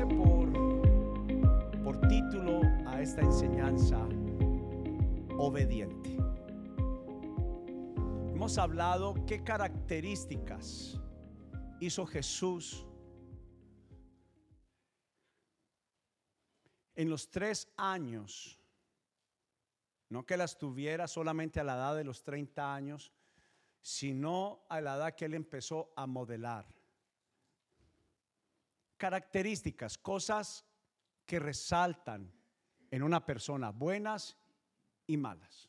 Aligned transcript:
por, 0.00 0.50
por 1.84 2.00
título 2.08 2.62
a 2.86 3.02
esta 3.02 3.20
enseñanza, 3.20 3.98
obediente. 5.36 6.16
Hemos 8.32 8.56
hablado 8.56 9.14
qué 9.26 9.44
características 9.44 10.98
hizo 11.78 12.06
Jesús 12.06 12.86
en 16.94 17.10
los 17.10 17.28
tres 17.30 17.68
años, 17.76 18.58
no 20.08 20.24
que 20.24 20.38
las 20.38 20.56
tuviera 20.56 21.06
solamente 21.06 21.60
a 21.60 21.64
la 21.64 21.74
edad 21.74 21.96
de 21.96 22.04
los 22.04 22.22
30 22.22 22.74
años, 22.74 23.12
sino 23.82 24.64
a 24.70 24.80
la 24.80 24.96
edad 24.96 25.14
que 25.14 25.26
él 25.26 25.34
empezó 25.34 25.92
a 25.96 26.06
modelar. 26.06 26.81
Características, 29.02 29.98
cosas 29.98 30.64
que 31.26 31.40
resaltan 31.40 32.32
en 32.88 33.02
una 33.02 33.26
persona, 33.26 33.70
buenas 33.70 34.38
y 35.08 35.16
malas. 35.16 35.68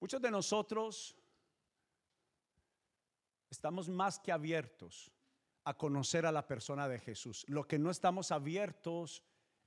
Muchos 0.00 0.20
de 0.20 0.32
nosotros 0.32 1.16
estamos 3.48 3.88
más 3.88 4.18
que 4.18 4.32
abiertos 4.32 5.12
a 5.62 5.78
conocer 5.78 6.26
a 6.26 6.32
la 6.32 6.48
persona 6.48 6.88
de 6.88 6.98
Jesús. 6.98 7.44
Lo 7.46 7.68
que 7.68 7.78
no 7.78 7.92
estamos 7.92 8.32
abiertos 8.32 9.22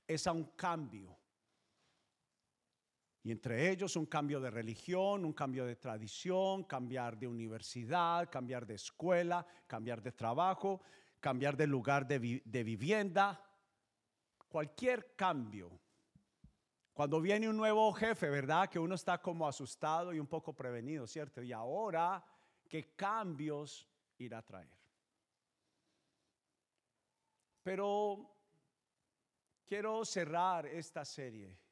es 0.06 0.26
a 0.26 0.32
un 0.32 0.44
cambio. 0.54 1.18
Y 3.22 3.32
entre 3.32 3.70
ellos 3.70 3.96
un 3.96 4.06
cambio 4.06 4.40
de 4.40 4.50
religión, 4.50 5.24
un 5.24 5.32
cambio 5.32 5.66
de 5.66 5.76
tradición, 5.76 6.64
cambiar 6.64 7.18
de 7.18 7.26
universidad, 7.26 8.30
cambiar 8.30 8.66
de 8.66 8.74
escuela, 8.74 9.46
cambiar 9.66 10.02
de 10.02 10.12
trabajo, 10.12 10.80
cambiar 11.20 11.56
de 11.56 11.66
lugar 11.66 12.06
de, 12.06 12.18
vivienda. 12.18 13.44
Cualquier 14.48 15.14
cambio. 15.16 15.78
Cuando 16.92 17.20
viene 17.20 17.48
un 17.48 17.56
nuevo 17.56 17.92
jefe, 17.92 18.30
¿verdad? 18.30 18.68
Que 18.68 18.78
uno 18.78 18.94
está 18.94 19.20
como 19.20 19.46
asustado 19.46 20.12
y 20.12 20.18
un 20.18 20.26
poco 20.26 20.54
prevenido, 20.54 21.06
¿cierto? 21.06 21.42
Y 21.42 21.52
ahora, 21.52 22.24
¿qué 22.68 22.94
cambios 22.94 23.86
irá 24.16 24.38
a 24.38 24.42
traer? 24.42 24.78
Pero 27.62 28.34
quiero 29.66 30.04
cerrar 30.04 30.66
esta 30.66 31.04
serie 31.04 31.67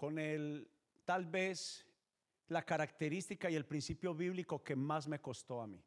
con 0.00 0.18
el 0.18 0.66
tal 1.04 1.26
vez 1.26 1.86
la 2.48 2.64
característica 2.64 3.50
y 3.50 3.54
el 3.54 3.66
principio 3.66 4.14
bíblico 4.14 4.64
que 4.64 4.74
más 4.74 5.06
me 5.06 5.20
costó 5.20 5.60
a 5.60 5.66
mí 5.66 5.84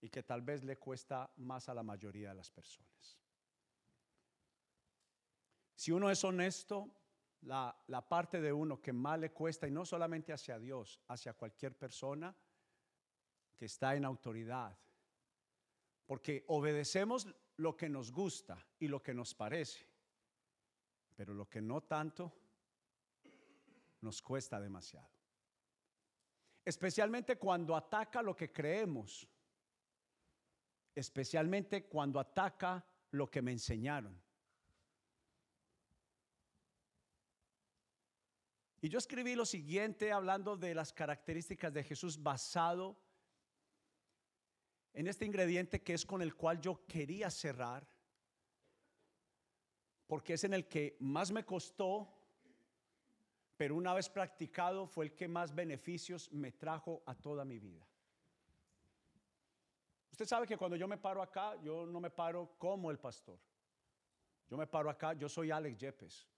y 0.00 0.08
que 0.08 0.24
tal 0.24 0.42
vez 0.42 0.64
le 0.64 0.76
cuesta 0.76 1.30
más 1.36 1.68
a 1.68 1.74
la 1.74 1.84
mayoría 1.84 2.30
de 2.30 2.34
las 2.34 2.50
personas. 2.50 3.16
Si 5.76 5.92
uno 5.92 6.10
es 6.10 6.24
honesto, 6.24 6.90
la, 7.42 7.80
la, 7.86 8.08
parte 8.08 8.40
de 8.40 8.52
uno 8.52 8.82
que 8.82 8.92
más 8.92 9.20
le 9.20 9.30
cuesta, 9.30 9.68
y 9.68 9.70
no 9.70 9.84
solamente 9.84 10.32
hacia 10.32 10.58
Dios, 10.58 11.00
hacia 11.06 11.34
cualquier 11.34 11.78
persona 11.78 12.34
que 13.56 13.66
está 13.66 13.94
en 13.94 14.04
autoridad, 14.04 14.76
porque 16.06 16.44
obedecemos 16.48 17.28
lo 17.58 17.76
que 17.76 17.88
nos 17.88 18.10
gusta 18.10 18.58
y 18.80 18.88
lo 18.88 19.00
que 19.00 19.14
nos 19.14 19.32
parece. 19.32 19.86
Pero 21.14 21.34
lo 21.34 21.48
que 21.48 21.62
no 21.62 21.82
tanto 21.82 22.47
nos 24.00 24.22
cuesta 24.22 24.60
demasiado. 24.60 25.08
Especialmente 26.64 27.38
cuando 27.38 27.74
ataca 27.74 28.22
lo 28.22 28.36
que 28.36 28.52
creemos. 28.52 29.28
Especialmente 30.94 31.86
cuando 31.86 32.20
ataca 32.20 32.84
lo 33.12 33.30
que 33.30 33.40
me 33.40 33.52
enseñaron. 33.52 34.20
Y 38.80 38.88
yo 38.88 38.98
escribí 38.98 39.34
lo 39.34 39.44
siguiente 39.44 40.12
hablando 40.12 40.56
de 40.56 40.74
las 40.74 40.92
características 40.92 41.72
de 41.72 41.82
Jesús 41.82 42.22
basado 42.22 42.96
en 44.92 45.06
este 45.08 45.24
ingrediente 45.24 45.82
que 45.82 45.94
es 45.94 46.04
con 46.04 46.22
el 46.22 46.34
cual 46.34 46.60
yo 46.60 46.84
quería 46.86 47.30
cerrar, 47.30 47.88
porque 50.06 50.34
es 50.34 50.44
en 50.44 50.54
el 50.54 50.68
que 50.68 50.96
más 51.00 51.30
me 51.32 51.44
costó, 51.44 52.17
pero 53.58 53.74
una 53.74 53.92
vez 53.92 54.08
practicado 54.08 54.86
fue 54.86 55.06
el 55.06 55.16
que 55.16 55.26
más 55.26 55.52
beneficios 55.52 56.32
me 56.32 56.52
trajo 56.52 57.02
a 57.06 57.14
toda 57.16 57.44
mi 57.44 57.58
vida. 57.58 57.84
Usted 60.12 60.26
sabe 60.26 60.46
que 60.46 60.56
cuando 60.56 60.76
yo 60.76 60.86
me 60.86 60.96
paro 60.96 61.20
acá, 61.20 61.56
yo 61.60 61.84
no 61.84 61.98
me 61.98 62.08
paro 62.08 62.54
como 62.56 62.88
el 62.92 63.00
pastor. 63.00 63.40
Yo 64.48 64.56
me 64.56 64.68
paro 64.68 64.88
acá, 64.88 65.12
yo 65.14 65.28
soy 65.28 65.50
Alex 65.50 65.76
Yepes. 65.76 66.28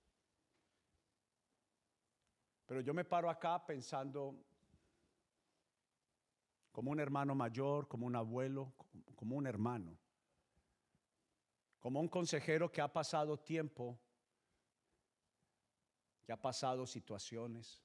Pero 2.65 2.81
yo 2.81 2.95
me 2.95 3.05
paro 3.05 3.29
acá 3.29 3.67
pensando, 3.67 4.43
como 6.73 6.91
un 6.91 7.01
hermano 7.01 7.35
mayor, 7.35 7.87
como 7.87 8.07
un 8.07 8.17
abuelo, 8.17 8.73
como 9.15 9.37
un 9.37 9.47
hermano, 9.47 9.99
como 11.81 12.01
un 12.01 12.09
consejero 12.09 12.73
que 12.73 12.81
ha 12.81 12.91
pasado 12.91 13.39
tiempo, 13.39 14.01
que 16.31 16.35
ha 16.35 16.41
pasado 16.41 16.87
situaciones 16.87 17.83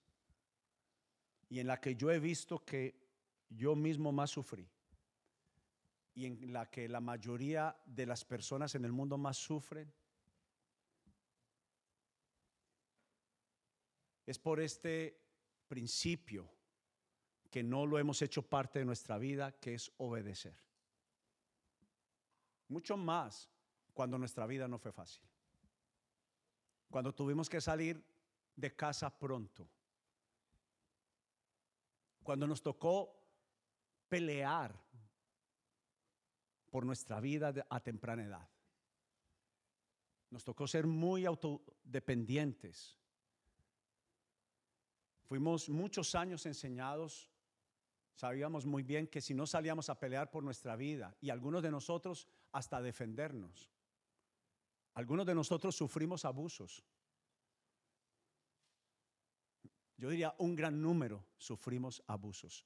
y 1.50 1.57
en 1.57 1.66
la 1.66 1.81
que 1.81 1.95
yo 1.95 2.11
he 2.11 2.19
visto 2.19 2.63
que 2.63 2.95
yo 3.50 3.75
mismo 3.75 4.11
más 4.11 4.29
sufrí 4.29 4.69
y 6.13 6.28
en 6.28 6.53
la 6.53 6.69
que 6.69 6.88
la 6.88 7.00
mayoría 7.00 7.75
de 7.88 8.06
las 8.06 8.23
personas 8.23 8.75
en 8.75 8.85
el 8.85 8.91
mundo 8.91 9.17
más 9.17 9.38
sufren. 9.38 9.91
Es 14.28 14.38
por 14.38 14.59
este 14.59 15.19
principio 15.67 16.47
que 17.50 17.63
no 17.63 17.88
lo 17.88 17.97
hemos 17.97 18.22
hecho 18.22 18.44
parte 18.44 18.77
de 18.77 18.85
nuestra 18.85 19.17
vida, 19.17 19.53
que 19.53 19.73
es 19.73 19.91
obedecer. 19.97 20.56
Mucho 22.67 22.95
más 22.95 23.50
cuando 23.95 24.19
nuestra 24.19 24.45
vida 24.45 24.67
no 24.67 24.77
fue 24.77 24.91
fácil. 24.91 25.23
Cuando 26.91 27.12
tuvimos 27.12 27.50
que 27.50 27.59
salir 27.59 28.14
de 28.55 28.75
casa 28.75 29.09
pronto. 29.09 29.69
Cuando 32.23 32.47
nos 32.47 32.61
tocó 32.61 33.16
pelear 34.09 34.75
por 36.71 36.85
nuestra 36.85 37.19
vida 37.19 37.53
a 37.69 37.79
temprana 37.79 38.23
edad. 38.23 38.49
Nos 40.29 40.44
tocó 40.44 40.67
ser 40.67 40.88
muy 40.88 41.25
autodependientes. 41.25 42.97
Fuimos 45.23 45.69
muchos 45.69 46.15
años 46.15 46.45
enseñados 46.45 47.31
Sabíamos 48.15 48.65
muy 48.65 48.81
bien 48.81 49.07
que 49.07 49.19
si 49.19 49.33
no 49.33 49.45
salíamos 49.45 49.89
a 49.89 49.99
pelear 49.99 50.31
por 50.31 50.41
nuestra 50.41 50.77
vida 50.77 51.15
y 51.19 51.29
algunos 51.29 51.61
de 51.61 51.69
nosotros 51.69 52.29
hasta 52.53 52.81
defendernos, 52.81 53.69
algunos 54.94 55.25
de 55.25 55.35
nosotros 55.35 55.75
sufrimos 55.75 56.23
abusos. 56.23 56.81
Yo 59.97 60.09
diría 60.09 60.35
un 60.39 60.56
gran 60.56 60.81
número 60.81 61.25
sufrimos 61.38 62.03
abusos 62.07 62.66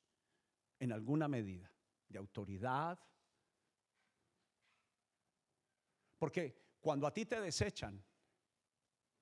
en 0.80 0.92
alguna 0.92 1.28
medida 1.28 1.72
de 2.08 2.18
autoridad. 2.18 3.00
Porque 6.18 6.76
cuando 6.80 7.06
a 7.06 7.14
ti 7.14 7.26
te 7.26 7.40
desechan 7.40 8.04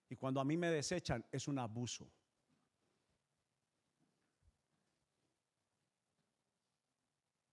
y 0.10 0.16
cuando 0.16 0.40
a 0.40 0.46
mí 0.46 0.56
me 0.56 0.72
desechan 0.72 1.26
es 1.32 1.48
un 1.48 1.60
abuso. 1.60 2.10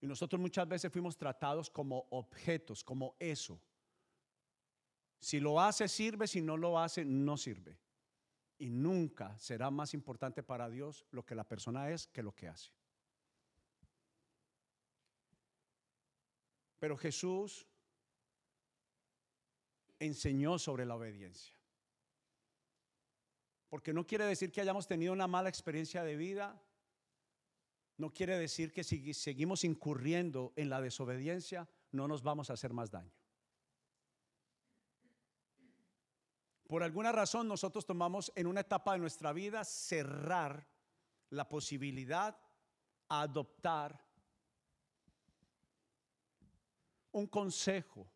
Y 0.00 0.06
nosotros 0.06 0.41
muchas 0.41 0.69
veces 0.69 0.92
fuimos 0.92 1.16
tratados 1.16 1.71
como 1.71 2.06
objetos, 2.10 2.84
como 2.84 3.16
eso. 3.18 3.59
Si 5.18 5.41
lo 5.41 5.59
hace, 5.59 5.89
sirve, 5.89 6.27
si 6.27 6.42
no 6.42 6.59
lo 6.59 6.78
hace, 6.78 7.06
no 7.06 7.39
sirve. 7.39 7.78
Y 8.65 8.71
nunca 8.71 9.37
será 9.37 9.71
más 9.71 9.93
importante 9.93 10.43
para 10.43 10.71
Dios 10.71 11.05
lo 11.11 11.27
que 11.27 11.34
la 11.34 11.45
persona 11.45 11.91
es 11.91 12.07
que 12.07 12.22
lo 12.22 12.34
que 12.34 12.49
hace. 12.49 12.71
Pero 16.78 16.97
Jesús 16.97 17.66
enseñó 19.99 20.59
sobre 20.59 20.87
la 20.87 20.97
obediencia. 20.97 21.55
Porque 23.69 23.93
no 23.93 24.07
quiere 24.07 24.25
decir 24.25 24.51
que 24.51 24.63
hayamos 24.63 24.87
tenido 24.87 25.13
una 25.13 25.27
mala 25.27 25.51
experiencia 25.51 26.03
de 26.03 26.16
vida, 26.16 26.59
no 27.99 28.15
quiere 28.15 28.39
decir 28.39 28.72
que 28.72 28.83
si 28.83 29.13
seguimos 29.13 29.63
incurriendo 29.65 30.55
en 30.57 30.71
la 30.71 30.81
desobediencia, 30.81 31.69
no 31.93 32.09
nos 32.09 32.22
vamos 32.22 32.49
a 32.49 32.55
hacer 32.55 32.72
más 32.72 32.91
daño. 32.91 33.13
Por 36.66 36.83
alguna 36.83 37.13
razón 37.13 37.47
nosotros 37.47 37.84
tomamos 37.84 38.33
en 38.34 38.47
una 38.47 38.61
etapa 38.61 38.93
de 38.93 38.99
nuestra 38.99 39.33
vida 39.33 39.65
cerrar 39.65 40.66
la 41.31 41.49
posibilidad 41.49 42.39
a 43.09 43.22
adoptar 43.22 44.03
un 47.13 47.27
consejo 47.27 48.11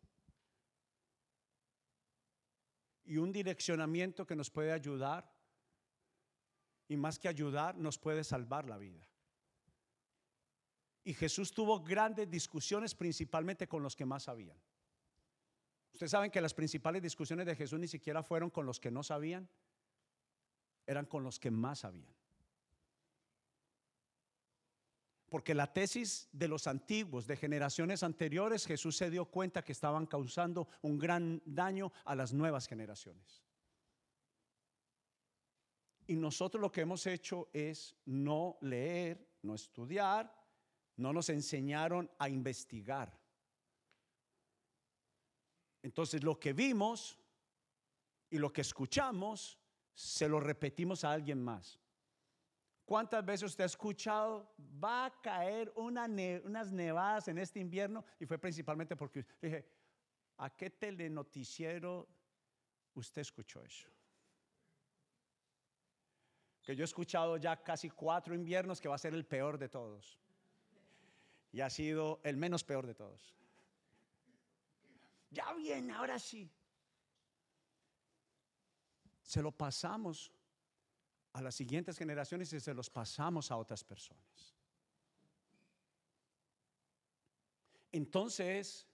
y 3.05 3.17
un 3.17 3.31
direccionamiento 3.31 4.25
que 4.25 4.35
nos 4.35 4.49
puede 4.49 4.71
ayudar 4.71 5.31
y 6.87 6.97
más 6.97 7.19
que 7.19 7.27
ayudar, 7.27 7.77
nos 7.77 7.97
puede 7.97 8.23
salvar 8.23 8.67
la 8.67 8.77
vida. 8.77 9.07
Y 11.03 11.13
Jesús 11.13 11.53
tuvo 11.53 11.81
grandes 11.81 12.29
discusiones 12.29 12.93
principalmente 12.93 13.67
con 13.67 13.83
los 13.83 13.95
que 13.95 14.05
más 14.05 14.23
sabían. 14.23 14.59
Ustedes 15.93 16.11
saben 16.11 16.31
que 16.31 16.41
las 16.41 16.53
principales 16.53 17.01
discusiones 17.01 17.45
de 17.45 17.55
Jesús 17.55 17.79
ni 17.79 17.87
siquiera 17.87 18.23
fueron 18.23 18.49
con 18.49 18.65
los 18.65 18.79
que 18.79 18.91
no 18.91 19.03
sabían, 19.03 19.49
eran 20.85 21.05
con 21.05 21.23
los 21.23 21.39
que 21.39 21.51
más 21.51 21.79
sabían. 21.79 22.13
Porque 25.29 25.53
la 25.53 25.71
tesis 25.71 26.27
de 26.31 26.47
los 26.47 26.65
antiguos, 26.65 27.27
de 27.27 27.37
generaciones 27.37 28.01
anteriores, 28.01 28.65
Jesús 28.65 28.97
se 28.97 29.11
dio 29.11 29.25
cuenta 29.25 29.63
que 29.63 29.71
estaban 29.71 30.07
causando 30.07 30.67
un 30.81 30.97
gran 30.97 31.41
daño 31.45 31.91
a 32.05 32.15
las 32.15 32.33
nuevas 32.33 32.67
generaciones. 32.67 33.43
Y 36.07 36.15
nosotros 36.15 36.59
lo 36.59 36.71
que 36.71 36.81
hemos 36.81 37.05
hecho 37.05 37.49
es 37.53 37.95
no 38.05 38.57
leer, 38.61 39.29
no 39.43 39.53
estudiar, 39.53 40.35
no 40.97 41.13
nos 41.13 41.29
enseñaron 41.29 42.09
a 42.17 42.27
investigar. 42.27 43.18
Entonces 45.81 46.23
lo 46.23 46.39
que 46.39 46.53
vimos 46.53 47.17
y 48.29 48.37
lo 48.37 48.51
que 48.51 48.61
escuchamos, 48.61 49.57
se 49.93 50.29
lo 50.29 50.39
repetimos 50.39 51.03
a 51.03 51.11
alguien 51.11 51.43
más. 51.43 51.79
¿Cuántas 52.85 53.23
veces 53.23 53.51
usted 53.51 53.63
ha 53.63 53.67
escuchado, 53.67 54.53
va 54.83 55.05
a 55.05 55.21
caer 55.21 55.71
unas 55.75 56.71
nevadas 56.71 57.27
en 57.27 57.37
este 57.37 57.59
invierno? 57.59 58.03
Y 58.19 58.25
fue 58.25 58.37
principalmente 58.39 58.95
porque 58.95 59.25
dije, 59.41 59.67
¿a 60.37 60.49
qué 60.49 60.69
telenoticiero 60.69 62.07
usted 62.95 63.21
escuchó 63.21 63.63
eso? 63.63 63.87
Que 66.63 66.75
yo 66.75 66.83
he 66.83 66.85
escuchado 66.85 67.37
ya 67.37 67.61
casi 67.61 67.89
cuatro 67.89 68.33
inviernos 68.33 68.81
que 68.81 68.89
va 68.89 68.95
a 68.95 68.99
ser 68.99 69.13
el 69.13 69.25
peor 69.25 69.57
de 69.57 69.69
todos. 69.69 70.19
Y 71.51 71.61
ha 71.61 71.69
sido 71.69 72.19
el 72.23 72.37
menos 72.37 72.63
peor 72.63 72.87
de 72.87 72.95
todos. 72.95 73.35
Ya 75.31 75.53
bien, 75.53 75.91
ahora 75.91 76.17
sí. 76.17 76.49
Se 79.21 79.41
lo 79.41 79.51
pasamos 79.51 80.31
a 81.33 81.41
las 81.41 81.55
siguientes 81.55 81.97
generaciones 81.97 82.51
y 82.53 82.59
se 82.59 82.73
los 82.73 82.89
pasamos 82.89 83.51
a 83.51 83.57
otras 83.57 83.83
personas. 83.83 84.55
Entonces, 87.91 88.87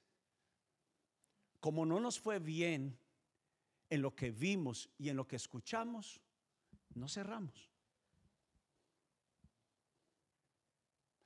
como 1.59 1.85
no 1.85 1.99
nos 1.99 2.19
fue 2.19 2.39
bien 2.39 2.97
en 3.89 4.01
lo 4.01 4.15
que 4.15 4.31
vimos 4.31 4.89
y 4.97 5.09
en 5.09 5.17
lo 5.17 5.27
que 5.27 5.35
escuchamos, 5.35 6.21
no 6.93 7.07
cerramos. 7.07 7.71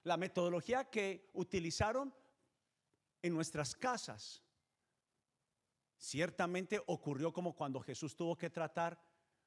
La 0.03 0.17
metodología 0.17 0.89
que 0.89 1.29
utilizaron 1.33 2.13
en 3.21 3.33
nuestras 3.33 3.75
casas 3.75 4.41
ciertamente 5.99 6.81
ocurrió 6.87 7.31
como 7.31 7.55
cuando 7.55 7.79
Jesús 7.81 8.15
tuvo 8.15 8.35
que 8.35 8.49
tratar 8.49 8.99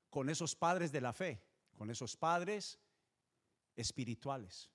con 0.08 0.28
esos 0.28 0.54
padres 0.54 0.92
de 0.92 1.00
la 1.00 1.12
fe 1.12 1.42
con 1.82 1.90
esos 1.90 2.16
padres 2.16 2.78
espirituales. 3.74 4.70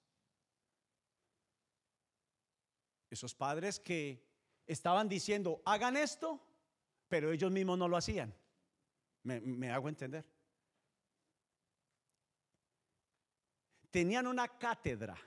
Esos 3.09 3.33
padres 3.33 3.79
que 3.79 4.27
estaban 4.65 5.07
diciendo, 5.07 5.61
hagan 5.65 5.95
esto, 5.95 6.45
pero 7.07 7.31
ellos 7.31 7.51
mismos 7.51 7.77
no 7.77 7.87
lo 7.87 7.95
hacían. 7.95 8.35
Me, 9.23 9.71
hago 9.71 9.87
entender. 9.87 10.25
Tenían 13.89 14.27
una 14.27 14.47
cátedra, 14.57 15.17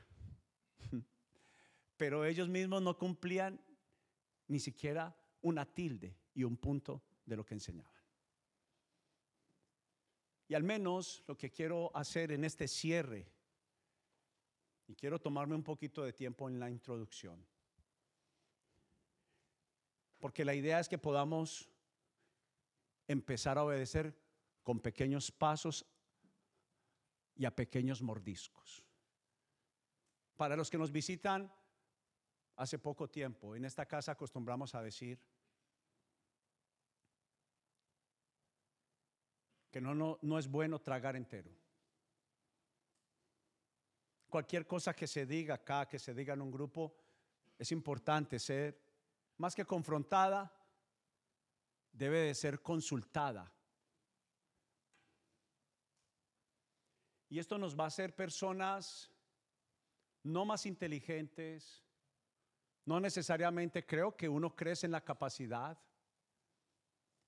pero 1.96 2.24
ellos 2.24 2.48
mismos 2.48 2.82
no 2.82 2.98
cumplían 2.98 3.58
ni 4.46 4.60
siquiera 4.60 5.16
una 5.40 5.64
tilde 5.64 6.19
y 6.34 6.44
un 6.44 6.56
punto 6.56 7.02
de 7.24 7.36
lo 7.36 7.44
que 7.44 7.54
enseñaban. 7.54 8.00
Y 10.48 10.54
al 10.54 10.62
menos 10.64 11.22
lo 11.28 11.36
que 11.36 11.50
quiero 11.50 11.90
hacer 11.94 12.32
en 12.32 12.44
este 12.44 12.66
cierre, 12.66 13.30
y 14.88 14.96
quiero 14.96 15.20
tomarme 15.20 15.54
un 15.54 15.62
poquito 15.62 16.02
de 16.02 16.12
tiempo 16.12 16.48
en 16.48 16.58
la 16.58 16.68
introducción, 16.68 17.46
porque 20.18 20.44
la 20.44 20.54
idea 20.54 20.80
es 20.80 20.88
que 20.88 20.98
podamos 20.98 21.70
empezar 23.06 23.58
a 23.58 23.64
obedecer 23.64 24.16
con 24.62 24.80
pequeños 24.80 25.30
pasos 25.30 25.86
y 27.36 27.44
a 27.44 27.54
pequeños 27.54 28.02
mordiscos. 28.02 28.84
Para 30.36 30.56
los 30.56 30.70
que 30.70 30.78
nos 30.78 30.92
visitan 30.92 31.52
hace 32.56 32.78
poco 32.78 33.08
tiempo, 33.08 33.56
en 33.56 33.64
esta 33.64 33.86
casa 33.86 34.12
acostumbramos 34.12 34.74
a 34.74 34.82
decir, 34.82 35.18
que 39.70 39.80
no, 39.80 39.94
no, 39.94 40.18
no 40.22 40.38
es 40.38 40.48
bueno 40.48 40.80
tragar 40.80 41.16
entero. 41.16 41.50
Cualquier 44.28 44.66
cosa 44.66 44.94
que 44.94 45.06
se 45.06 45.26
diga 45.26 45.54
acá, 45.54 45.88
que 45.88 45.98
se 45.98 46.14
diga 46.14 46.34
en 46.34 46.42
un 46.42 46.50
grupo, 46.50 46.96
es 47.58 47.72
importante 47.72 48.38
ser, 48.38 48.80
más 49.38 49.54
que 49.54 49.64
confrontada, 49.64 50.52
debe 51.92 52.20
de 52.20 52.34
ser 52.34 52.62
consultada. 52.62 53.52
Y 57.28 57.38
esto 57.38 57.58
nos 57.58 57.78
va 57.78 57.84
a 57.84 57.88
hacer 57.88 58.14
personas 58.14 59.10
no 60.22 60.44
más 60.44 60.66
inteligentes, 60.66 61.84
no 62.84 63.00
necesariamente 63.00 63.86
creo 63.86 64.16
que 64.16 64.28
uno 64.28 64.54
crece 64.54 64.86
en 64.86 64.92
la 64.92 65.04
capacidad, 65.04 65.78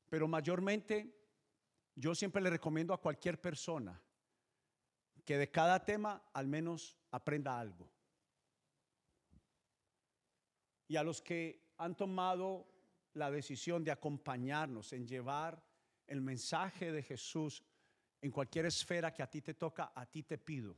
pero 0.09 0.29
mayormente 0.29 1.22
yo 1.95 2.15
siempre 2.15 2.43
le 2.43 2.51
recomiendo 2.51 2.95
a 2.95 3.01
cualquier 3.01 3.41
persona 3.41 4.01
que 5.25 5.37
de 5.37 5.51
cada 5.51 5.85
tema 5.85 6.23
al 6.33 6.47
menos 6.47 6.97
aprenda 7.11 7.59
algo. 7.59 7.89
Y 10.89 10.97
a 10.97 11.03
los 11.03 11.23
que 11.23 11.73
han 11.79 11.97
tomado 11.97 12.67
la 13.15 13.31
decisión 13.31 13.85
de 13.85 13.91
acompañarnos 13.91 14.93
en 14.93 15.07
llevar 15.07 15.63
el 16.07 16.21
mensaje 16.21 16.93
de 16.93 17.03
Jesús 17.03 17.63
en 18.21 18.31
cualquier 18.31 18.67
esfera 18.67 19.13
que 19.13 19.23
a 19.23 19.31
ti 19.31 19.43
te 19.43 19.55
toca, 19.55 19.93
a 19.95 20.07
ti 20.07 20.23
te 20.23 20.39
pido. 20.39 20.77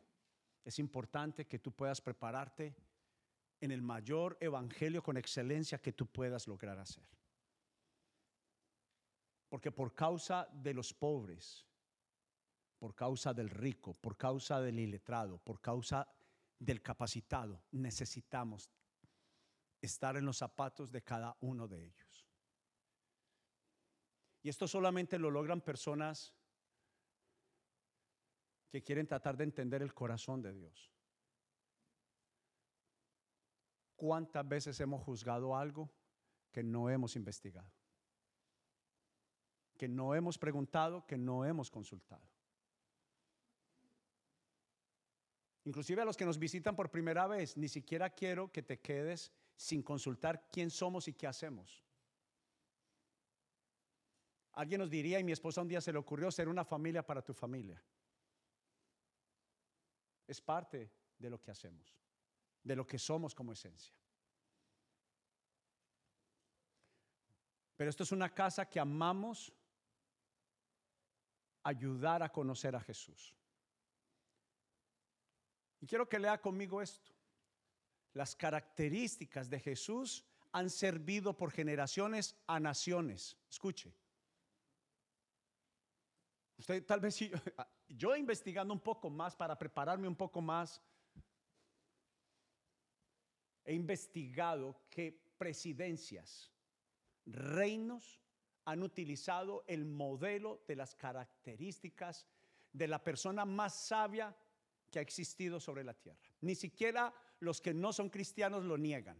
Es 0.64 0.78
importante 0.78 1.46
que 1.46 1.58
tú 1.58 1.72
puedas 1.72 2.00
prepararte 2.00 2.74
en 3.60 3.70
el 3.70 3.82
mayor 3.82 4.36
evangelio 4.40 5.02
con 5.02 5.16
excelencia 5.16 5.80
que 5.80 5.92
tú 5.92 6.06
puedas 6.06 6.46
lograr 6.48 6.78
hacer. 6.78 7.04
Porque 9.54 9.70
por 9.70 9.94
causa 9.94 10.48
de 10.52 10.74
los 10.74 10.92
pobres, 10.92 11.64
por 12.76 12.92
causa 12.92 13.32
del 13.32 13.48
rico, 13.48 13.94
por 13.94 14.16
causa 14.16 14.60
del 14.60 14.80
iletrado, 14.80 15.38
por 15.38 15.60
causa 15.60 16.12
del 16.58 16.82
capacitado, 16.82 17.62
necesitamos 17.70 18.68
estar 19.80 20.16
en 20.16 20.26
los 20.26 20.38
zapatos 20.38 20.90
de 20.90 21.04
cada 21.04 21.36
uno 21.38 21.68
de 21.68 21.84
ellos. 21.84 22.26
Y 24.42 24.48
esto 24.48 24.66
solamente 24.66 25.20
lo 25.20 25.30
logran 25.30 25.60
personas 25.60 26.34
que 28.72 28.82
quieren 28.82 29.06
tratar 29.06 29.36
de 29.36 29.44
entender 29.44 29.82
el 29.82 29.94
corazón 29.94 30.42
de 30.42 30.52
Dios. 30.52 30.90
¿Cuántas 33.94 34.48
veces 34.48 34.80
hemos 34.80 35.00
juzgado 35.00 35.56
algo 35.56 35.94
que 36.50 36.64
no 36.64 36.90
hemos 36.90 37.14
investigado? 37.14 37.70
Que 39.76 39.88
no 39.88 40.14
hemos 40.14 40.38
preguntado, 40.38 41.06
que 41.06 41.18
no 41.18 41.44
hemos 41.44 41.70
consultado. 41.70 42.22
Inclusive 45.64 46.02
a 46.02 46.04
los 46.04 46.16
que 46.16 46.26
nos 46.26 46.38
visitan 46.38 46.76
por 46.76 46.90
primera 46.90 47.26
vez, 47.26 47.56
ni 47.56 47.68
siquiera 47.68 48.10
quiero 48.10 48.52
que 48.52 48.62
te 48.62 48.80
quedes 48.80 49.32
sin 49.56 49.82
consultar 49.82 50.48
quién 50.52 50.70
somos 50.70 51.08
y 51.08 51.14
qué 51.14 51.26
hacemos. 51.26 51.82
Alguien 54.52 54.80
nos 54.80 54.90
diría, 54.90 55.18
y 55.18 55.24
mi 55.24 55.32
esposa 55.32 55.62
un 55.62 55.68
día 55.68 55.80
se 55.80 55.92
le 55.92 55.98
ocurrió 55.98 56.30
ser 56.30 56.48
una 56.48 56.64
familia 56.64 57.04
para 57.04 57.22
tu 57.22 57.32
familia. 57.32 57.82
Es 60.26 60.40
parte 60.40 60.90
de 61.18 61.30
lo 61.30 61.40
que 61.40 61.50
hacemos, 61.50 61.96
de 62.62 62.76
lo 62.76 62.86
que 62.86 62.98
somos 62.98 63.34
como 63.34 63.52
esencia. 63.52 63.94
Pero 67.76 67.90
esto 67.90 68.04
es 68.04 68.12
una 68.12 68.32
casa 68.32 68.68
que 68.68 68.78
amamos 68.78 69.52
ayudar 71.64 72.22
a 72.22 72.30
conocer 72.30 72.76
a 72.76 72.80
Jesús. 72.80 73.34
Y 75.80 75.86
quiero 75.86 76.08
que 76.08 76.18
lea 76.18 76.40
conmigo 76.40 76.80
esto. 76.80 77.12
Las 78.12 78.36
características 78.36 79.50
de 79.50 79.58
Jesús 79.58 80.24
han 80.52 80.70
servido 80.70 81.36
por 81.36 81.50
generaciones 81.50 82.36
a 82.46 82.60
naciones. 82.60 83.36
Escuche. 83.50 83.92
Usted 86.56 86.84
tal 86.86 87.00
vez 87.00 87.18
yo 87.88 88.16
investigando 88.16 88.72
un 88.72 88.80
poco 88.80 89.10
más 89.10 89.34
para 89.34 89.58
prepararme 89.58 90.06
un 90.06 90.14
poco 90.14 90.40
más, 90.40 90.80
he 93.64 93.74
investigado 93.74 94.80
que 94.88 95.12
presidencias, 95.36 96.52
reinos 97.26 98.23
han 98.64 98.82
utilizado 98.82 99.64
el 99.66 99.84
modelo 99.84 100.62
de 100.66 100.76
las 100.76 100.94
características 100.94 102.26
de 102.72 102.88
la 102.88 103.02
persona 103.02 103.44
más 103.44 103.86
sabia 103.86 104.34
que 104.90 104.98
ha 104.98 105.02
existido 105.02 105.60
sobre 105.60 105.84
la 105.84 105.94
tierra. 105.94 106.20
Ni 106.40 106.54
siquiera 106.54 107.12
los 107.40 107.60
que 107.60 107.74
no 107.74 107.92
son 107.92 108.10
cristianos 108.10 108.64
lo 108.64 108.78
niegan. 108.78 109.18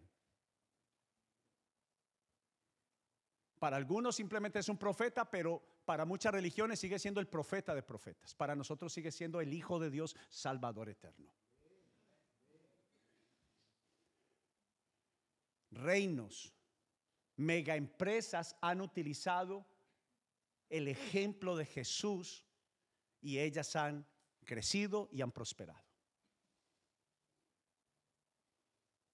Para 3.59 3.77
algunos 3.77 4.17
simplemente 4.17 4.59
es 4.59 4.69
un 4.69 4.77
profeta, 4.77 5.31
pero 5.31 5.63
para 5.85 6.05
muchas 6.05 6.33
religiones 6.33 6.81
sigue 6.81 6.99
siendo 6.99 7.21
el 7.21 7.29
profeta 7.29 7.75
de 7.75 7.83
profetas. 7.83 8.35
Para 8.35 8.55
nosotros 8.55 8.93
sigue 8.93 9.11
siendo 9.11 9.41
el 9.41 9.53
Hijo 9.53 9.79
de 9.79 9.91
Dios, 9.91 10.17
Salvador 10.29 10.89
eterno. 10.89 11.31
Reinos, 15.71 16.53
megaempresas 17.37 18.57
han 18.61 18.81
utilizado 18.81 19.67
el 20.69 20.89
ejemplo 20.89 21.57
de 21.57 21.67
Jesús 21.67 22.45
y 23.21 23.39
ellas 23.39 23.75
han 23.77 24.07
crecido 24.45 25.09
y 25.13 25.23
han 25.23 25.33
prosperado. 25.33 25.83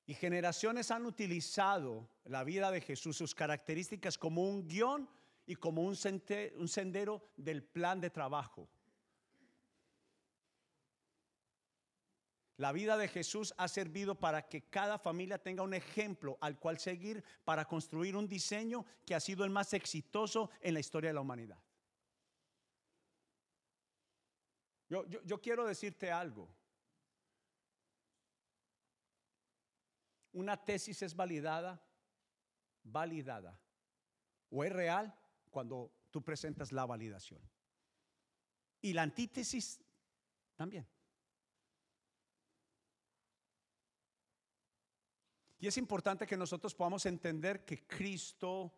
Y 0.07 0.15
generaciones 0.15 0.91
han 0.91 1.07
utilizado 1.07 2.11
la 2.25 2.43
vida 2.43 2.73
de 2.73 2.81
Jesús, 2.81 3.17
sus 3.17 3.35
características 3.35 4.19
como 4.19 4.43
un 4.43 4.67
guion 4.67 5.09
y 5.47 5.55
como 5.55 5.83
un 5.83 5.97
sendero 5.97 7.31
del 7.37 7.63
plan 7.63 8.01
de 8.01 8.11
trabajo. 8.11 8.69
La 12.61 12.73
vida 12.73 12.99
de 12.99 13.09
Jesús 13.09 13.55
ha 13.57 13.69
servido 13.69 14.17
para 14.17 14.47
que 14.47 14.69
cada 14.69 14.99
familia 14.99 15.43
tenga 15.43 15.63
un 15.63 15.73
ejemplo 15.73 16.37
al 16.43 16.59
cual 16.59 16.79
seguir 16.79 17.25
para 17.43 17.65
construir 17.65 18.15
un 18.15 18.29
diseño 18.29 18.85
que 19.07 19.15
ha 19.15 19.21
sido 19.21 19.47
el 19.47 19.51
más 19.51 19.73
exitoso 19.73 20.51
en 20.61 20.75
la 20.75 20.81
historia 20.81 21.09
de 21.09 21.15
la 21.15 21.23
humanidad. 21.23 21.59
Yo, 24.91 25.07
yo, 25.07 25.41
quiero 25.41 25.65
decirte 25.65 26.13
algo. 26.13 26.55
Una 30.33 30.63
tesis 30.63 31.01
es 31.01 31.17
validada, 31.17 31.83
validada, 32.83 33.59
o 34.51 34.63
es 34.65 34.71
real 34.71 35.19
cuando 35.49 35.91
tú 36.11 36.23
presentas 36.23 36.73
la 36.73 36.85
validación. 36.85 37.41
Y 38.83 38.93
la 38.93 39.01
antítesis 39.01 39.81
también. 40.57 40.87
Y 45.61 45.67
es 45.67 45.77
importante 45.77 46.27
que 46.27 46.39
nosotros 46.39 46.75
podamos 46.75 47.05
entender 47.05 47.67
que 47.67 47.87
Cristo 47.87 48.73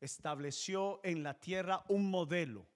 estableció 0.00 1.00
en 1.04 1.22
la 1.22 1.38
tierra 1.38 1.84
un 1.88 2.10
modelo 2.10 2.66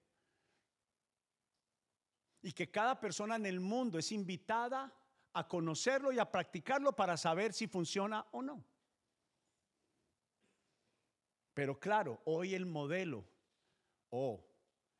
y 2.43 2.51
que 2.51 2.69
cada 2.69 2.99
persona 2.99 3.35
en 3.35 3.47
el 3.47 3.59
mundo 3.59 3.97
es 3.97 4.11
invitada 4.11 4.93
a 5.33 5.47
conocerlo 5.47 6.11
y 6.11 6.19
a 6.19 6.29
practicarlo 6.29 6.95
para 6.95 7.17
saber 7.17 7.53
si 7.53 7.67
funciona 7.67 8.27
o 8.31 8.43
no. 8.43 8.63
Pero 11.55 11.79
claro, 11.79 12.21
hoy 12.25 12.53
el 12.53 12.67
modelo 12.67 13.25
o 14.11 14.45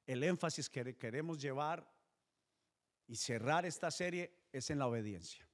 el 0.07 0.23
énfasis 0.23 0.69
que 0.69 0.97
queremos 0.97 1.39
llevar 1.39 1.87
y 3.07 3.15
cerrar 3.15 3.65
esta 3.65 3.91
serie 3.91 4.33
es 4.51 4.71
en 4.71 4.79
la 4.79 4.87
obediencia. 4.87 5.47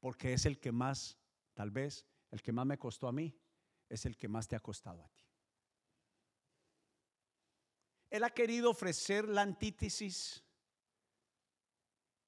Porque 0.00 0.32
es 0.32 0.46
el 0.46 0.58
que 0.58 0.72
más, 0.72 1.18
tal 1.54 1.70
vez, 1.70 2.06
el 2.30 2.42
que 2.42 2.52
más 2.52 2.66
me 2.66 2.78
costó 2.78 3.06
a 3.06 3.12
mí, 3.12 3.38
es 3.88 4.06
el 4.06 4.16
que 4.16 4.28
más 4.28 4.48
te 4.48 4.56
ha 4.56 4.60
costado 4.60 5.04
a 5.04 5.08
ti. 5.08 5.24
Él 8.10 8.24
ha 8.24 8.30
querido 8.30 8.70
ofrecer 8.70 9.28
la 9.28 9.42
antítesis 9.42 10.42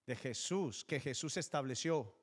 de 0.06 0.16
Jesús, 0.16 0.84
que 0.84 1.00
Jesús 1.00 1.36
estableció. 1.36 2.14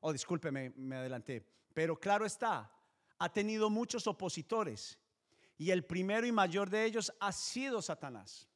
Oh, 0.00 0.12
discúlpeme, 0.12 0.70
me 0.70 0.96
adelanté. 0.96 1.46
Pero 1.72 1.98
claro 1.98 2.24
está, 2.24 2.72
ha 3.18 3.32
tenido 3.32 3.70
muchos 3.70 4.06
opositores 4.06 4.98
y 5.58 5.70
el 5.70 5.84
primero 5.84 6.26
y 6.26 6.32
mayor 6.32 6.68
de 6.70 6.84
ellos 6.84 7.12
ha 7.20 7.32
sido 7.32 7.80
Satanás. 7.80 8.48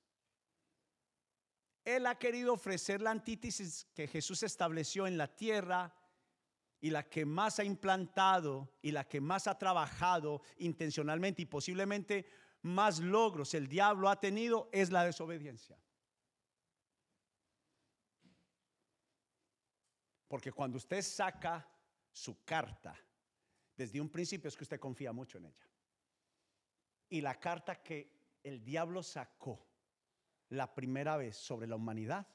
Él 1.85 2.07
ha 2.07 2.19
querido 2.19 2.53
ofrecer 2.53 3.01
la 3.01 3.11
antítesis 3.11 3.87
que 3.95 4.07
Jesús 4.07 4.43
estableció 4.43 5.07
en 5.07 5.17
la 5.17 5.35
tierra 5.35 5.95
y 6.81 6.91
la 6.91 7.09
que 7.09 7.25
más 7.27 7.59
ha 7.59 7.65
implantado 7.65 8.73
y 8.81 8.91
la 8.91 9.07
que 9.07 9.21
más 9.21 9.47
ha 9.47 9.59
trabajado 9.59 10.43
intencionalmente 10.59 11.43
y 11.43 11.47
posiblemente 11.47 12.27
más 12.63 13.01
logros 13.01 13.55
el 13.55 13.69
diablo 13.69 14.09
ha 14.09 14.19
tenido 14.19 14.69
es 14.73 14.91
la 14.91 15.05
desobediencia. 15.05 15.79
Porque 20.29 20.53
cuando 20.53 20.79
usted 20.79 21.03
saca 21.03 21.69
su 22.13 22.45
carta, 22.45 22.97
desde 23.77 24.01
un 24.01 24.09
principio 24.09 24.49
es 24.49 24.57
que 24.57 24.65
usted 24.65 24.79
confía 24.79 25.13
mucho 25.13 25.39
en 25.39 25.47
ella. 25.47 25.69
Y 27.09 27.21
la 27.21 27.41
carta 27.41 27.83
que 27.83 28.13
el 28.45 28.63
diablo 28.63 29.03
sacó 29.03 29.67
la 30.51 30.73
primera 30.73 31.17
vez 31.17 31.37
sobre 31.37 31.67
la 31.67 31.77
humanidad 31.77 32.27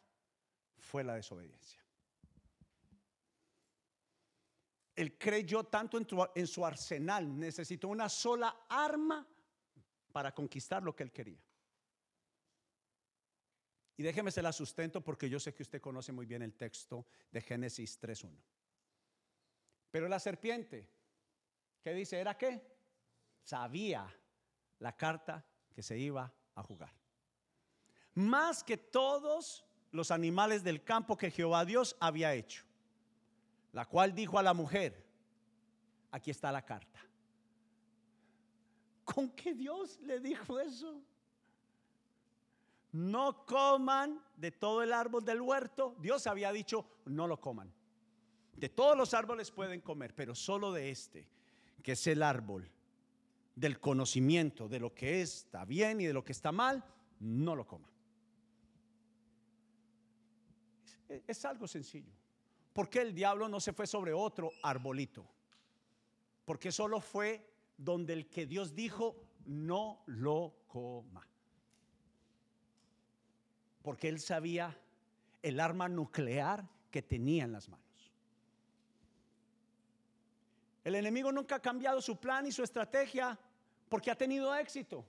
fue 0.78 1.04
la 1.04 1.16
desobediencia. 1.16 1.85
Él 4.96 5.18
creyó 5.18 5.66
tanto 5.66 5.98
en, 6.36 6.48
su 6.48 6.66
arsenal, 6.66 7.38
necesitó 7.38 7.90
una 7.90 8.08
sola 8.08 8.66
arma 8.70 9.28
para 10.12 10.34
conquistar 10.34 10.84
lo 10.84 10.96
que 10.96 11.04
él 11.04 11.12
quería. 11.12 11.44
Y 13.98 14.04
déjeme 14.04 14.32
se 14.32 14.42
la 14.42 14.54
sustento 14.54 15.02
porque 15.02 15.30
yo 15.30 15.40
sé 15.40 15.54
que 15.54 15.64
usted 15.64 15.82
conoce 15.82 16.12
muy 16.12 16.25
bien 16.25 16.42
el 16.42 16.54
texto 16.54 17.06
de 17.32 17.42
Génesis 17.42 18.00
3.1. 18.02 18.32
Pero 19.92 20.08
la 20.08 20.20
serpiente, 20.20 20.90
¿qué 21.82 21.94
dice? 21.94 22.20
¿Era 22.20 22.38
qué? 22.38 22.62
Sabía 23.44 24.08
la 24.80 24.96
carta 24.96 25.46
que 25.74 25.84
se 25.84 25.98
iba 25.98 26.34
a 26.56 26.64
jugar. 26.64 26.94
Más 28.14 28.64
que 28.64 28.78
todos 28.78 29.66
los 29.92 30.12
animales 30.12 30.64
del 30.64 30.84
campo 30.84 31.18
que 31.18 31.32
Jehová 31.32 31.66
Dios 31.66 31.96
había 32.00 32.34
hecho. 32.34 32.66
La 33.75 33.86
cual 33.86 34.15
dijo 34.15 34.39
a 34.39 34.41
la 34.41 34.53
mujer, 34.53 35.05
aquí 36.10 36.32
está 36.32 36.50
la 36.50 36.63
carta. 36.63 36.98
¿Con 39.03 39.32
qué 39.32 39.53
Dios 39.53 40.00
le 40.00 40.22
dijo 40.22 40.62
eso? 40.62 41.03
No 42.94 43.46
coman 43.46 44.24
de 44.38 44.51
todo 44.51 44.82
el 44.82 44.94
árbol 44.94 45.25
del 45.25 45.41
huerto. 45.41 45.94
Dios 46.00 46.25
había 46.25 46.53
dicho, 46.53 46.88
no 47.03 47.27
lo 47.27 47.41
coman. 47.41 47.70
De 48.55 48.70
todos 48.70 48.98
los 48.98 49.13
árboles 49.13 49.51
pueden 49.51 49.82
comer, 49.82 50.15
pero 50.15 50.36
solo 50.36 50.72
de 50.72 50.89
este, 50.89 51.27
que 51.84 51.91
es 51.91 52.08
el 52.08 52.24
árbol 52.24 52.72
del 53.55 53.82
conocimiento 53.82 54.70
de 54.70 54.79
lo 54.79 54.96
que 54.96 55.22
está 55.22 55.65
bien 55.65 56.00
y 56.00 56.05
de 56.05 56.13
lo 56.13 56.24
que 56.24 56.32
está 56.32 56.53
mal, 56.53 56.82
no 57.20 57.58
lo 57.58 57.67
coman. 57.67 57.91
Es 61.27 61.44
algo 61.44 61.67
sencillo. 61.67 62.13
¿Por 62.75 62.89
qué 62.89 63.00
el 63.00 63.15
diablo 63.15 63.48
no 63.48 63.62
se 63.62 63.72
fue 63.72 63.88
sobre 63.88 64.12
otro 64.12 64.51
arbolito? 64.62 65.25
Porque 66.44 66.74
solo 66.74 67.00
fue 67.00 67.50
donde 67.77 68.12
el 68.12 68.27
que 68.27 68.46
Dios 68.46 68.75
dijo 68.75 69.15
no 69.46 70.03
lo 70.08 70.53
coma. 70.67 71.25
Porque 73.82 74.10
él 74.10 74.20
sabía 74.20 74.77
el 75.41 75.62
arma 75.62 75.88
nuclear 75.88 76.67
que 76.91 77.01
tenía 77.01 77.46
en 77.46 77.53
las 77.53 77.70
manos. 77.70 78.12
El 80.84 80.96
enemigo 80.96 81.32
nunca 81.32 81.55
ha 81.55 81.62
cambiado 81.62 82.01
su 82.01 82.20
plan 82.20 82.46
y 82.46 82.51
su 82.51 82.62
estrategia 82.62 83.39
porque 83.88 84.12
ha 84.12 84.17
tenido 84.17 84.53
éxito. 84.53 85.05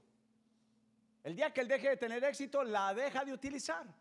El 1.25 1.35
día 1.35 1.52
que 1.52 1.62
él 1.62 1.66
deje 1.66 1.88
de 1.88 1.96
tener 1.96 2.23
éxito, 2.23 2.62
la 2.62 2.94
deja 2.94 3.25
de 3.25 3.32
utilizar. 3.32 3.92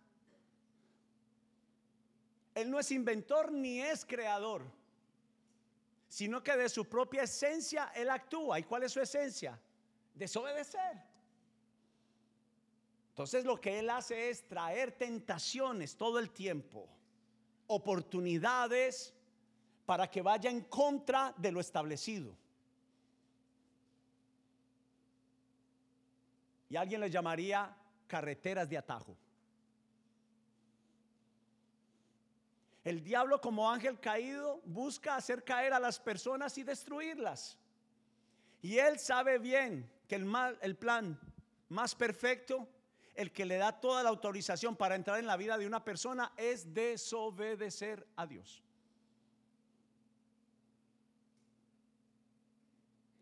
Él 2.55 2.71
no 2.71 2.79
es 2.79 2.89
inventor 2.91 3.51
ni 3.51 3.81
es 3.81 4.03
creador 4.03 4.63
sino 6.15 6.41
que 6.41 6.55
de 6.55 6.69
su 6.69 6.85
propia 6.85 7.23
esencia 7.23 7.91
Él 7.93 8.09
actúa. 8.09 8.57
¿Y 8.57 8.63
cuál 8.63 8.83
es 8.83 8.93
su 8.93 9.01
esencia? 9.01 9.59
Desobedecer. 10.13 11.03
Entonces 13.09 13.43
lo 13.43 13.59
que 13.59 13.79
Él 13.79 13.89
hace 13.89 14.29
es 14.29 14.47
traer 14.47 14.93
tentaciones 14.93 15.97
todo 15.97 16.19
el 16.19 16.31
tiempo, 16.31 16.87
oportunidades 17.67 19.13
para 19.85 20.09
que 20.09 20.21
vaya 20.21 20.49
en 20.49 20.61
contra 20.61 21.33
de 21.35 21.51
lo 21.51 21.59
establecido. 21.59 22.33
Y 26.69 26.77
alguien 26.77 27.01
le 27.01 27.09
llamaría 27.09 27.75
carreteras 28.07 28.69
de 28.69 28.77
atajo. 28.77 29.17
El 32.85 33.03
diablo 33.03 33.41
como 33.41 33.69
ángel 33.69 33.99
caído 33.99 34.61
busca 34.63 35.15
hacer 35.15 35.43
caer 35.43 35.73
a 35.73 35.79
las 35.79 35.99
personas 35.99 36.55
y 36.59 36.63
destruirlas. 36.63 37.57
Y 38.61 38.77
él 38.77 38.99
sabe 38.99 39.39
bien 39.39 39.89
que 40.07 40.13
el, 40.13 40.25
mal, 40.25 40.55
el 40.61 40.75
plan 40.75 41.19
más 41.67 41.95
perfecto, 41.95 42.69
el 43.15 43.31
que 43.31 43.43
le 43.43 43.57
da 43.57 43.79
toda 43.81 44.03
la 44.03 44.09
autorización 44.09 44.75
para 44.75 44.93
entrar 44.93 45.17
en 45.17 45.25
la 45.25 45.35
vida 45.35 45.57
de 45.57 45.65
una 45.65 45.83
persona, 45.83 46.31
es 46.37 46.75
desobedecer 46.75 48.05
a 48.15 48.27
Dios. 48.27 48.61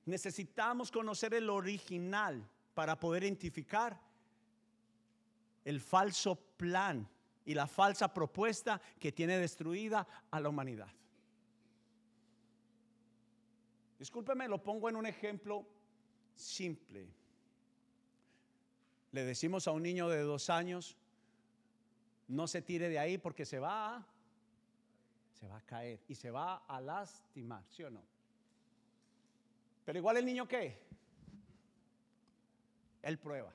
Necesitamos 0.06 0.92
conocer 0.92 1.34
el 1.34 1.50
original 1.50 2.46
para 2.74 3.00
poder 3.00 3.24
identificar 3.24 3.98
el 5.64 5.80
falso 5.80 6.36
plan 6.58 7.08
y 7.46 7.54
la 7.54 7.68
falsa 7.68 8.14
propuesta 8.14 8.82
que 9.00 9.12
tiene 9.12 9.38
destruida 9.38 10.08
a 10.32 10.40
la 10.40 10.50
humanidad. 10.50 10.90
Discúlpeme, 14.00 14.48
lo 14.48 14.62
pongo 14.62 14.90
en 14.90 14.96
un 14.96 15.06
ejemplo 15.06 15.66
simple. 16.36 17.08
Le 19.12 19.24
decimos 19.24 19.68
a 19.68 19.72
un 19.72 19.84
niño 19.84 20.10
de 20.10 20.22
dos 20.22 20.50
años, 20.50 20.98
no 22.28 22.48
se 22.48 22.62
tire 22.62 22.90
de 22.90 23.00
ahí 23.00 23.18
porque 23.18 23.46
se 23.46 23.60
va 23.60 23.98
a, 23.98 24.08
se 25.40 25.48
va 25.48 25.58
a 25.58 25.62
caer 25.62 26.00
y 26.08 26.16
se 26.16 26.32
va 26.32 26.64
a 26.68 26.82
lastimar, 26.82 27.64
¿sí 27.70 27.84
o 27.84 27.90
no? 27.90 28.04
Pero 29.86 30.00
igual 30.00 30.18
el 30.18 30.26
niño 30.26 30.48
qué? 30.48 30.80
Él 33.02 33.20
prueba. 33.20 33.54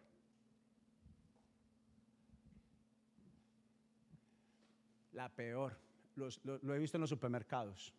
La 5.19 5.29
peor, 5.29 5.77
lo 6.15 6.75
he 6.77 6.79
visto 6.79 6.97
en 6.97 7.01
los 7.01 7.11
supermercados. 7.11 7.93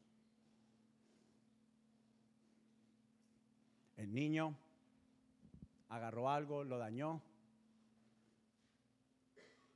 El 3.98 4.14
niño 4.14 4.56
agarró 5.90 6.30
algo, 6.30 6.64
lo 6.64 6.78
dañó. 6.78 7.22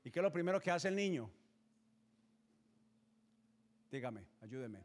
¿Y 0.06 0.10
qué 0.10 0.20
es 0.20 0.24
lo 0.24 0.32
primero 0.32 0.62
que 0.62 0.72
hace 0.72 0.88
el 0.88 0.96
niño? 0.96 1.30
Dígame, 3.92 4.26
ayúdeme. 4.42 4.80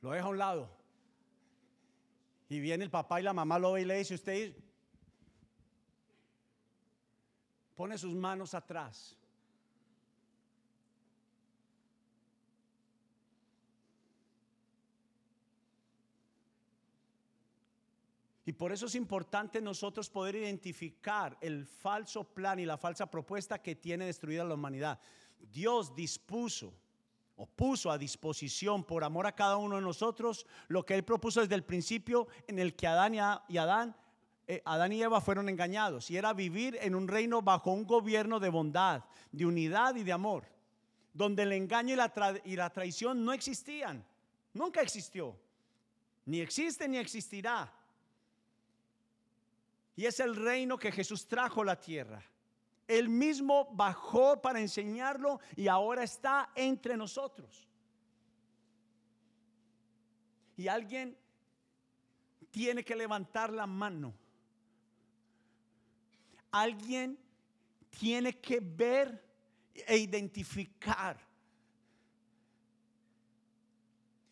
Lo 0.00 0.10
deja 0.10 0.26
a 0.26 0.30
un 0.30 0.38
lado. 0.38 0.68
Y 2.48 2.58
viene 2.58 2.82
el 2.82 2.90
papá 2.90 3.20
y 3.20 3.22
la 3.22 3.32
mamá 3.32 3.60
lo 3.60 3.74
ve 3.74 3.82
y 3.82 3.84
le 3.84 3.98
dice, 3.98 4.14
usted 4.14 4.52
pone 7.76 7.96
sus 7.96 8.16
manos 8.16 8.52
atrás. 8.52 9.16
Y 18.50 18.52
por 18.52 18.72
eso 18.72 18.86
es 18.86 18.96
importante 18.96 19.60
nosotros 19.60 20.10
poder 20.10 20.34
identificar 20.34 21.38
el 21.40 21.64
falso 21.66 22.24
plan 22.24 22.58
y 22.58 22.66
la 22.66 22.76
falsa 22.76 23.08
propuesta 23.08 23.62
que 23.62 23.76
tiene 23.76 24.06
destruida 24.06 24.42
la 24.42 24.54
humanidad. 24.54 24.98
Dios 25.52 25.94
dispuso 25.94 26.74
o 27.36 27.46
puso 27.46 27.92
a 27.92 27.96
disposición 27.96 28.82
por 28.82 29.04
amor 29.04 29.28
a 29.28 29.36
cada 29.36 29.56
uno 29.56 29.76
de 29.76 29.82
nosotros 29.82 30.48
lo 30.66 30.84
que 30.84 30.96
Él 30.96 31.04
propuso 31.04 31.40
desde 31.40 31.54
el 31.54 31.62
principio 31.62 32.26
en 32.48 32.58
el 32.58 32.74
que 32.74 32.88
Adán 32.88 33.14
y, 33.14 33.56
Adán, 33.56 33.94
eh, 34.48 34.60
Adán 34.64 34.94
y 34.94 35.00
Eva 35.00 35.20
fueron 35.20 35.48
engañados. 35.48 36.10
Y 36.10 36.16
era 36.16 36.32
vivir 36.32 36.76
en 36.82 36.96
un 36.96 37.06
reino 37.06 37.42
bajo 37.42 37.70
un 37.70 37.86
gobierno 37.86 38.40
de 38.40 38.48
bondad, 38.48 39.04
de 39.30 39.46
unidad 39.46 39.94
y 39.94 40.02
de 40.02 40.12
amor, 40.12 40.42
donde 41.14 41.44
el 41.44 41.52
engaño 41.52 41.94
y 41.94 41.96
la, 41.96 42.40
y 42.44 42.56
la 42.56 42.70
traición 42.70 43.24
no 43.24 43.32
existían. 43.32 44.04
Nunca 44.52 44.82
existió. 44.82 45.36
Ni 46.24 46.40
existe 46.40 46.88
ni 46.88 46.98
existirá. 46.98 47.76
Y 50.00 50.06
es 50.06 50.18
el 50.18 50.34
reino 50.34 50.78
que 50.78 50.90
Jesús 50.90 51.28
trajo 51.28 51.60
a 51.60 51.64
la 51.66 51.78
tierra. 51.78 52.24
Él 52.88 53.10
mismo 53.10 53.68
bajó 53.74 54.40
para 54.40 54.58
enseñarlo 54.58 55.40
y 55.54 55.68
ahora 55.68 56.04
está 56.04 56.50
entre 56.54 56.96
nosotros. 56.96 57.68
Y 60.56 60.68
alguien 60.68 61.18
tiene 62.50 62.82
que 62.82 62.96
levantar 62.96 63.52
la 63.52 63.66
mano. 63.66 64.14
Alguien 66.50 67.18
tiene 67.90 68.40
que 68.40 68.58
ver 68.58 69.22
e 69.74 69.98
identificar. 69.98 71.20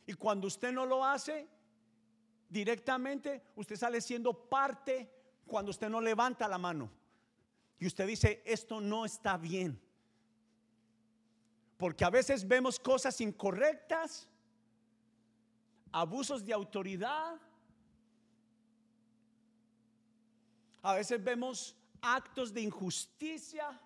Y 0.06 0.14
cuando 0.14 0.46
usted 0.46 0.72
no 0.72 0.86
lo 0.86 1.04
hace, 1.04 1.46
directamente 2.48 3.42
usted 3.54 3.76
sale 3.76 4.00
siendo 4.00 4.32
parte 4.32 5.17
cuando 5.48 5.70
usted 5.70 5.88
no 5.88 6.00
levanta 6.00 6.46
la 6.46 6.58
mano 6.58 6.90
y 7.80 7.86
usted 7.86 8.06
dice, 8.06 8.42
esto 8.44 8.80
no 8.80 9.04
está 9.04 9.36
bien. 9.36 9.80
Porque 11.76 12.04
a 12.04 12.10
veces 12.10 12.46
vemos 12.46 12.78
cosas 12.78 13.20
incorrectas, 13.20 14.28
abusos 15.90 16.44
de 16.44 16.52
autoridad, 16.52 17.36
a 20.82 20.94
veces 20.94 21.22
vemos 21.22 21.76
actos 22.00 22.52
de 22.52 22.62
injusticia, 22.62 23.80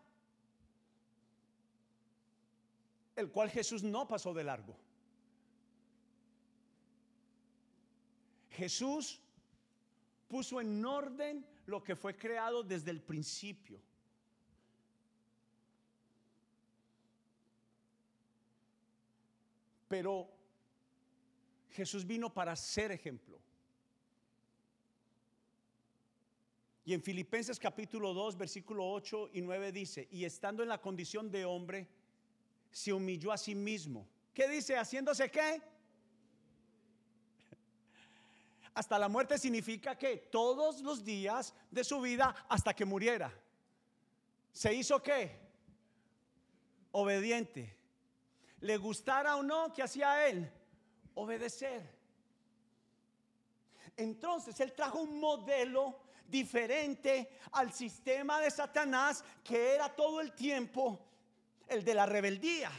el 3.14 3.30
cual 3.30 3.50
Jesús 3.50 3.82
no 3.82 4.08
pasó 4.08 4.32
de 4.32 4.44
largo. 4.44 4.76
Jesús 8.50 9.20
puso 10.28 10.60
en 10.60 10.84
orden 10.84 11.51
lo 11.66 11.82
que 11.82 11.96
fue 11.96 12.16
creado 12.16 12.62
desde 12.62 12.90
el 12.90 13.00
principio. 13.00 13.80
Pero 19.88 20.30
Jesús 21.70 22.06
vino 22.06 22.32
para 22.32 22.56
ser 22.56 22.92
ejemplo. 22.92 23.38
Y 26.84 26.94
en 26.94 27.02
Filipenses 27.02 27.58
capítulo 27.58 28.12
2, 28.12 28.36
versículo 28.36 28.90
8 28.90 29.30
y 29.34 29.40
9 29.40 29.70
dice, 29.70 30.08
y 30.10 30.24
estando 30.24 30.62
en 30.62 30.68
la 30.68 30.80
condición 30.80 31.30
de 31.30 31.44
hombre, 31.44 31.88
se 32.70 32.92
humilló 32.92 33.30
a 33.30 33.38
sí 33.38 33.54
mismo. 33.54 34.08
¿Qué 34.34 34.48
dice? 34.48 34.76
¿Haciéndose 34.76 35.30
qué? 35.30 35.62
Hasta 38.74 38.98
la 38.98 39.08
muerte 39.08 39.38
significa 39.38 39.96
que 39.98 40.16
todos 40.16 40.80
los 40.80 41.04
días 41.04 41.54
de 41.70 41.84
su 41.84 42.00
vida 42.00 42.34
hasta 42.48 42.74
que 42.74 42.84
muriera. 42.84 43.32
¿Se 44.52 44.72
hizo 44.72 45.02
qué? 45.02 45.38
Obediente. 46.92 47.76
Le 48.60 48.76
gustara 48.76 49.36
o 49.36 49.42
no, 49.42 49.72
¿qué 49.72 49.82
hacía 49.82 50.26
él? 50.26 50.50
Obedecer. 51.14 51.82
Entonces 53.96 54.58
él 54.60 54.72
trajo 54.72 55.00
un 55.00 55.20
modelo 55.20 56.00
diferente 56.26 57.38
al 57.52 57.72
sistema 57.72 58.40
de 58.40 58.50
Satanás 58.50 59.22
que 59.44 59.74
era 59.74 59.94
todo 59.94 60.20
el 60.20 60.32
tiempo 60.32 60.98
el 61.68 61.84
de 61.84 61.94
la 61.94 62.06
rebeldía. 62.06 62.70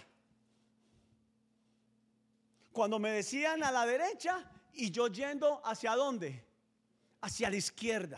Cuando 2.71 2.97
me 2.97 3.11
decían 3.11 3.63
a 3.63 3.71
la 3.71 3.85
derecha, 3.85 4.49
y 4.73 4.91
yo 4.91 5.07
yendo 5.07 5.61
hacia 5.63 5.95
dónde? 5.95 6.43
Hacia 7.21 7.49
la 7.49 7.55
izquierda. 7.55 8.17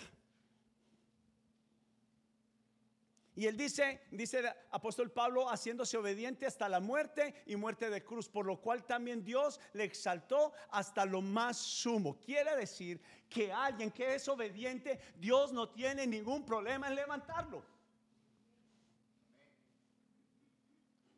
Y 3.37 3.47
él 3.47 3.57
dice, 3.57 4.01
dice 4.11 4.39
el 4.39 4.47
apóstol 4.71 5.11
Pablo, 5.11 5.49
haciéndose 5.49 5.97
obediente 5.97 6.45
hasta 6.45 6.69
la 6.69 6.79
muerte 6.79 7.43
y 7.45 7.57
muerte 7.57 7.89
de 7.89 8.01
cruz, 8.01 8.29
por 8.29 8.45
lo 8.45 8.61
cual 8.61 8.85
también 8.85 9.25
Dios 9.25 9.59
le 9.73 9.83
exaltó 9.83 10.53
hasta 10.69 11.05
lo 11.05 11.21
más 11.21 11.57
sumo. 11.57 12.17
Quiere 12.21 12.55
decir 12.55 13.01
que 13.29 13.51
alguien 13.51 13.91
que 13.91 14.15
es 14.15 14.27
obediente, 14.29 14.99
Dios 15.17 15.51
no 15.51 15.67
tiene 15.67 16.07
ningún 16.07 16.45
problema 16.45 16.87
en 16.87 16.95
levantarlo. 16.95 17.61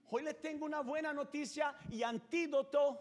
Hoy 0.10 0.24
le 0.24 0.34
tengo 0.34 0.66
una 0.66 0.82
buena 0.82 1.14
noticia 1.14 1.76
y 1.92 2.02
antídoto 2.02 3.00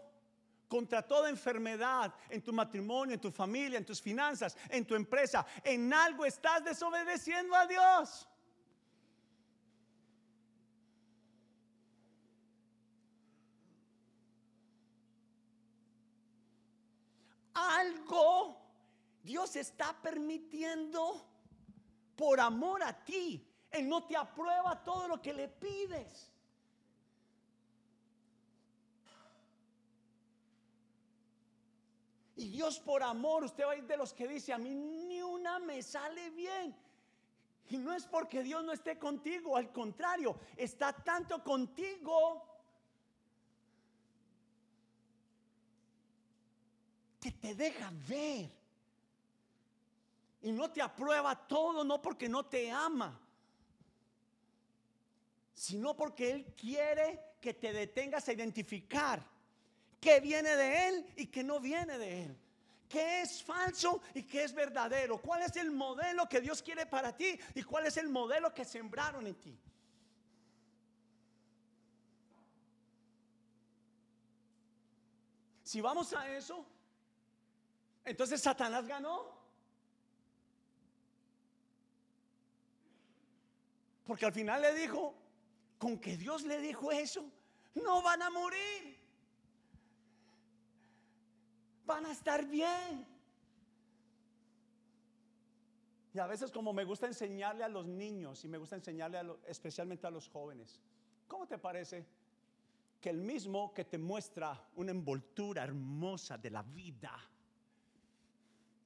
contra 0.67 1.01
toda 1.01 1.29
enfermedad 1.29 2.13
en 2.29 2.41
tu 2.41 2.51
matrimonio, 2.53 3.13
en 3.13 3.21
tu 3.21 3.31
familia, 3.31 3.77
en 3.77 3.85
tus 3.85 4.01
finanzas, 4.01 4.57
en 4.69 4.85
tu 4.85 4.95
empresa. 4.95 5.45
En 5.63 5.93
algo 5.93 6.25
estás 6.25 6.63
desobedeciendo 6.63 7.55
a 7.55 7.65
Dios. 7.65 8.27
algo 17.57 18.61
Dios 19.23 19.55
está 19.55 19.93
permitiendo 20.01 21.27
por 22.15 22.39
amor 22.39 22.83
a 22.83 23.03
ti. 23.03 23.45
Él 23.71 23.89
no 23.89 24.05
te 24.05 24.15
aprueba 24.15 24.83
todo 24.83 25.07
lo 25.07 25.21
que 25.21 25.33
le 25.33 25.47
pides. 25.47 26.31
Y 32.37 32.49
Dios 32.49 32.79
por 32.79 33.01
amor, 33.01 33.43
usted 33.43 33.65
va 33.65 33.71
a 33.71 33.77
ir 33.77 33.87
de 33.87 33.97
los 33.97 34.13
que 34.13 34.27
dice, 34.27 34.53
a 34.53 34.59
mí 34.59 34.73
ni 34.75 35.23
una 35.23 35.57
me 35.57 35.81
sale 35.81 36.29
bien. 36.29 36.75
Y 37.69 37.77
no 37.77 37.93
es 37.93 38.05
porque 38.05 38.43
Dios 38.43 38.63
no 38.63 38.71
esté 38.71 38.99
contigo, 38.99 39.57
al 39.57 39.71
contrario, 39.71 40.39
está 40.55 40.93
tanto 40.93 41.43
contigo 41.43 42.43
que 47.19 47.31
te 47.31 47.55
deja 47.55 47.91
ver. 48.07 48.51
Y 50.43 50.51
no 50.51 50.71
te 50.71 50.83
aprueba 50.83 51.35
todo, 51.47 51.83
no 51.83 51.99
porque 51.99 52.29
no 52.29 52.45
te 52.45 52.69
ama, 52.69 53.19
sino 55.55 55.97
porque 55.97 56.29
Él 56.29 56.53
quiere 56.55 57.33
que 57.41 57.55
te 57.55 57.73
detengas 57.73 58.29
a 58.29 58.33
identificar 58.33 59.36
qué 60.07 60.21
viene 60.21 60.55
de 60.55 60.87
Él 60.87 61.05
y 61.17 61.27
qué 61.27 61.43
no 61.43 61.59
viene 61.59 61.97
de 61.97 62.23
Él. 62.23 62.37
¿Qué 62.87 63.23
es 63.23 63.43
falso 63.43 64.01
y 64.13 64.23
qué 64.23 64.45
es 64.45 64.53
verdadero? 64.53 65.21
¿Cuál 65.21 65.41
es 65.41 65.57
el 65.57 65.69
modelo 65.69 66.29
que 66.29 66.39
Dios 66.39 66.61
quiere 66.61 66.85
para 66.85 67.13
ti 67.13 67.37
y 67.53 67.63
cuál 67.63 67.87
es 67.87 67.97
el 67.97 68.07
modelo 68.07 68.53
que 68.53 68.63
sembraron 68.63 69.27
en 69.27 69.35
ti? 69.35 69.59
Si 75.63 75.81
vamos 75.81 76.13
a 76.13 76.33
eso, 76.33 76.65
entonces 78.05 78.41
Satanás 78.41 78.87
ganó. 78.87 79.35
Porque 84.05 84.25
al 84.25 84.31
final 84.31 84.61
le 84.61 84.73
dijo, 84.73 85.13
con 85.77 85.99
que 85.99 86.15
Dios 86.15 86.43
le 86.43 86.61
dijo 86.61 86.93
eso, 86.93 87.29
no 87.75 88.01
van 88.01 88.21
a 88.21 88.29
morir 88.29 88.96
van 91.87 92.05
a 92.05 92.11
estar 92.11 92.45
bien. 92.45 93.07
Y 96.13 96.19
a 96.19 96.27
veces 96.27 96.51
como 96.51 96.73
me 96.73 96.83
gusta 96.83 97.07
enseñarle 97.07 97.63
a 97.63 97.69
los 97.69 97.87
niños 97.87 98.43
y 98.43 98.47
me 98.47 98.57
gusta 98.57 98.75
enseñarle 98.75 99.19
especialmente 99.47 100.05
a 100.05 100.11
los 100.11 100.27
jóvenes, 100.29 100.79
¿cómo 101.27 101.47
te 101.47 101.57
parece 101.57 102.05
que 102.99 103.09
el 103.09 103.21
mismo 103.21 103.73
que 103.73 103.85
te 103.85 103.97
muestra 103.97 104.69
una 104.75 104.91
envoltura 104.91 105.63
hermosa 105.63 106.37
de 106.37 106.49
la 106.49 106.63
vida, 106.63 107.13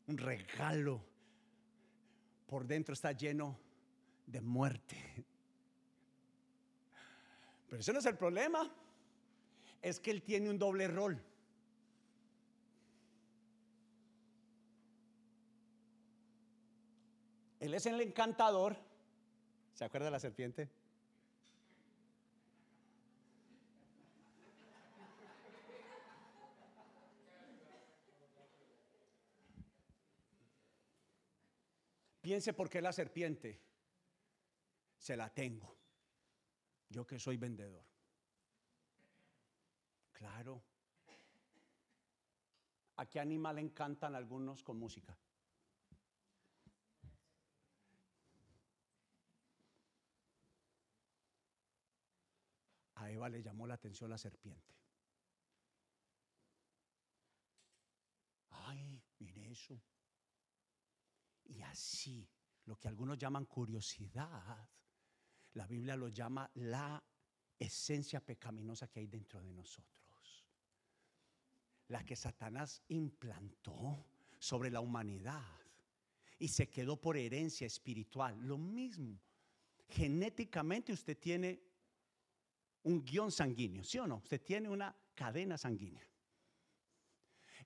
un 0.08 0.18
regalo, 0.18 1.02
por 2.48 2.66
dentro 2.66 2.94
está 2.94 3.14
lleno 3.14 3.58
de 4.28 4.42
muerte? 4.42 5.26
Pero 7.70 7.80
ese 7.80 7.94
no 7.94 8.00
es 8.00 8.06
el 8.06 8.18
problema, 8.18 8.70
es 9.82 10.02
que 10.02 10.12
él 10.12 10.22
tiene 10.22 10.50
un 10.50 10.60
doble 10.60 10.90
rol. 10.90 11.31
Él 17.62 17.76
es 17.76 17.86
el 17.86 18.02
encantador. 18.02 18.76
¿Se 19.76 19.86
acuerda 19.86 20.06
de 20.06 20.12
la 20.12 20.20
serpiente? 20.20 20.68
Piense 32.20 32.54
por 32.54 32.68
qué 32.68 32.82
la 32.82 32.92
serpiente 32.92 33.62
se 34.98 35.16
la 35.16 35.32
tengo. 35.32 35.78
Yo 36.90 37.06
que 37.06 37.20
soy 37.20 37.38
vendedor. 37.38 37.86
Claro. 40.14 40.64
¿A 42.96 43.06
qué 43.06 43.20
animal 43.20 43.60
encantan 43.60 44.16
algunos 44.16 44.64
con 44.64 44.78
música? 44.78 45.16
Eva 53.10 53.30
le 53.30 53.42
llamó 53.42 53.66
la 53.66 53.76
atención 53.76 54.10
la 54.10 54.18
serpiente. 54.18 54.76
Ay, 58.50 59.02
mire 59.20 59.50
eso. 59.50 59.82
Y 61.46 61.62
así, 61.62 62.30
lo 62.66 62.78
que 62.78 62.88
algunos 62.88 63.18
llaman 63.18 63.46
curiosidad, 63.46 64.70
la 65.54 65.68
Biblia 65.68 65.96
lo 65.96 66.10
llama 66.10 66.50
la 66.56 67.04
esencia 67.58 68.20
pecaminosa 68.24 68.88
que 68.88 69.00
hay 69.00 69.08
dentro 69.08 69.42
de 69.42 69.52
nosotros. 69.52 70.46
La 71.88 72.06
que 72.06 72.16
Satanás 72.16 72.82
implantó 72.88 74.06
sobre 74.40 74.70
la 74.72 74.80
humanidad 74.80 75.44
y 76.40 76.48
se 76.48 76.70
quedó 76.70 77.00
por 77.00 77.18
herencia 77.18 77.68
espiritual. 77.68 78.40
Lo 78.40 78.58
mismo. 78.58 79.20
Genéticamente 79.88 80.94
usted 80.94 81.18
tiene 81.18 81.62
un 82.84 83.04
guion 83.04 83.32
sanguíneo, 83.32 83.84
¿sí 83.84 84.00
o 84.00 84.08
no? 84.08 84.18
Usted 84.18 84.42
tiene 84.42 84.70
una 84.70 84.96
cadena 85.14 85.58
sanguínea. 85.58 86.06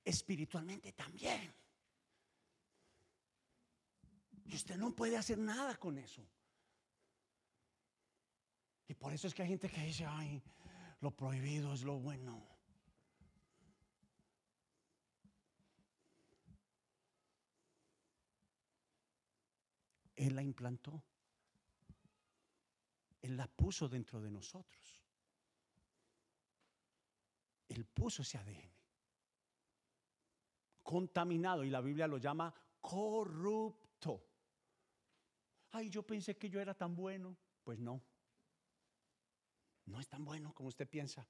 Espiritualmente 0.03 0.91
también. 0.93 1.53
Y 4.45 4.55
usted 4.55 4.77
no 4.77 4.95
puede 4.95 5.17
hacer 5.17 5.37
nada 5.37 5.75
con 5.77 5.97
eso. 5.97 6.27
Y 8.87 8.93
por 8.93 9.13
eso 9.13 9.27
es 9.27 9.33
que 9.33 9.41
hay 9.41 9.47
gente 9.49 9.69
que 9.69 9.81
dice, 9.81 10.05
ay, 10.05 10.43
lo 11.01 11.11
prohibido 11.11 11.73
es 11.73 11.83
lo 11.83 11.97
bueno. 11.97 12.55
Él 20.15 20.35
la 20.35 20.43
implantó. 20.43 21.03
Él 23.21 23.35
la 23.35 23.47
puso 23.47 23.89
dentro 23.89 24.21
de 24.21 24.29
nosotros. 24.29 24.94
Él 27.67 27.85
puso 27.85 28.21
ese 28.21 28.37
ADN 28.37 28.75
contaminado 30.85 31.63
y 31.63 31.71
la 31.71 31.81
Biblia 31.81 32.05
lo 32.07 32.19
llama 32.19 32.53
corrupto. 32.79 34.23
Ay, 35.71 35.89
yo 35.89 36.03
pensé 36.03 36.37
que 36.37 36.47
yo 36.47 36.61
era 36.61 36.75
tan 36.75 36.95
bueno. 36.95 37.35
Pues 37.63 37.79
no. 37.79 38.01
No 39.87 39.99
es 39.99 40.07
tan 40.07 40.23
bueno 40.23 40.53
como 40.53 40.69
usted 40.69 40.87
piensa. 40.87 41.27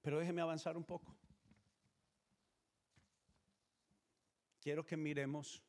Pero 0.00 0.20
déjeme 0.20 0.42
avanzar 0.42 0.76
un 0.76 0.84
poco. 0.84 1.16
Quiero 4.60 4.86
que 4.86 4.96
miremos 4.96 5.60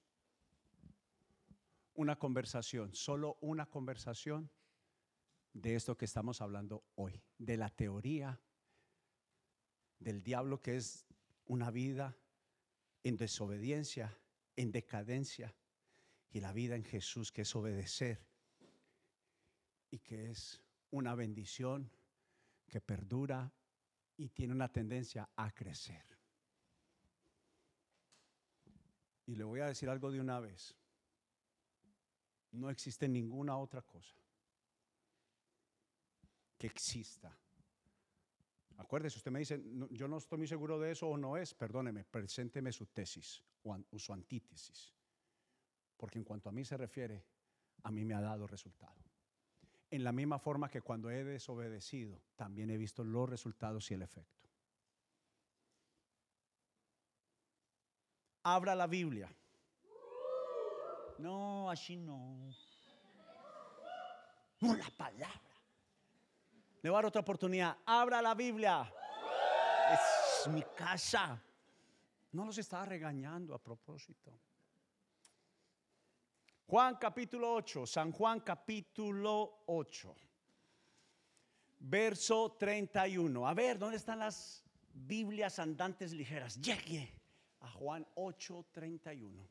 una 1.95 2.15
conversación, 2.15 2.93
solo 2.93 3.37
una 3.41 3.65
conversación 3.65 4.51
de 5.55 5.75
esto 5.75 5.95
que 5.95 6.03
estamos 6.03 6.41
hablando 6.41 6.83
hoy, 6.95 7.23
de 7.37 7.55
la 7.55 7.69
teoría 7.69 8.41
del 9.99 10.21
diablo 10.21 10.61
que 10.61 10.75
es 10.75 11.05
una 11.45 11.71
vida 11.71 12.17
en 13.03 13.15
desobediencia, 13.15 14.19
en 14.57 14.71
decadencia, 14.73 15.55
y 16.29 16.41
la 16.41 16.51
vida 16.51 16.75
en 16.75 16.83
Jesús 16.83 17.31
que 17.31 17.43
es 17.43 17.55
obedecer 17.55 18.27
y 19.89 19.99
que 19.99 20.29
es 20.29 20.61
una 20.91 21.15
bendición 21.15 21.89
que 22.67 22.81
perdura 22.81 23.53
y 24.17 24.27
tiene 24.29 24.53
una 24.53 24.69
tendencia 24.69 25.29
a 25.37 25.51
crecer. 25.51 26.03
Y 29.25 29.35
le 29.35 29.45
voy 29.45 29.61
a 29.61 29.67
decir 29.67 29.89
algo 29.89 30.11
de 30.11 30.19
una 30.19 30.41
vez. 30.41 30.75
No 32.51 32.69
existe 32.69 33.07
ninguna 33.07 33.57
otra 33.57 33.81
cosa 33.81 34.24
que 36.57 36.67
exista. 36.67 37.35
Acuérdese, 38.77 39.17
usted 39.17 39.31
me 39.31 39.39
dice, 39.39 39.61
yo 39.91 40.07
no 40.07 40.17
estoy 40.17 40.37
muy 40.37 40.47
seguro 40.47 40.79
de 40.79 40.91
eso 40.91 41.07
o 41.07 41.17
no 41.17 41.37
es, 41.37 41.53
perdóneme, 41.53 42.03
presénteme 42.03 42.71
su 42.71 42.87
tesis 42.87 43.41
o, 43.63 43.77
su 43.97 44.13
antítesis. 44.13 44.93
Porque 45.95 46.19
en 46.19 46.25
cuanto 46.25 46.49
a 46.49 46.51
mí 46.51 46.65
se 46.65 46.75
refiere, 46.75 47.25
a 47.83 47.91
mí 47.91 48.03
me 48.03 48.13
ha 48.13 48.21
dado 48.21 48.47
resultado. 48.47 48.95
En 49.89 50.03
la 50.03 50.11
misma 50.11 50.39
forma 50.39 50.69
que 50.69 50.81
cuando 50.81 51.09
he 51.09 51.23
desobedecido, 51.23 52.21
también 52.35 52.69
he 52.69 52.77
visto 52.77 53.03
los 53.03 53.29
resultados 53.29 53.89
y 53.91 53.93
el 53.93 54.01
efecto. 54.01 54.49
Abra 58.43 58.75
la 58.75 58.87
Biblia. 58.87 59.33
No, 61.17 61.69
así 61.69 61.95
no. 61.95 62.51
No 64.59 64.75
la 64.75 64.89
palabra. 64.97 65.54
Le 66.85 66.91
voy 66.91 66.97
a 66.97 67.01
dar 67.01 67.05
otra 67.07 67.21
oportunidad. 67.21 67.77
Abra 67.83 68.21
la 68.21 68.35
Biblia. 68.35 68.87
es 69.91 70.47
mi 70.49 70.61
casa. 70.77 71.41
No 72.31 72.45
los 72.45 72.59
estaba 72.59 72.85
regañando 72.85 73.55
a 73.55 73.57
propósito. 73.57 74.31
Juan 76.67 76.97
capítulo 76.97 77.55
8, 77.55 77.87
San 77.87 78.11
Juan 78.11 78.41
capítulo 78.41 79.63
8, 79.65 80.15
verso 81.79 82.51
31. 82.51 83.47
A 83.47 83.55
ver, 83.55 83.79
¿dónde 83.79 83.97
están 83.97 84.19
las 84.19 84.63
Biblias 84.93 85.57
andantes 85.57 86.13
ligeras? 86.13 86.61
Llegue 86.61 87.11
a 87.61 87.71
Juan 87.71 88.05
8, 88.13 88.63
31. 88.71 89.47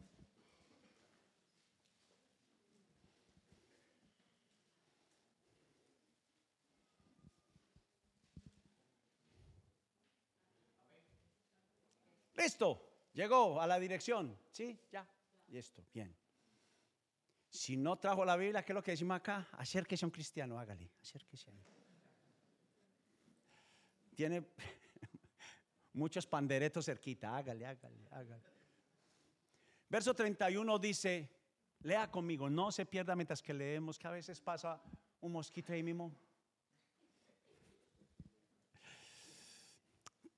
Listo, 12.37 13.09
llegó 13.13 13.61
a 13.61 13.67
la 13.67 13.79
dirección. 13.79 14.37
Sí, 14.51 14.79
ya. 14.91 15.07
Listo, 15.49 15.85
bien. 15.93 16.15
Si 17.49 17.77
no 17.77 17.97
trajo 17.97 18.25
la 18.25 18.37
Biblia, 18.37 18.65
¿qué 18.65 18.73
es 18.73 18.75
lo 18.75 18.83
que 18.83 18.91
decimos 18.91 19.17
acá? 19.17 19.49
Acérquese 19.53 20.05
a 20.05 20.09
un 20.09 20.11
cristiano, 20.11 20.59
hágale, 20.59 20.91
acérquese. 21.01 21.53
Tiene 24.15 24.45
muchos 25.93 26.27
panderetos 26.27 26.85
cerquita, 26.85 27.37
hágale, 27.37 27.67
hágale, 27.67 28.09
hágale. 28.11 28.43
Verso 29.89 30.15
31 30.15 30.79
dice, 30.81 31.31
lea 31.83 32.11
conmigo, 32.11 32.51
no 32.51 32.73
se 32.73 32.85
pierda 32.87 33.15
mientras 33.15 33.41
que 33.41 33.55
leemos, 33.55 33.99
que 33.99 34.09
a 34.09 34.11
veces 34.11 34.41
pasa 34.41 34.83
un 35.21 35.33
mosquito 35.33 35.73
ahí 35.73 35.83
mismo. 35.83 36.13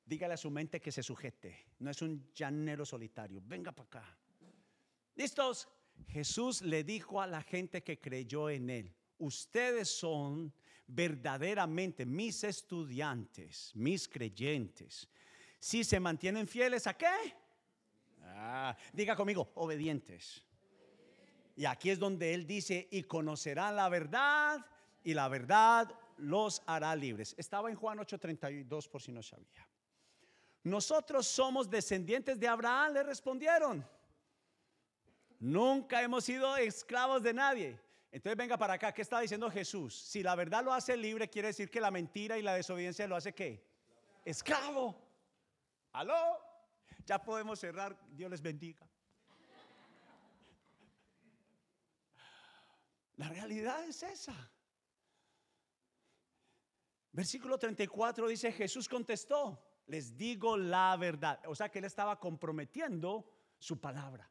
Dígale 0.07 0.35
a 0.35 0.37
su 0.37 0.51
mente 0.51 0.81
que 0.81 0.93
se 0.93 1.03
sujete. 1.03 1.67
No 1.81 1.91
es 1.91 2.01
un 2.01 2.33
llanero 2.33 2.87
solitario. 2.87 3.43
Venga 3.45 3.73
para 3.73 3.87
acá. 3.87 4.19
¿Listos? 5.17 5.69
Jesús 6.09 6.63
le 6.63 6.85
dijo 6.85 7.21
a 7.21 7.27
la 7.27 7.43
gente 7.43 7.83
que 7.83 7.99
creyó 7.99 8.49
en 8.49 8.71
él, 8.71 8.95
ustedes 9.19 9.89
son 9.89 10.53
verdaderamente 10.87 12.07
mis 12.07 12.45
estudiantes, 12.45 13.73
mis 13.75 14.07
creyentes. 14.09 15.09
Si 15.59 15.83
se 15.83 15.99
mantienen 15.99 16.47
fieles 16.47 16.87
a 16.87 16.95
qué? 16.95 17.35
Ah, 18.23 18.77
diga 18.93 19.17
conmigo, 19.17 19.51
obedientes. 19.57 20.45
Y 21.57 21.65
aquí 21.65 21.91
es 21.91 21.99
donde 21.99 22.35
él 22.35 22.47
dice, 22.47 22.87
y 22.93 23.03
conocerán 23.05 23.75
la 23.75 23.89
verdad, 23.89 24.65
y 25.03 25.15
la 25.15 25.27
verdad 25.29 25.91
los 26.19 26.63
hará 26.67 26.95
libres. 26.95 27.35
Estaba 27.39 27.71
en 27.71 27.77
Juan 27.77 27.99
8:32 27.99 28.89
por 28.89 29.01
si 29.01 29.11
no 29.11 29.23
sabía. 29.23 29.67
Nosotros 30.67 31.29
somos 31.29 31.71
descendientes 31.71 32.41
de 32.41 32.49
Abraham, 32.49 32.95
le 32.95 33.05
respondieron. 33.05 33.89
Nunca 35.39 36.03
hemos 36.03 36.25
sido 36.25 36.57
esclavos 36.57 37.23
de 37.23 37.33
nadie. 37.33 37.81
Entonces 38.11 38.37
venga 38.37 38.57
para 38.59 38.73
acá, 38.73 38.93
¿qué 38.93 39.03
está 39.03 39.21
diciendo 39.21 39.49
Jesús? 39.49 39.97
Si 39.97 40.25
la 40.25 40.35
verdad 40.35 40.65
lo 40.65 40.73
hace 40.73 40.97
libre, 40.97 41.31
quiere 41.31 41.49
decir 41.49 41.71
que 41.71 41.81
la 41.81 41.93
mentira 41.93 42.37
y 42.37 42.43
la 42.43 42.55
desobediencia 42.55 43.07
lo 43.07 43.15
hace 43.15 43.33
qué? 43.33 43.65
Esclavo. 44.25 45.01
¿Aló? 45.93 46.37
Ya 47.05 47.23
podemos 47.23 47.61
cerrar, 47.61 47.97
Dios 48.11 48.29
les 48.29 48.43
bendiga. 48.43 48.85
La 53.19 53.29
realidad 53.29 53.85
es 53.85 54.03
esa. 54.03 54.35
Versículo 57.13 57.57
34 57.57 58.27
dice, 58.27 58.51
Jesús 58.51 58.89
contestó, 58.89 59.63
les 59.87 60.17
digo 60.17 60.57
la 60.57 60.97
verdad. 60.97 61.41
O 61.47 61.55
sea 61.55 61.69
que 61.69 61.79
él 61.79 61.85
estaba 61.85 62.19
comprometiendo 62.19 63.29
su 63.59 63.81
palabra. 63.81 64.31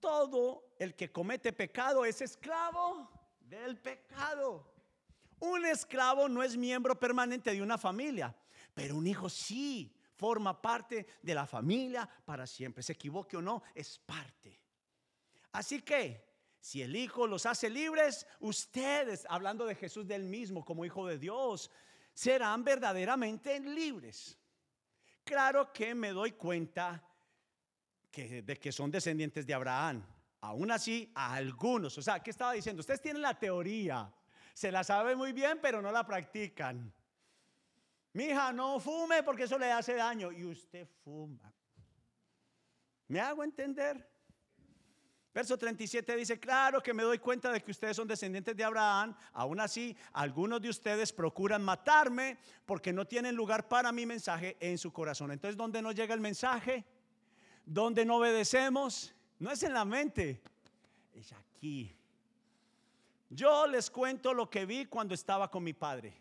Todo 0.00 0.74
el 0.78 0.94
que 0.94 1.10
comete 1.10 1.52
pecado 1.52 2.04
es 2.04 2.20
esclavo 2.20 3.10
del 3.40 3.78
pecado. 3.78 4.72
Un 5.38 5.66
esclavo 5.66 6.28
no 6.28 6.42
es 6.42 6.56
miembro 6.56 6.98
permanente 6.98 7.52
de 7.52 7.62
una 7.62 7.78
familia, 7.78 8.34
pero 8.74 8.96
un 8.96 9.06
hijo 9.06 9.28
sí 9.28 9.94
forma 10.16 10.60
parte 10.60 11.06
de 11.22 11.34
la 11.34 11.46
familia 11.46 12.08
para 12.24 12.46
siempre. 12.46 12.82
Se 12.82 12.92
equivoque 12.92 13.36
o 13.36 13.42
no, 13.42 13.62
es 13.74 13.98
parte. 13.98 14.60
Así 15.52 15.80
que, 15.82 16.26
si 16.60 16.82
el 16.82 16.96
Hijo 16.96 17.26
los 17.26 17.46
hace 17.46 17.70
libres, 17.70 18.26
ustedes, 18.40 19.24
hablando 19.28 19.66
de 19.66 19.74
Jesús 19.74 20.06
del 20.06 20.24
mismo 20.24 20.64
como 20.64 20.84
Hijo 20.84 21.06
de 21.06 21.18
Dios, 21.18 21.70
serán 22.16 22.64
verdaderamente 22.64 23.60
libres. 23.60 24.38
Claro 25.22 25.70
que 25.70 25.94
me 25.94 26.12
doy 26.12 26.32
cuenta 26.32 27.04
de 28.10 28.58
que 28.58 28.72
son 28.72 28.90
descendientes 28.90 29.46
de 29.46 29.52
Abraham. 29.52 30.02
Aún 30.40 30.70
así, 30.70 31.12
a 31.14 31.34
algunos. 31.34 31.98
O 31.98 32.02
sea, 32.02 32.20
¿qué 32.20 32.30
estaba 32.30 32.54
diciendo? 32.54 32.80
Ustedes 32.80 33.02
tienen 33.02 33.20
la 33.20 33.38
teoría, 33.38 34.10
se 34.54 34.72
la 34.72 34.82
saben 34.82 35.18
muy 35.18 35.34
bien, 35.34 35.58
pero 35.60 35.82
no 35.82 35.92
la 35.92 36.06
practican. 36.06 36.90
Mi 38.14 38.24
hija, 38.24 38.50
no 38.50 38.80
fume 38.80 39.22
porque 39.22 39.42
eso 39.42 39.58
le 39.58 39.70
hace 39.70 39.94
daño. 39.94 40.32
Y 40.32 40.46
usted 40.46 40.88
fuma. 41.04 41.52
¿Me 43.08 43.20
hago 43.20 43.44
entender? 43.44 44.08
Verso 45.36 45.58
37 45.58 46.16
dice, 46.16 46.40
claro 46.40 46.82
que 46.82 46.94
me 46.94 47.02
doy 47.02 47.18
cuenta 47.18 47.52
de 47.52 47.60
que 47.60 47.70
ustedes 47.70 47.94
son 47.94 48.08
descendientes 48.08 48.56
de 48.56 48.64
Abraham, 48.64 49.14
aún 49.34 49.60
así 49.60 49.94
algunos 50.14 50.62
de 50.62 50.70
ustedes 50.70 51.12
procuran 51.12 51.62
matarme 51.62 52.38
porque 52.64 52.90
no 52.90 53.06
tienen 53.06 53.36
lugar 53.36 53.68
para 53.68 53.92
mi 53.92 54.06
mensaje 54.06 54.56
en 54.60 54.78
su 54.78 54.94
corazón. 54.94 55.32
Entonces, 55.32 55.54
¿dónde 55.54 55.82
no 55.82 55.92
llega 55.92 56.14
el 56.14 56.20
mensaje? 56.20 56.86
¿Dónde 57.66 58.06
no 58.06 58.16
obedecemos? 58.16 59.14
No 59.38 59.50
es 59.50 59.62
en 59.62 59.74
la 59.74 59.84
mente, 59.84 60.40
es 61.12 61.30
aquí. 61.34 61.94
Yo 63.28 63.66
les 63.66 63.90
cuento 63.90 64.32
lo 64.32 64.48
que 64.48 64.64
vi 64.64 64.86
cuando 64.86 65.12
estaba 65.12 65.50
con 65.50 65.62
mi 65.62 65.74
padre. 65.74 66.14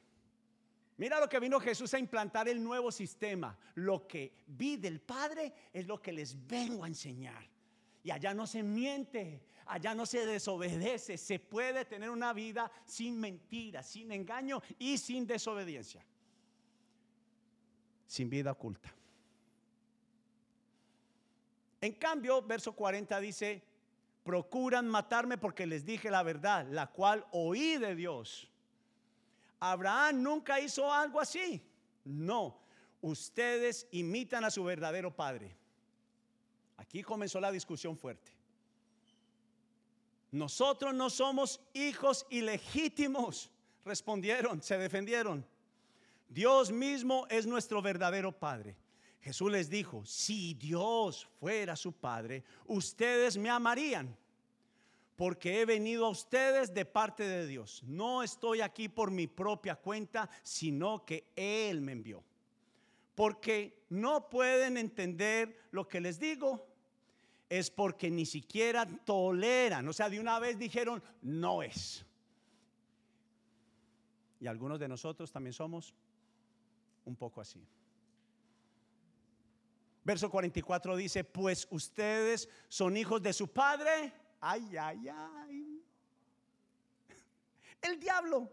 Mira 0.97 1.21
lo 1.21 1.29
que 1.29 1.39
vino 1.39 1.57
Jesús 1.61 1.93
a 1.93 1.99
implantar 1.99 2.49
el 2.49 2.61
nuevo 2.61 2.91
sistema. 2.91 3.57
Lo 3.75 4.05
que 4.07 4.33
vi 4.45 4.75
del 4.75 4.99
Padre 4.99 5.53
es 5.71 5.87
lo 5.87 6.01
que 6.01 6.11
les 6.11 6.35
vengo 6.47 6.83
a 6.83 6.87
enseñar. 6.87 7.54
Y 8.05 8.11
allá 8.11 8.35
no 8.35 8.45
se 8.45 8.61
miente, 8.61 9.41
allá 9.65 9.95
no 9.95 10.05
se 10.05 10.27
desobedece. 10.27 11.17
Se 11.17 11.39
puede 11.39 11.85
tener 11.85 12.11
una 12.11 12.33
vida 12.33 12.71
sin 12.85 13.19
mentira, 13.19 13.81
sin 13.81 14.11
engaño 14.11 14.61
y 14.77 14.99
sin 14.99 15.25
desobediencia. 15.25 16.05
Sin 18.05 18.29
vida 18.29 18.51
oculta. 18.51 18.93
En 21.81 21.93
cambio, 21.93 22.43
verso 22.43 22.73
40 22.73 23.19
dice, 23.19 23.63
procuran 24.23 24.87
matarme 24.87 25.39
porque 25.39 25.65
les 25.65 25.83
dije 25.83 26.11
la 26.11 26.21
verdad, 26.21 26.67
la 26.69 26.91
cual 26.91 27.25
oí 27.31 27.77
de 27.77 27.95
Dios. 27.95 28.51
Abraham 29.59 30.21
nunca 30.21 30.59
hizo 30.59 30.93
algo 30.93 31.19
así. 31.19 31.59
No, 32.03 32.61
ustedes 33.01 33.87
imitan 33.89 34.45
a 34.45 34.51
su 34.51 34.63
verdadero 34.63 35.15
padre. 35.15 35.57
Aquí 36.77 37.03
comenzó 37.03 37.39
la 37.39 37.51
discusión 37.51 37.97
fuerte. 37.97 38.31
Nosotros 40.31 40.93
no 40.93 41.09
somos 41.09 41.61
hijos 41.73 42.25
ilegítimos, 42.29 43.49
respondieron, 43.85 44.61
se 44.61 44.77
defendieron. 44.77 45.45
Dios 46.27 46.71
mismo 46.71 47.25
es 47.29 47.45
nuestro 47.45 47.81
verdadero 47.81 48.31
Padre. 48.31 48.75
Jesús 49.21 49.51
les 49.51 49.69
dijo, 49.69 50.05
si 50.05 50.53
Dios 50.53 51.27
fuera 51.39 51.75
su 51.75 51.93
Padre, 51.93 52.43
ustedes 52.65 53.37
me 53.37 53.49
amarían, 53.49 54.15
porque 55.15 55.61
he 55.61 55.65
venido 55.65 56.05
a 56.05 56.09
ustedes 56.09 56.73
de 56.73 56.85
parte 56.85 57.23
de 57.23 57.47
Dios. 57.47 57.81
No 57.85 58.21
estoy 58.21 58.61
aquí 58.61 58.89
por 58.89 59.09
mi 59.11 59.27
propia 59.27 59.75
cuenta, 59.75 60.29
sino 60.43 61.05
que 61.05 61.31
Él 61.35 61.81
me 61.81 61.93
envió 61.93 62.23
porque 63.15 63.85
no 63.89 64.29
pueden 64.29 64.77
entender 64.77 65.67
lo 65.71 65.87
que 65.87 66.01
les 66.01 66.19
digo, 66.19 66.67
es 67.49 67.71
porque 67.71 68.11
ni 68.11 68.25
siquiera 68.25 68.85
toleran, 68.85 69.87
o 69.87 69.93
sea, 69.93 70.09
de 70.09 70.19
una 70.19 70.37
vez 70.39 70.59
dijeron, 70.59 71.01
no 71.21 71.63
es. 71.63 72.05
Y 74.39 74.47
algunos 74.47 74.79
de 74.79 74.87
nosotros 74.87 75.31
también 75.31 75.53
somos 75.53 75.95
un 77.05 77.15
poco 77.15 77.41
así. 77.41 77.65
Verso 80.03 80.29
44 80.29 80.95
dice, 80.97 81.23
pues 81.23 81.67
ustedes 81.71 82.49
son 82.67 82.95
hijos 82.97 83.21
de 83.23 83.33
su 83.33 83.47
padre. 83.47 84.13
Ay, 84.41 84.77
ay, 84.77 85.07
ay. 85.09 85.83
El 87.81 87.99
diablo 87.99 88.51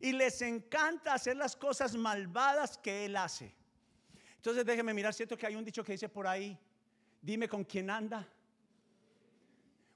y 0.00 0.12
les 0.12 0.40
encanta 0.42 1.14
hacer 1.14 1.36
las 1.36 1.56
cosas 1.56 1.94
malvadas 1.94 2.78
que 2.78 3.04
Él 3.04 3.16
hace. 3.16 3.54
Entonces 4.36 4.64
déjeme 4.64 4.94
mirar, 4.94 5.12
cierto 5.12 5.36
que 5.36 5.46
hay 5.46 5.56
un 5.56 5.64
dicho 5.64 5.82
que 5.82 5.92
dice 5.92 6.08
por 6.08 6.26
ahí, 6.26 6.58
dime 7.20 7.48
con 7.48 7.64
quién 7.64 7.90
anda, 7.90 8.26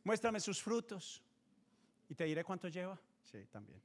muéstrame 0.03 0.41
sus 0.41 0.63
frutos 0.63 1.23
y 2.09 2.15
te 2.15 2.25
diré 2.25 2.43
cuánto 2.43 2.69
lleva. 2.69 2.99
Sí, 3.23 3.47
también. 3.51 3.81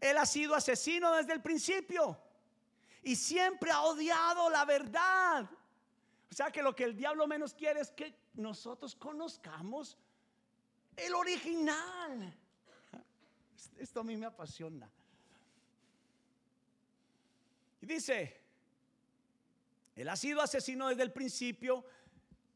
Él 0.00 0.16
ha 0.18 0.26
sido 0.26 0.56
asesino 0.56 1.14
desde 1.14 1.32
el 1.32 1.40
principio 1.40 2.18
Y 3.04 3.14
siempre 3.14 3.70
ha 3.70 3.82
odiado 3.82 4.50
la 4.50 4.64
verdad. 4.64 5.48
O 6.30 6.34
sea 6.34 6.50
que 6.50 6.62
lo 6.62 6.74
que 6.74 6.84
el 6.84 6.96
diablo 6.96 7.26
menos 7.26 7.54
quiere 7.54 7.80
es 7.80 7.90
que 7.90 8.14
nosotros 8.34 8.96
conozcamos 8.96 9.98
el 10.96 11.14
original. 11.14 12.34
Esto 13.78 14.00
a 14.00 14.04
mí 14.04 14.16
me 14.16 14.26
apasiona. 14.26 14.90
Y 17.82 17.86
dice, 17.86 18.40
él 19.96 20.08
ha 20.08 20.16
sido 20.16 20.40
asesino 20.40 20.88
desde 20.88 21.02
el 21.02 21.12
principio, 21.12 21.84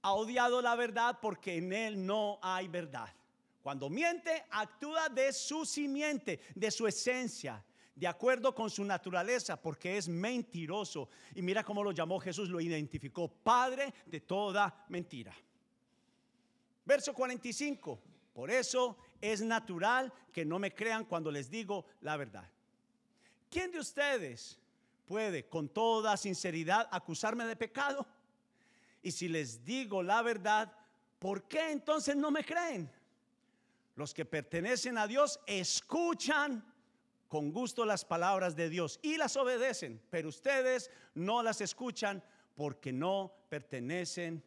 ha 0.03 0.13
odiado 0.13 0.63
la 0.63 0.77
verdad 0.77 1.19
porque 1.21 1.57
en 1.57 1.73
él 1.73 2.07
no 2.07 2.39
hay 2.41 2.69
verdad. 2.69 3.13
Cuando 3.61 3.91
miente, 3.91 4.45
actúa 4.51 5.09
de 5.09 5.33
su 5.33 5.67
simiente, 5.67 6.41
de 6.55 6.71
su 6.71 6.87
esencia, 6.87 7.65
de 7.97 8.07
acuerdo 8.07 8.55
con 8.55 8.71
su 8.71 8.85
naturaleza, 8.85 9.61
porque 9.61 9.97
es 9.97 10.09
mentiroso. 10.09 11.09
Y 11.35 11.43
mira 11.43 11.65
cómo 11.65 11.83
lo 11.83 11.91
llamó 11.91 12.21
Jesús, 12.21 12.49
lo 12.49 12.61
identificó, 12.61 13.27
Padre 13.27 13.93
de 14.07 14.21
toda 14.21 14.87
mentira. 14.91 15.35
Verso 16.85 17.13
45, 17.13 18.01
por 18.33 18.49
eso 18.49 18.97
es 19.21 19.41
natural 19.41 20.13
que 20.33 20.45
no 20.45 20.61
me 20.61 20.73
crean 20.73 21.05
cuando 21.05 21.33
les 21.33 21.51
digo 21.51 21.87
la 22.03 22.17
verdad. 22.17 22.49
¿Quién 23.51 23.73
de 23.73 23.81
ustedes 23.81 24.61
puede 25.07 25.49
con 25.49 25.69
toda 25.69 26.17
sinceridad 26.17 26.89
acusarme 26.91 27.47
de 27.47 27.57
pecado? 27.57 28.07
Y 29.03 29.13
si 29.13 29.29
les 29.29 29.65
digo 29.65 30.03
la 30.03 30.21
verdad, 30.23 30.73
¿por 31.19 31.47
qué 31.49 31.71
entonces 31.71 32.17
no 32.17 32.31
me 32.31 32.45
creen? 32.45 32.91
Los 33.95 34.13
que 34.13 34.25
pertenecen 34.25 34.99
a 34.99 35.07
Dios 35.07 35.41
escuchan 35.47 36.65
con 37.29 37.53
gusto 37.53 37.85
las 37.85 38.05
palabras 38.05 38.55
de 38.57 38.69
Dios 38.69 38.99
y 39.03 39.17
las 39.17 39.37
obedecen, 39.37 40.03
pero 40.11 40.29
ustedes 40.29 40.91
no 41.15 41.43
las 41.43 41.61
escuchan 41.61 42.23
porque 42.55 42.93
no 42.93 43.33
pertenecen 43.49 44.43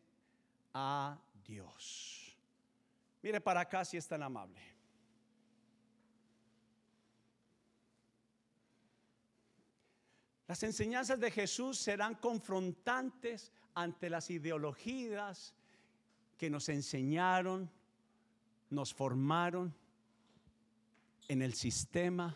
a 0.73 1.17
Dios. 1.45 2.37
Mire 3.21 3.41
para 3.41 3.61
acá 3.61 3.83
si 3.83 3.97
es 3.97 4.07
tan 4.07 4.23
amable. 4.23 4.61
Las 10.49 10.63
enseñanzas 10.63 11.19
de 11.19 11.29
Jesús 11.29 11.77
serán 11.77 12.15
confrontantes 12.15 13.51
ante 13.75 14.09
las 14.09 14.31
ideologías 14.31 15.53
que 16.39 16.49
nos 16.49 16.69
enseñaron, 16.69 17.69
nos 18.71 18.91
formaron 18.91 19.71
en 21.27 21.43
el 21.43 21.53
sistema 21.53 22.35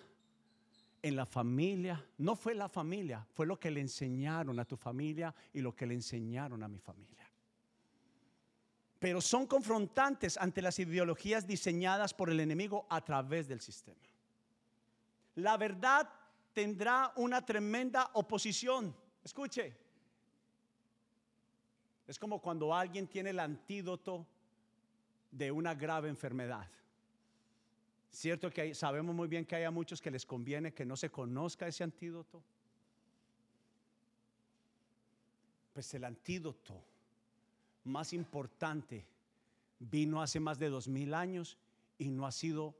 en 1.02 1.15
la 1.15 1.26
familia, 1.26 2.06
no 2.19 2.36
fue 2.36 2.54
la 2.54 2.69
familia, 2.69 3.26
fue 3.34 3.47
lo 3.47 3.60
que 3.60 3.71
le 3.71 3.82
enseñaron 3.82 4.60
a 4.60 4.65
tu 4.65 4.78
familia 4.78 5.34
y 5.52 5.62
lo 5.62 5.76
que 5.76 5.88
le 5.88 5.95
enseñaron 5.95 6.62
a 6.62 6.67
mi 6.67 6.78
familia. 6.78 7.28
Pero 8.99 9.21
son 9.21 9.47
confrontantes 9.47 10.38
ante 10.38 10.62
las 10.62 10.78
ideologías 10.78 11.47
diseñadas 11.47 12.13
por 12.13 12.30
el 12.30 12.39
enemigo 12.39 12.86
a 12.91 13.04
través 13.04 13.47
del 13.47 13.60
sistema. 13.60 14.08
La 15.34 15.58
verdad 15.58 16.08
tendrá 16.54 17.12
una 17.16 17.46
tremenda 17.46 18.12
oposición. 18.13 18.96
Escuche, 19.24 19.76
es 22.08 22.20
como 22.20 22.42
cuando 22.42 22.74
alguien 22.74 23.08
tiene 23.08 23.32
el 23.32 23.39
antídoto 23.39 24.26
de 25.32 25.52
una 25.52 25.74
grave 25.74 26.10
enfermedad 26.10 26.68
Cierto 28.13 28.52
que 28.52 28.76
sabemos 28.76 29.16
muy 29.16 29.28
bien 29.28 29.44
que 29.44 29.56
hay 29.56 29.63
a 29.63 29.72
muchos 29.72 30.00
que 30.00 30.12
les 30.12 30.24
conviene 30.24 30.72
que 30.72 30.86
no 30.86 30.96
se 30.96 31.10
conozca 31.10 31.66
ese 31.66 31.84
antídoto. 31.84 32.44
Pues 35.74 35.92
el 35.96 36.04
antídoto 36.04 36.80
más 37.86 38.13
importante 38.13 39.04
vino 39.80 40.22
hace 40.22 40.39
más 40.39 40.60
de 40.60 40.70
dos 40.70 40.88
mil 40.88 41.16
años 41.16 41.58
y 41.98 42.10
no 42.10 42.28
ha 42.28 42.32
sido 42.32 42.76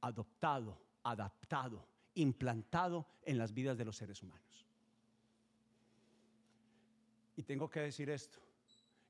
adoptado, 0.00 0.78
adaptado, 1.02 1.84
implantado 2.14 3.06
en 3.22 3.38
las 3.38 3.52
vidas 3.52 3.76
de 3.76 3.84
los 3.84 3.96
seres 3.96 4.22
humanos. 4.22 4.66
Y 7.36 7.42
tengo 7.42 7.68
que 7.68 7.80
decir 7.80 8.10
esto, 8.10 8.38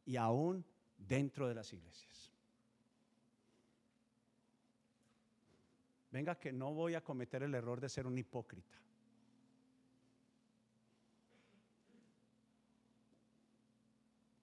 y 0.06 0.16
aún 0.16 0.64
dentro 0.96 1.46
de 1.48 1.54
las 1.54 1.72
iglesias. 1.72 2.34
venga 6.14 6.38
que 6.38 6.52
no 6.52 6.72
voy 6.72 6.94
a 6.94 7.02
cometer 7.02 7.42
el 7.42 7.56
error 7.56 7.80
de 7.80 7.88
ser 7.88 8.06
un 8.06 8.16
hipócrita. 8.16 8.78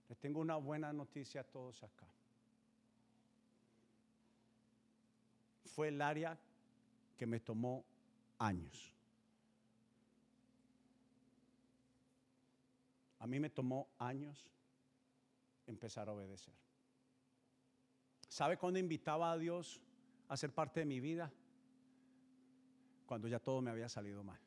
Le 0.10 0.16
tengo 0.16 0.42
una 0.42 0.58
buena 0.58 0.92
noticia 0.92 1.40
a 1.40 1.44
todos 1.46 1.82
acá. 1.82 2.08
Fue 5.64 5.88
el 5.88 6.02
área 6.02 6.38
que 7.16 7.26
me 7.26 7.40
tomó 7.40 7.86
años. 8.42 8.94
A 13.20 13.28
mí 13.28 13.40
me 13.40 13.50
tomó 13.50 13.88
años 13.98 14.52
empezar 15.68 16.10
a 16.10 16.14
obedecer. 16.14 16.54
¿Sabe 18.28 18.58
cuándo 18.58 18.80
invitaba 18.80 19.32
a 19.32 19.38
Dios 19.38 19.82
a 20.28 20.38
ser 20.38 20.54
parte 20.54 20.80
de 20.80 20.86
mi 20.86 21.00
vida? 21.00 21.32
cuando 23.12 23.28
ya 23.28 23.40
todo 23.40 23.62
me 23.62 23.70
había 23.70 23.90
salido 23.90 24.24
mal. 24.24 24.40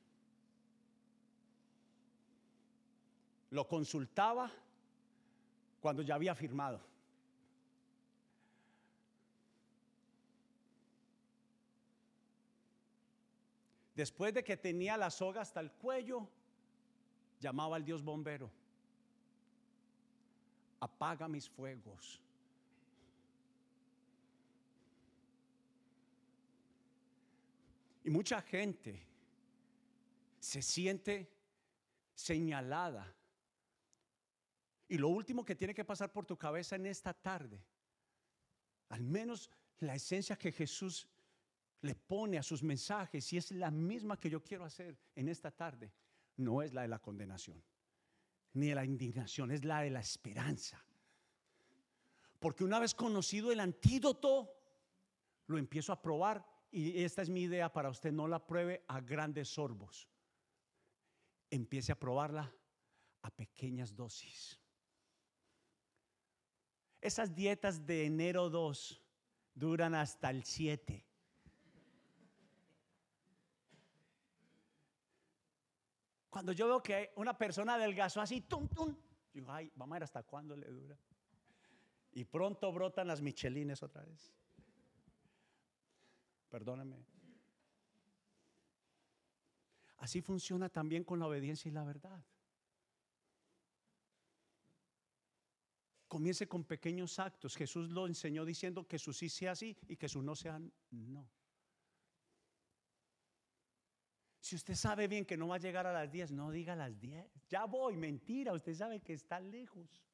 Lo 3.51 3.69
consultaba 3.69 4.51
cuando 5.83 6.01
ya 6.01 6.15
había 6.15 6.35
firmado. 6.35 6.81
Después 13.95 14.35
de 14.35 14.43
que 14.43 14.57
tenía 14.57 14.97
la 14.97 15.11
soga 15.11 15.41
hasta 15.41 15.61
el 15.61 15.71
cuello, 15.71 16.29
llamaba 17.41 17.77
al 17.77 17.85
Dios 17.85 18.03
bombero. 18.03 18.51
Apaga 20.81 21.29
mis 21.29 21.49
fuegos. 21.49 22.21
Y 28.03 28.11
mucha 28.11 28.43
gente 28.43 29.07
se 30.39 30.61
siente 30.61 31.33
señalada. 32.15 33.15
Y 34.89 34.99
lo 34.99 35.09
último 35.09 35.45
que 35.45 35.55
tiene 35.55 35.75
que 35.75 35.85
pasar 35.85 36.13
por 36.13 36.27
tu 36.27 36.37
cabeza 36.37 36.77
en 36.77 36.87
esta 36.87 37.15
tarde, 37.15 37.65
al 38.91 39.03
menos 39.03 39.51
la 39.79 39.95
esencia 39.95 40.37
que 40.37 40.53
Jesús 40.53 41.09
le 41.85 41.95
pone 41.95 42.39
a 42.39 42.43
sus 42.43 42.63
mensajes, 42.63 43.31
y 43.35 43.37
es 43.37 43.51
la 43.51 43.71
misma 43.71 44.19
que 44.19 44.31
yo 44.31 44.43
quiero 44.43 44.65
hacer 44.65 44.97
en 45.15 45.29
esta 45.29 45.51
tarde, 45.51 45.93
no 46.39 46.63
es 46.63 46.73
la 46.73 46.81
de 46.81 46.89
la 46.89 46.99
condenación, 46.99 47.63
ni 48.55 48.69
de 48.69 48.75
la 48.75 48.87
indignación, 48.87 49.51
es 49.51 49.67
la 49.67 49.83
de 49.83 49.91
la 49.91 50.01
esperanza. 50.01 50.83
Porque 52.39 52.65
una 52.65 52.79
vez 52.79 52.95
conocido 52.95 53.53
el 53.53 53.61
antídoto, 53.61 54.51
lo 55.47 55.59
empiezo 55.59 55.93
a 55.93 56.01
probar 56.01 56.47
y 56.71 57.05
esta 57.05 57.21
es 57.21 57.29
mi 57.29 57.43
idea 57.43 57.71
para 57.71 57.91
usted, 57.91 58.13
no 58.13 58.29
la 58.29 58.45
pruebe 58.47 58.83
a 58.89 59.03
grandes 59.03 59.49
sorbos. 59.49 60.09
Empiece 61.51 61.93
a 61.93 61.99
probarla 61.99 62.51
a 63.21 63.31
pequeñas 63.31 63.95
dosis. 63.95 64.59
Esas 67.03 67.35
dietas 67.35 67.85
de 67.85 68.07
enero 68.07 68.49
2 68.49 69.03
duran 69.55 69.95
hasta 69.95 70.31
el 70.31 70.45
7. 70.45 71.07
Cuando 76.35 76.51
yo 76.51 76.67
veo 76.67 76.83
que 76.83 77.13
una 77.15 77.39
persona 77.39 77.75
adelgazó 77.75 78.21
así, 78.21 78.41
tum, 78.41 78.67
tum, 78.67 78.93
digo, 79.33 79.53
ay, 79.53 79.71
vamos 79.77 79.93
a 79.93 79.95
ver 79.95 80.03
hasta 80.03 80.25
cuándo 80.25 80.57
le 80.57 80.67
dura. 80.67 80.99
Y 82.11 82.25
pronto 82.25 82.73
brotan 82.73 83.07
las 83.07 83.23
michelines 83.23 83.81
otra 83.85 84.03
vez. 84.03 84.35
Perdóname. 86.49 87.07
Así 89.99 90.23
funciona 90.23 90.69
también 90.69 91.05
con 91.05 91.21
la 91.21 91.29
obediencia 91.29 91.69
y 91.69 91.73
la 91.73 91.85
verdad. 91.85 92.21
Comience 96.09 96.49
con 96.49 96.65
pequeños 96.65 97.21
actos. 97.21 97.55
Jesús 97.55 97.91
lo 97.91 98.09
enseñó 98.09 98.45
diciendo 98.45 98.89
que 98.89 98.99
su 98.99 99.13
sí 99.13 99.29
sea 99.29 99.55
sí 99.55 99.77
y 99.87 99.95
que 99.95 100.09
su 100.09 100.21
no 100.21 100.35
sea 100.35 100.61
no. 100.91 101.31
Si 104.45 104.57
usted 104.57 104.75
sabe 104.75 105.09
bien 105.09 105.25
que 105.25 105.39
no 105.39 105.49
va 105.49 105.55
a 105.55 105.59
llegar 105.59 105.87
a 105.87 105.93
las 105.95 106.13
10, 106.13 106.33
no 106.33 106.51
diga 106.51 106.75
a 106.75 106.77
las 106.77 107.01
10. 107.01 107.25
Ya 107.49 107.65
voy, 107.65 107.97
mentira, 107.97 108.53
usted 108.53 108.75
sabe 108.75 109.01
que 109.01 109.15
está 109.15 109.41
lejos. 109.41 110.05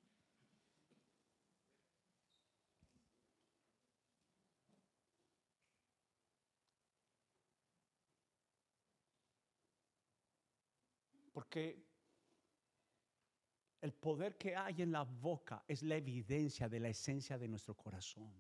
Porque 11.33 11.85
el 13.81 13.93
poder 13.93 14.39
que 14.39 14.55
hay 14.55 14.83
en 14.83 14.93
la 14.93 15.03
boca 15.03 15.65
es 15.67 15.83
la 15.83 15.97
evidencia 15.97 16.69
de 16.69 16.79
la 16.79 16.91
esencia 16.91 17.37
de 17.37 17.49
nuestro 17.49 17.75
corazón. 17.75 18.33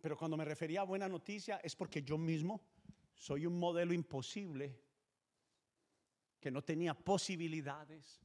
Pero 0.00 0.16
cuando 0.16 0.38
me 0.38 0.46
refería 0.46 0.80
a 0.80 0.84
buena 0.84 1.06
noticia 1.06 1.58
es 1.58 1.76
porque 1.76 2.02
yo 2.02 2.16
mismo 2.16 2.62
soy 3.16 3.46
un 3.46 3.58
modelo 3.58 3.92
imposible, 3.92 4.78
que 6.40 6.50
no 6.50 6.62
tenía 6.62 6.92
posibilidades. 6.92 8.20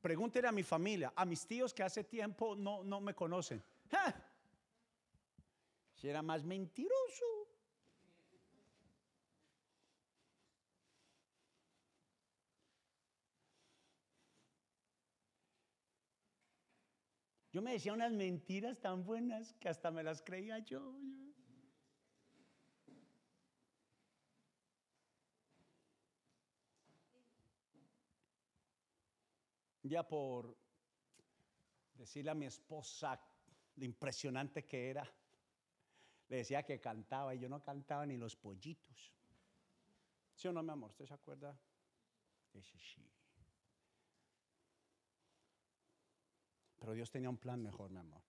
Pregúntele 0.00 0.48
a 0.48 0.52
mi 0.52 0.62
familia, 0.62 1.12
a 1.14 1.24
mis 1.24 1.46
tíos 1.46 1.74
que 1.74 1.82
hace 1.82 2.04
tiempo 2.04 2.56
no, 2.56 2.82
no 2.84 3.00
me 3.00 3.14
conocen. 3.14 3.62
Si 5.94 6.08
era 6.08 6.22
más 6.22 6.44
mentiroso. 6.44 7.24
Yo 17.52 17.62
me 17.62 17.72
decía 17.72 17.94
unas 17.94 18.12
mentiras 18.12 18.78
tan 18.80 19.02
buenas 19.02 19.54
que 19.54 19.70
hasta 19.70 19.90
me 19.90 20.02
las 20.02 20.20
creía 20.20 20.58
yo. 20.58 20.94
Ya 29.88 30.02
por 30.06 30.56
decirle 31.94 32.30
a 32.30 32.34
mi 32.34 32.46
esposa 32.46 33.20
lo 33.76 33.84
impresionante 33.84 34.64
que 34.64 34.90
era, 34.90 35.08
le 36.28 36.36
decía 36.36 36.64
que 36.64 36.80
cantaba 36.80 37.34
y 37.34 37.38
yo 37.38 37.48
no 37.48 37.62
cantaba 37.62 38.04
ni 38.04 38.16
los 38.16 38.34
pollitos. 38.34 39.14
¿Sí 40.34 40.48
o 40.48 40.52
no, 40.52 40.62
mi 40.62 40.70
amor? 40.70 40.90
¿Usted 40.90 41.06
se 41.06 41.14
acuerda? 41.14 41.56
Ese 42.52 42.78
sí. 42.78 43.08
Pero 46.78 46.92
Dios 46.92 47.10
tenía 47.10 47.30
un 47.30 47.38
plan 47.38 47.62
mejor, 47.62 47.90
mi 47.90 47.98
amor. 47.98 48.22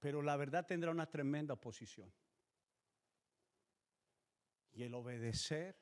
Pero 0.00 0.22
la 0.22 0.36
verdad 0.36 0.66
tendrá 0.66 0.90
una 0.90 1.10
tremenda 1.10 1.54
oposición. 1.54 2.10
Y 4.72 4.82
el 4.82 4.94
obedecer, 4.94 5.76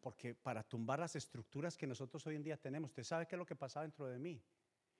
porque 0.00 0.34
para 0.34 0.62
tumbar 0.62 0.98
las 0.98 1.16
estructuras 1.16 1.76
que 1.76 1.86
nosotros 1.86 2.26
hoy 2.26 2.36
en 2.36 2.42
día 2.42 2.56
tenemos, 2.56 2.90
usted 2.90 3.04
sabe 3.04 3.26
qué 3.26 3.36
es 3.36 3.38
lo 3.38 3.46
que 3.46 3.56
pasaba 3.56 3.84
dentro 3.84 4.06
de 4.06 4.18
mí, 4.18 4.42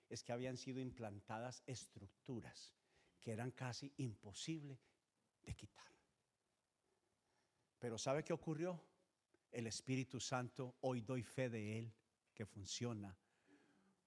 es 0.08 0.22
que 0.22 0.32
habían 0.32 0.56
sido 0.56 0.80
implantadas 0.80 1.62
estructuras 1.66 2.74
que 3.20 3.32
eran 3.32 3.50
casi 3.52 3.92
imposibles 3.98 4.78
de 5.42 5.54
quitar. 5.54 5.86
Pero 7.78 7.96
¿sabe 7.96 8.24
qué 8.24 8.32
ocurrió? 8.32 8.80
El 9.50 9.66
Espíritu 9.66 10.20
Santo, 10.20 10.76
hoy 10.82 11.00
doy 11.00 11.22
fe 11.22 11.48
de 11.48 11.78
Él, 11.78 11.92
que 12.34 12.44
funciona, 12.44 13.16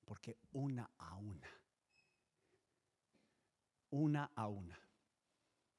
porque 0.06 0.38
una 0.52 0.90
a 0.98 1.16
una, 1.16 1.50
una 3.90 4.32
a 4.36 4.48
una. 4.48 4.80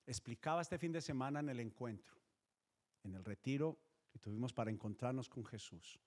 Explicaba 0.07 0.63
este 0.63 0.79
fin 0.79 0.93
de 0.93 1.01
semana 1.01 1.41
en 1.41 1.49
el 1.49 1.61
encuentro, 1.61 2.15
en 3.05 3.15
el 3.15 3.25
retiro 3.25 3.79
que 4.11 4.19
tuvimos 4.19 4.53
para 4.53 4.71
encontrarnos 4.71 5.29
con 5.29 5.45
Jesús, 5.45 6.01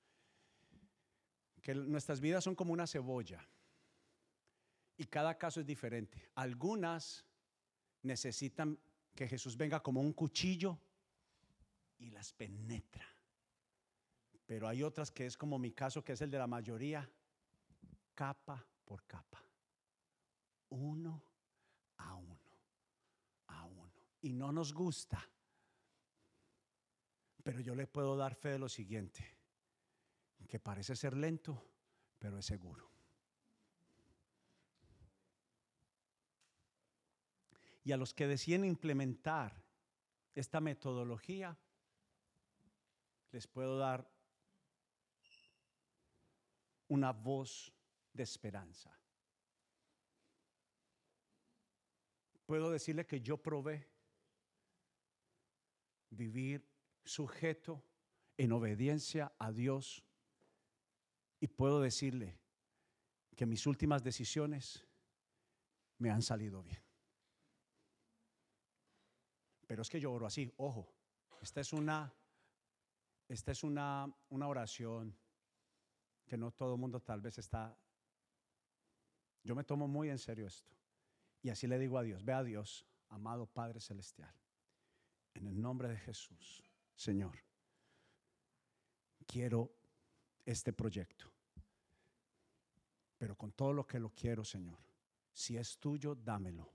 que 1.62 1.74
nuestras 1.74 2.20
vidas 2.20 2.44
son 2.44 2.56
como 2.56 2.74
una 2.74 2.88
cebolla 2.88 3.48
y 4.98 5.06
cada 5.06 5.38
caso 5.38 5.60
es 5.60 5.66
diferente. 5.66 6.30
Algunas 6.36 7.26
necesitan 8.02 8.80
que 9.16 9.28
Jesús 9.28 9.56
venga 9.56 9.82
como 9.82 10.02
un 10.02 10.14
cuchillo 10.14 10.80
y 12.00 12.10
las 12.10 12.34
penetra. 12.34 13.06
Pero 14.46 14.68
hay 14.68 14.82
otras 14.82 15.12
que 15.12 15.26
es 15.26 15.38
como 15.38 15.60
mi 15.60 15.72
caso, 15.72 16.04
que 16.04 16.14
es 16.14 16.22
el 16.22 16.32
de 16.32 16.38
la 16.38 16.48
mayoría, 16.48 17.08
capa 18.16 18.66
por 18.86 19.04
capa. 19.06 19.44
Uno 20.70 21.22
a 21.98 22.16
uno, 22.16 22.40
a 23.48 23.66
uno. 23.66 23.92
Y 24.22 24.34
no 24.34 24.52
nos 24.52 24.74
gusta. 24.74 25.24
Pero 27.48 27.62
yo 27.62 27.76
le 27.76 27.88
puedo 27.88 28.18
dar 28.18 28.36
fe 28.36 28.50
de 28.50 28.60
lo 28.60 28.68
siguiente, 28.68 29.26
que 30.50 30.60
parece 30.60 30.98
ser 30.98 31.16
lento, 31.16 31.64
pero 32.20 32.38
es 32.40 32.46
seguro. 32.46 32.92
Y 37.86 37.94
a 37.94 37.96
los 37.96 38.14
que 38.14 38.28
deciden 38.28 38.66
implementar 38.66 39.64
esta 40.36 40.60
metodología, 40.60 41.58
les 43.32 43.48
puedo 43.48 43.78
dar 43.78 44.12
una 46.90 47.14
voz 47.14 47.74
de 48.12 48.24
esperanza. 48.24 48.94
Puedo 52.46 52.70
decirle 52.72 53.08
que 53.08 53.22
yo 53.22 53.38
probé 53.38 53.88
vivir 56.10 56.77
sujeto 57.08 57.84
en 58.38 58.52
obediencia 58.52 59.34
a 59.40 59.52
Dios 59.52 60.04
y 61.40 61.48
puedo 61.48 61.82
decirle 61.82 62.40
que 63.36 63.46
mis 63.46 63.66
últimas 63.68 64.04
decisiones 64.04 64.86
me 65.98 66.10
han 66.10 66.22
salido 66.22 66.64
bien. 66.64 66.84
Pero 69.68 69.82
es 69.82 69.90
que 69.90 70.00
yo 70.00 70.12
oro 70.12 70.26
así, 70.26 70.52
ojo, 70.58 70.94
esta 71.42 71.62
es 71.62 71.74
una 71.74 72.14
esta 73.28 73.52
es 73.52 73.64
una, 73.64 74.10
una 74.30 74.48
oración 74.48 75.16
que 76.26 76.38
no 76.38 76.52
todo 76.52 76.76
el 76.76 76.80
mundo 76.80 77.02
tal 77.02 77.22
vez 77.22 77.38
está... 77.38 77.78
Yo 79.44 79.56
me 79.56 79.64
tomo 79.64 79.88
muy 79.88 80.10
en 80.10 80.18
serio 80.18 80.48
esto. 80.48 80.72
Y 81.42 81.50
así 81.50 81.68
le 81.68 81.78
digo 81.78 81.98
a 81.98 82.04
Dios, 82.04 82.24
ve 82.24 82.34
a 82.34 82.44
Dios, 82.44 82.86
amado 83.10 83.46
Padre 83.46 83.80
Celestial, 83.80 84.34
en 85.34 85.48
el 85.48 85.62
nombre 85.62 85.88
de 85.88 85.98
Jesús, 85.98 86.64
Señor, 86.98 87.38
quiero 89.28 89.72
este 90.44 90.74
proyecto, 90.74 91.32
pero 93.20 93.38
con 93.38 93.52
todo 93.52 93.72
lo 93.72 93.86
que 93.86 94.00
lo 94.00 94.10
quiero, 94.10 94.44
Señor, 94.44 94.80
si 95.32 95.58
es 95.58 95.78
tuyo, 95.78 96.16
dámelo, 96.16 96.74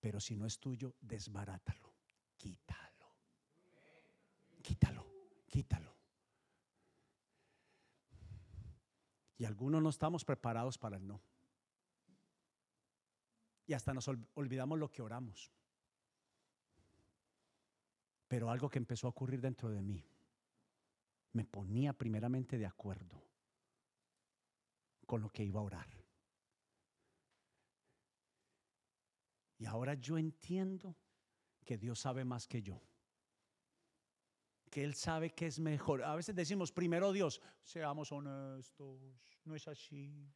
pero 0.00 0.20
si 0.20 0.36
no 0.36 0.46
es 0.46 0.58
tuyo, 0.58 0.94
desbarátalo, 1.02 1.92
quítalo, 2.38 3.12
quítalo, 4.62 5.06
quítalo. 5.46 5.94
Y 9.36 9.44
algunos 9.44 9.82
no 9.82 9.90
estamos 9.90 10.24
preparados 10.24 10.78
para 10.78 10.96
el 10.96 11.06
no. 11.06 11.20
Y 13.66 13.74
hasta 13.74 13.92
nos 13.92 14.08
olvidamos 14.34 14.78
lo 14.78 14.90
que 14.90 15.02
oramos. 15.02 15.52
Pero 18.28 18.50
algo 18.50 18.68
que 18.68 18.78
empezó 18.78 19.06
a 19.06 19.10
ocurrir 19.10 19.40
dentro 19.40 19.70
de 19.70 19.82
mí 19.82 20.04
me 21.32 21.44
ponía 21.44 21.92
primeramente 21.92 22.58
de 22.58 22.66
acuerdo 22.66 23.22
con 25.06 25.22
lo 25.22 25.30
que 25.30 25.44
iba 25.44 25.60
a 25.60 25.64
orar. 25.64 25.88
Y 29.56 29.66
ahora 29.66 29.94
yo 29.94 30.18
entiendo 30.18 30.96
que 31.64 31.78
Dios 31.78 31.98
sabe 31.98 32.24
más 32.24 32.46
que 32.46 32.62
yo 32.62 32.80
que 34.68 34.84
Él 34.84 34.94
sabe 34.94 35.30
que 35.30 35.46
es 35.46 35.58
mejor. 35.58 36.02
A 36.02 36.14
veces 36.14 36.34
decimos 36.34 36.72
primero 36.72 37.12
Dios, 37.12 37.40
seamos 37.62 38.12
honestos, 38.12 39.00
no 39.44 39.54
es 39.54 39.66
así. 39.66 40.30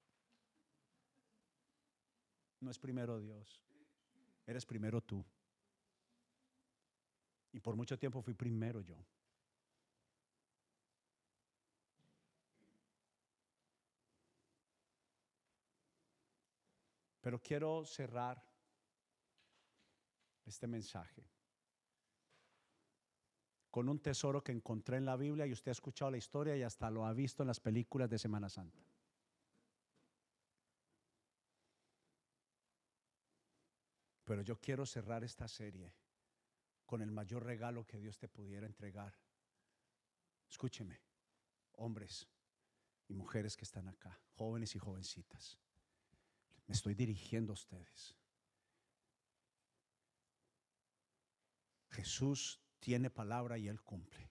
No 2.61 2.71
es 2.71 2.79
primero 2.79 3.19
Dios, 3.19 3.63
eres 4.47 4.65
primero 4.65 5.01
tú. 5.01 5.25
Y 7.53 7.61
por 7.61 7.77
mucho 7.77 7.99
tiempo 7.99 8.23
fui 8.23 8.35
primero 8.35 8.81
yo. 8.81 8.97
Pero 17.21 17.41
quiero 17.41 17.85
cerrar 17.85 18.43
este 20.45 20.67
mensaje 20.67 21.25
con 23.71 23.89
un 23.89 24.01
tesoro 24.01 24.43
que 24.43 24.53
encontré 24.53 24.97
en 24.97 25.07
la 25.07 25.17
Biblia 25.17 25.47
y 25.47 25.53
usted 25.53 25.71
ha 25.71 25.73
escuchado 25.73 26.11
la 26.11 26.19
historia 26.19 26.57
y 26.57 26.63
hasta 26.63 26.91
lo 26.91 27.07
ha 27.07 27.13
visto 27.13 27.43
en 27.43 27.47
las 27.47 27.61
películas 27.61 28.11
de 28.11 28.19
Semana 28.19 28.49
Santa. 28.51 28.83
Pero 34.25 34.43
yo 34.43 34.61
quiero 34.61 34.85
cerrar 34.85 35.25
esta 35.25 35.49
serie 35.49 35.93
con 36.93 37.01
el 37.01 37.11
mayor 37.11 37.43
regalo 37.43 37.87
que 37.87 37.99
Dios 37.99 38.19
te 38.19 38.29
pudiera 38.29 38.67
entregar. 38.67 39.19
Escúcheme, 40.47 41.01
hombres 41.77 42.29
y 43.09 43.15
mujeres 43.15 43.57
que 43.57 43.65
están 43.65 43.89
acá, 43.89 44.21
jóvenes 44.35 44.77
y 44.77 44.79
jovencitas. 44.79 45.59
Me 46.67 46.75
estoy 46.75 46.95
dirigiendo 46.95 47.53
a 47.53 47.55
ustedes. 47.55 48.15
Jesús 51.93 52.61
tiene 52.79 53.09
palabra 53.09 53.57
y 53.57 53.69
Él 53.69 53.81
cumple. 53.81 54.31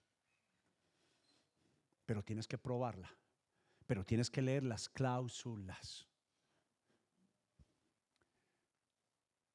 Pero 2.06 2.22
tienes 2.22 2.46
que 2.46 2.58
probarla. 2.58 3.12
Pero 3.88 4.06
tienes 4.06 4.30
que 4.30 4.40
leer 4.40 4.62
las 4.62 4.88
cláusulas. 4.88 6.08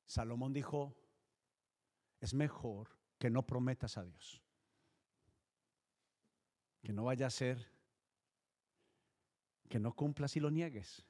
Salomón 0.06 0.52
dijo, 0.52 0.94
es 2.20 2.34
mejor 2.34 2.97
que 3.18 3.30
no 3.30 3.46
prometas 3.46 3.98
a 3.98 4.04
Dios. 4.04 4.42
Que 6.82 6.94
no 6.94 7.06
vaya 7.06 7.28
a 7.28 7.32
ser 7.32 7.78
que 9.68 9.80
no 9.80 9.94
cumplas 9.94 10.36
y 10.36 10.40
lo 10.40 10.50
niegues. 10.50 11.06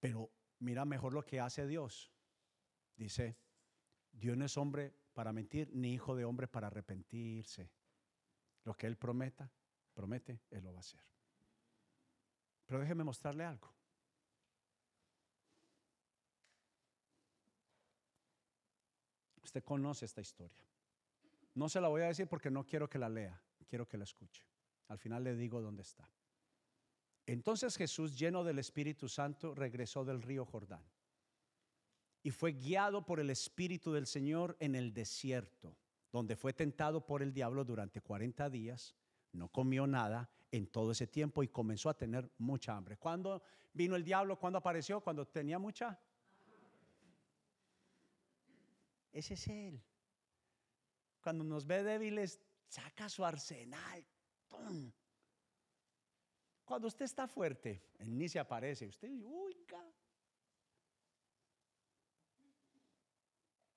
Pero 0.00 0.30
mira 0.58 0.84
mejor 0.84 1.14
lo 1.14 1.24
que 1.24 1.40
hace 1.40 1.66
Dios. 1.66 2.12
Dice, 2.96 3.38
Dios 4.12 4.36
no 4.36 4.44
es 4.44 4.56
hombre 4.56 4.94
para 5.14 5.32
mentir, 5.32 5.70
ni 5.72 5.94
hijo 5.94 6.14
de 6.14 6.24
hombre 6.24 6.46
para 6.46 6.66
arrepentirse. 6.66 7.70
Lo 8.64 8.74
que 8.74 8.86
Él 8.86 8.96
prometa, 8.96 9.50
promete, 9.94 10.42
Él 10.50 10.64
lo 10.64 10.72
va 10.72 10.78
a 10.78 10.80
hacer. 10.80 11.00
Pero 12.66 12.80
déjeme 12.80 13.04
mostrarle 13.04 13.44
algo. 13.44 13.72
Usted 19.44 19.62
conoce 19.62 20.06
esta 20.06 20.20
historia. 20.20 20.64
No 21.54 21.68
se 21.68 21.80
la 21.80 21.88
voy 21.88 22.02
a 22.02 22.06
decir 22.06 22.26
porque 22.26 22.50
no 22.50 22.66
quiero 22.66 22.88
que 22.88 22.98
la 22.98 23.08
lea, 23.08 23.40
quiero 23.68 23.86
que 23.86 23.98
la 23.98 24.04
escuche. 24.04 24.42
Al 24.88 24.98
final 24.98 25.22
le 25.22 25.36
digo 25.36 25.60
dónde 25.60 25.82
está. 25.82 26.08
Entonces 27.26 27.76
Jesús, 27.76 28.18
lleno 28.18 28.42
del 28.42 28.58
Espíritu 28.58 29.08
Santo, 29.08 29.54
regresó 29.54 30.04
del 30.04 30.22
río 30.22 30.44
Jordán 30.44 30.84
y 32.24 32.30
fue 32.30 32.52
guiado 32.52 33.04
por 33.04 33.20
el 33.20 33.30
Espíritu 33.30 33.92
del 33.92 34.06
Señor 34.06 34.56
en 34.58 34.74
el 34.74 34.94
desierto, 34.94 35.76
donde 36.10 36.36
fue 36.36 36.54
tentado 36.54 37.04
por 37.04 37.22
el 37.22 37.32
diablo 37.32 37.64
durante 37.64 38.00
40 38.00 38.48
días. 38.48 38.96
No 39.32 39.48
comió 39.48 39.86
nada 39.86 40.30
en 40.50 40.66
todo 40.66 40.92
ese 40.92 41.06
tiempo 41.06 41.42
y 41.42 41.48
comenzó 41.48 41.90
a 41.90 41.98
tener 41.98 42.30
mucha 42.38 42.74
hambre. 42.74 42.96
¿Cuándo 42.96 43.42
vino 43.74 43.94
el 43.94 44.04
diablo? 44.04 44.38
¿Cuándo 44.38 44.58
apareció? 44.58 45.02
Cuando 45.02 45.26
tenía 45.26 45.58
mucha. 45.58 46.00
Ese 49.14 49.34
es 49.34 49.46
él. 49.46 49.80
Cuando 51.22 51.44
nos 51.44 51.66
ve 51.66 51.84
débiles, 51.84 52.40
saca 52.66 53.08
su 53.08 53.24
arsenal. 53.24 54.04
Cuando 56.64 56.88
usted 56.88 57.04
está 57.04 57.28
fuerte, 57.28 57.92
él 58.00 58.18
ni 58.18 58.28
se 58.28 58.40
aparece. 58.40 58.88
Usted 58.88 59.08
dice, 59.08 59.24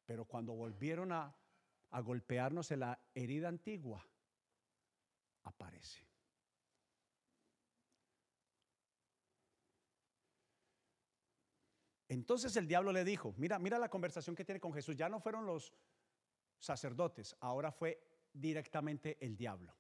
Pero 0.06 0.26
cuando 0.26 0.54
volvieron 0.54 1.12
a 1.12 1.36
golpearnos 2.04 2.72
en 2.72 2.80
la 2.80 3.00
herida 3.14 3.48
antigua, 3.48 4.04
aparece. 5.44 6.08
Entonces 12.10 12.56
el 12.56 12.68
diablo 12.68 12.92
le 12.92 13.04
dijo, 13.04 13.34
mira, 13.38 13.60
mira 13.60 13.78
la 13.78 13.90
conversación 13.90 14.36
que 14.36 14.46
tiene 14.46 14.60
con 14.60 14.74
Jesús. 14.74 14.96
Ya 14.96 15.10
no 15.10 15.20
fueron 15.20 15.46
los 15.46 15.74
sacerdotes, 16.60 17.36
ahora 17.40 17.72
fue 17.72 18.02
directamente 18.34 19.18
el 19.20 19.36
diablo. 19.36 19.76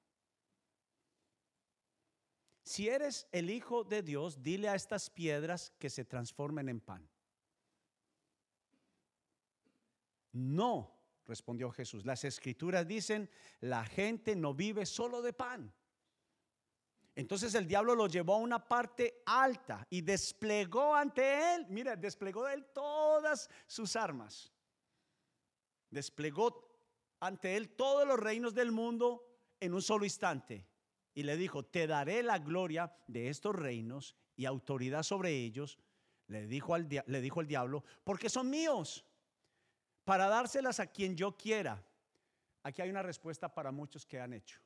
Si 2.64 2.90
eres 2.90 3.28
el 3.32 3.50
Hijo 3.50 3.86
de 3.86 4.02
Dios, 4.02 4.44
dile 4.44 4.68
a 4.68 4.76
estas 4.76 5.10
piedras 5.10 5.72
que 5.80 5.90
se 5.90 6.04
transformen 6.04 6.68
en 6.68 6.82
pan. 6.82 7.10
No, 10.34 10.94
respondió 11.26 11.72
Jesús. 11.72 12.06
Las 12.06 12.26
escrituras 12.26 12.86
dicen, 12.86 13.30
la 13.62 13.86
gente 13.86 14.36
no 14.36 14.54
vive 14.54 14.86
solo 14.86 15.22
de 15.22 15.32
pan. 15.32 15.74
Entonces 17.18 17.56
el 17.56 17.68
diablo 17.68 17.96
lo 17.96 18.06
llevó 18.06 18.36
a 18.36 18.38
una 18.38 18.64
parte 18.64 19.24
alta 19.26 19.88
y 19.90 20.02
desplegó 20.02 20.94
ante 20.94 21.56
él, 21.56 21.66
mira, 21.68 21.96
desplegó 21.96 22.46
de 22.46 22.54
él 22.54 22.66
todas 22.66 23.50
sus 23.66 23.96
armas. 23.96 24.54
Desplegó 25.90 26.78
ante 27.20 27.58
él 27.58 27.70
todos 27.70 28.08
los 28.08 28.20
reinos 28.20 28.54
del 28.54 28.72
mundo 28.72 29.36
en 29.60 29.74
un 29.74 29.82
solo 29.82 30.06
instante 30.06 30.68
y 31.16 31.24
le 31.24 31.38
dijo, 31.38 31.66
te 31.66 31.88
daré 31.88 32.22
la 32.22 32.38
gloria 32.38 32.96
de 33.08 33.30
estos 33.30 33.56
reinos 33.56 34.16
y 34.36 34.46
autoridad 34.46 35.02
sobre 35.02 35.32
ellos, 35.32 35.80
le 36.28 36.46
dijo, 36.46 36.76
al, 36.76 36.88
le 36.88 37.22
dijo 37.22 37.42
el 37.42 37.48
diablo, 37.48 37.84
porque 38.04 38.30
son 38.30 38.48
míos, 38.48 39.04
para 40.04 40.28
dárselas 40.28 40.80
a 40.80 40.86
quien 40.86 41.18
yo 41.18 41.36
quiera. 41.36 41.84
Aquí 42.62 42.84
hay 42.84 42.92
una 42.92 43.02
respuesta 43.02 43.52
para 43.52 43.72
muchos 43.72 44.06
que 44.06 44.20
han 44.20 44.34
hecho. 44.34 44.60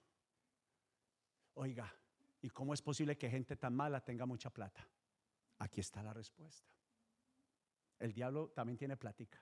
Oiga, 1.54 1.96
¿y 2.42 2.50
cómo 2.50 2.74
es 2.74 2.82
posible 2.82 3.18
que 3.18 3.30
gente 3.30 3.56
tan 3.56 3.76
mala 3.76 4.04
tenga 4.04 4.26
mucha 4.26 4.50
plata? 4.50 4.88
Aquí 5.60 5.80
está 5.80 6.02
la 6.02 6.14
respuesta. 6.14 6.72
El 8.00 8.14
diablo 8.14 8.50
también 8.50 8.78
tiene 8.78 8.98
plática. 8.98 9.40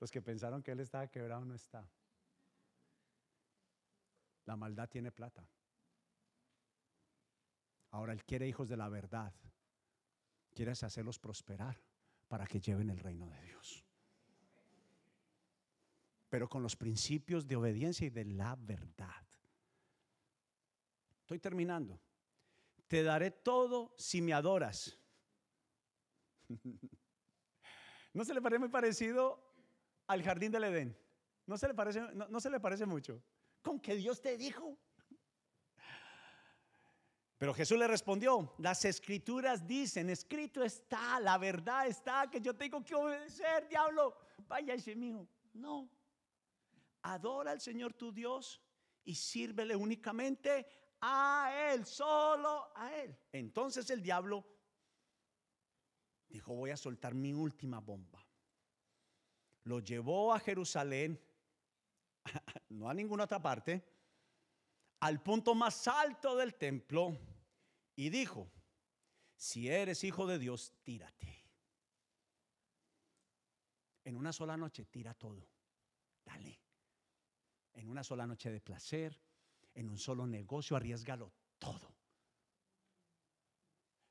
Los 0.00 0.10
que 0.10 0.22
pensaron 0.22 0.62
que 0.62 0.72
él 0.72 0.80
estaba 0.80 1.06
quebrado 1.08 1.44
no 1.44 1.54
está. 1.54 1.86
La 4.46 4.56
maldad 4.56 4.88
tiene 4.88 5.10
plata. 5.10 5.46
Ahora 7.90 8.12
Él 8.12 8.24
quiere 8.24 8.48
hijos 8.48 8.68
de 8.68 8.76
la 8.76 8.88
verdad. 8.88 9.32
Quiere 10.52 10.72
hacerlos 10.72 11.18
prosperar 11.18 11.80
para 12.28 12.46
que 12.46 12.60
lleven 12.60 12.90
el 12.90 12.98
reino 12.98 13.28
de 13.28 13.40
Dios. 13.42 13.84
Pero 16.28 16.48
con 16.48 16.62
los 16.62 16.74
principios 16.74 17.46
de 17.46 17.56
obediencia 17.56 18.06
y 18.06 18.10
de 18.10 18.24
la 18.24 18.56
verdad. 18.56 19.24
Terminando. 21.40 22.00
Te 22.86 23.02
daré 23.02 23.30
todo 23.30 23.94
si 23.98 24.20
me 24.22 24.32
adoras. 24.32 24.98
¿No 28.12 28.24
se 28.24 28.34
le 28.34 28.42
parece 28.42 28.58
muy 28.60 28.68
parecido 28.68 29.42
al 30.06 30.22
jardín 30.22 30.52
del 30.52 30.64
Edén? 30.64 30.98
¿No 31.46 31.56
se 31.58 31.68
le 31.68 31.74
parece, 31.74 32.00
no 32.00 32.40
se 32.40 32.50
le 32.50 32.60
parece 32.60 32.86
mucho? 32.86 33.22
con 33.64 33.80
que 33.80 33.96
Dios 33.96 34.20
te 34.20 34.36
dijo. 34.36 34.78
Pero 37.38 37.52
Jesús 37.52 37.78
le 37.78 37.88
respondió, 37.88 38.54
las 38.58 38.84
escrituras 38.84 39.66
dicen, 39.66 40.08
escrito 40.10 40.62
está, 40.62 41.18
la 41.18 41.36
verdad 41.38 41.88
está, 41.88 42.30
que 42.30 42.40
yo 42.40 42.54
tengo 42.54 42.84
que 42.84 42.94
obedecer, 42.94 43.66
diablo. 43.68 44.16
Vaya 44.46 44.74
ese 44.74 44.94
mío. 44.94 45.26
No. 45.54 45.90
Adora 47.02 47.50
al 47.50 47.60
Señor 47.60 47.94
tu 47.94 48.12
Dios 48.12 48.62
y 49.04 49.14
sírvele 49.14 49.74
únicamente 49.74 50.66
a 51.00 51.72
Él, 51.72 51.84
solo 51.86 52.70
a 52.74 52.94
Él. 52.94 53.16
Entonces 53.32 53.88
el 53.90 54.02
diablo 54.02 54.44
dijo, 56.28 56.54
voy 56.54 56.70
a 56.70 56.76
soltar 56.76 57.14
mi 57.14 57.32
última 57.32 57.80
bomba. 57.80 58.26
Lo 59.64 59.80
llevó 59.80 60.34
a 60.34 60.40
Jerusalén 60.40 61.20
no 62.70 62.88
a 62.88 62.94
ninguna 62.94 63.24
otra 63.24 63.40
parte, 63.40 63.84
al 65.00 65.22
punto 65.22 65.54
más 65.54 65.86
alto 65.88 66.36
del 66.36 66.54
templo 66.54 67.16
y 67.96 68.08
dijo, 68.10 68.50
si 69.36 69.68
eres 69.68 70.04
hijo 70.04 70.26
de 70.26 70.38
Dios, 70.38 70.72
tírate. 70.82 71.44
En 74.04 74.16
una 74.16 74.32
sola 74.32 74.56
noche 74.56 74.84
tira 74.86 75.14
todo. 75.14 75.48
Dale. 76.24 76.60
En 77.72 77.88
una 77.88 78.04
sola 78.04 78.26
noche 78.26 78.50
de 78.50 78.60
placer, 78.60 79.18
en 79.74 79.90
un 79.90 79.98
solo 79.98 80.26
negocio, 80.26 80.76
arriesgalo 80.76 81.32
todo. 81.58 81.94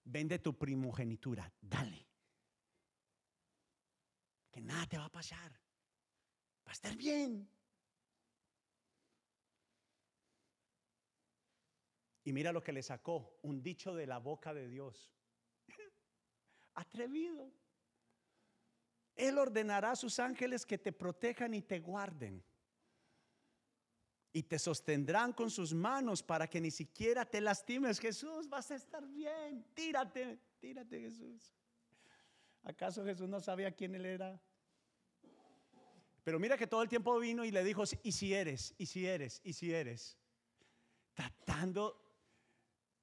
Vende 0.05 0.39
tu 0.39 0.57
primogenitura, 0.57 1.51
dale. 1.61 2.07
Que 4.51 4.61
nada 4.61 4.85
te 4.85 4.97
va 4.97 5.05
a 5.05 5.11
pasar. 5.11 5.51
Va 6.65 6.71
a 6.71 6.73
estar 6.73 6.95
bien. 6.95 7.49
Y 12.25 12.31
mira 12.31 12.51
lo 12.51 12.63
que 12.63 12.71
le 12.71 12.83
sacó, 12.83 13.39
un 13.41 13.61
dicho 13.61 13.93
de 13.93 14.07
la 14.07 14.19
boca 14.19 14.53
de 14.53 14.67
Dios. 14.67 15.13
Atrevido. 16.75 17.51
Él 19.15 19.37
ordenará 19.37 19.91
a 19.91 19.95
sus 19.95 20.19
ángeles 20.19 20.65
que 20.65 20.77
te 20.77 20.91
protejan 20.91 21.53
y 21.53 21.61
te 21.61 21.79
guarden. 21.79 22.43
Y 24.33 24.43
te 24.43 24.57
sostendrán 24.57 25.31
con 25.31 25.49
sus 25.49 25.73
manos 25.73 26.23
para 26.23 26.49
que 26.49 26.59
ni 26.59 26.71
siquiera 26.71 27.23
te 27.23 27.39
lastimes. 27.39 27.99
Jesús, 27.99 28.49
vas 28.49 28.71
a 28.71 28.75
estar 28.75 29.05
bien. 29.07 29.63
Tírate, 29.73 30.39
tírate 30.59 30.99
Jesús. 30.99 31.53
¿Acaso 32.63 33.05
Jesús 33.05 33.29
no 33.29 33.39
sabía 33.39 33.71
quién 33.71 33.93
él 33.93 34.05
era? 34.05 34.41
Pero 36.23 36.39
mira 36.39 36.57
que 36.57 36.67
todo 36.67 36.81
el 36.81 36.89
tiempo 36.89 37.19
vino 37.19 37.45
y 37.45 37.51
le 37.51 37.63
dijo, 37.63 37.83
y 38.01 38.11
si 38.11 38.33
eres, 38.33 38.73
y 38.77 38.87
si 38.87 39.05
eres, 39.05 39.39
y 39.43 39.53
si 39.53 39.73
eres. 39.73 40.17
Tratando 41.13 42.01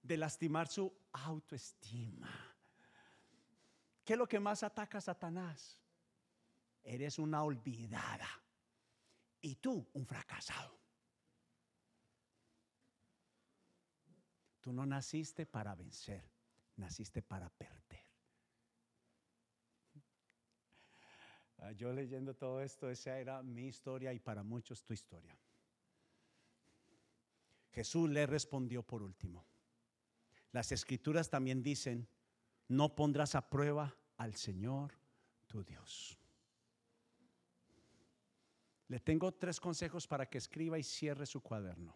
de 0.03 0.17
lastimar 0.17 0.67
su 0.67 0.93
autoestima. 1.13 2.57
¿Qué 4.05 4.15
es 4.15 4.19
lo 4.19 4.27
que 4.27 4.41
más 4.41 4.63
ataca 4.63 4.99
a 4.99 5.03
Satanás? 5.03 5.81
eres 6.85 7.19
una 7.19 7.43
olvidada. 7.43 8.29
Y 9.41 9.57
tú, 9.57 9.89
un 9.95 10.07
fracasado. 10.07 10.80
Tú 14.61 14.73
no 14.73 14.85
naciste 14.85 15.47
para 15.47 15.75
vencer, 15.75 16.23
naciste 16.77 17.23
para 17.23 17.49
perder. 17.49 18.05
Ah, 21.59 21.73
yo 21.73 21.93
leyendo 21.93 22.35
todo 22.35 22.63
esto, 22.63 22.89
esa 22.89 23.19
era 23.19 23.43
mi 23.43 23.67
historia 23.67 24.13
y 24.13 24.19
para 24.19 24.43
muchos 24.43 24.83
tu 24.83 24.95
historia. 24.95 25.37
Jesús 27.71 28.09
le 28.11 28.27
respondió 28.27 28.83
por 28.83 29.03
último. 29.03 29.45
Las 30.53 30.73
escrituras 30.73 31.29
también 31.31 31.63
dicen, 31.63 32.09
no 32.69 32.95
pondrás 32.95 33.35
a 33.35 33.49
prueba 33.49 33.95
al 34.17 34.35
Señor 34.35 34.95
tu 35.47 35.63
Dios. 35.63 36.19
Le 38.89 38.99
tengo 38.99 39.33
tres 39.33 39.61
consejos 39.61 40.07
para 40.07 40.27
que 40.27 40.39
escriba 40.39 40.79
y 40.79 40.83
cierre 40.83 41.27
su 41.27 41.41
cuaderno. 41.41 41.95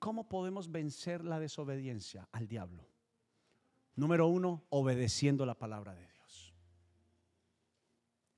¿Cómo 0.00 0.26
podemos 0.26 0.72
vencer 0.72 1.22
la 1.24 1.38
desobediencia 1.38 2.26
al 2.32 2.48
diablo? 2.48 2.88
Número 3.96 4.28
uno, 4.28 4.64
obedeciendo 4.70 5.44
la 5.44 5.54
palabra 5.54 5.94
de 5.94 6.06
Dios. 6.06 6.54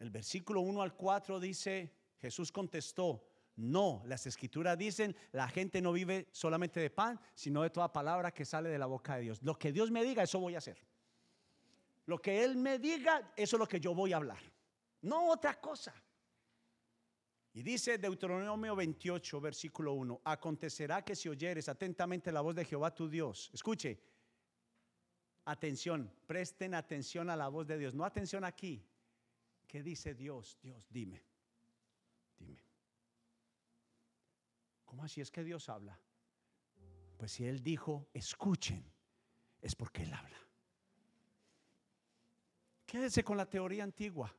El 0.00 0.10
versículo 0.10 0.60
1 0.62 0.82
al 0.82 0.96
4 0.96 1.38
dice, 1.38 1.94
Jesús 2.18 2.50
contestó, 2.50 3.24
no, 3.54 4.02
las 4.06 4.26
escrituras 4.26 4.76
dicen, 4.76 5.14
la 5.30 5.48
gente 5.48 5.80
no 5.80 5.92
vive 5.92 6.26
solamente 6.32 6.80
de 6.80 6.90
pan, 6.90 7.20
sino 7.32 7.62
de 7.62 7.70
toda 7.70 7.92
palabra 7.92 8.34
que 8.34 8.44
sale 8.44 8.68
de 8.68 8.78
la 8.78 8.86
boca 8.86 9.14
de 9.14 9.22
Dios. 9.22 9.40
Lo 9.44 9.56
que 9.56 9.70
Dios 9.70 9.92
me 9.92 10.02
diga, 10.02 10.24
eso 10.24 10.40
voy 10.40 10.56
a 10.56 10.58
hacer. 10.58 10.84
Lo 12.06 12.20
que 12.20 12.42
Él 12.42 12.56
me 12.56 12.80
diga, 12.80 13.32
eso 13.36 13.54
es 13.54 13.60
lo 13.60 13.68
que 13.68 13.78
yo 13.78 13.94
voy 13.94 14.12
a 14.12 14.16
hablar. 14.16 14.42
No 15.02 15.30
otra 15.30 15.60
cosa. 15.60 15.94
Y 17.54 17.62
dice 17.62 17.98
Deuteronomio 17.98 18.74
28, 18.74 19.40
versículo 19.40 19.92
1, 19.92 20.22
acontecerá 20.24 21.04
que 21.04 21.14
si 21.14 21.28
oyeres 21.28 21.68
atentamente 21.68 22.32
la 22.32 22.40
voz 22.40 22.54
de 22.54 22.64
Jehová 22.64 22.94
tu 22.94 23.10
Dios, 23.10 23.50
escuche, 23.52 24.00
atención, 25.44 26.10
presten 26.26 26.74
atención 26.74 27.28
a 27.28 27.36
la 27.36 27.48
voz 27.48 27.66
de 27.66 27.76
Dios, 27.76 27.94
no 27.94 28.06
atención 28.06 28.44
aquí. 28.44 28.82
¿Qué 29.66 29.82
dice 29.82 30.14
Dios? 30.14 30.58
Dios, 30.62 30.86
dime, 30.90 31.22
dime. 32.38 32.62
¿Cómo 34.86 35.04
así 35.04 35.20
es 35.20 35.30
que 35.30 35.44
Dios 35.44 35.68
habla? 35.68 35.98
Pues 37.18 37.32
si 37.32 37.44
Él 37.44 37.62
dijo, 37.62 38.08
escuchen, 38.14 38.82
es 39.60 39.74
porque 39.74 40.04
Él 40.04 40.12
habla. 40.14 40.38
Quédese 42.86 43.22
con 43.22 43.36
la 43.36 43.48
teoría 43.48 43.84
antigua 43.84 44.34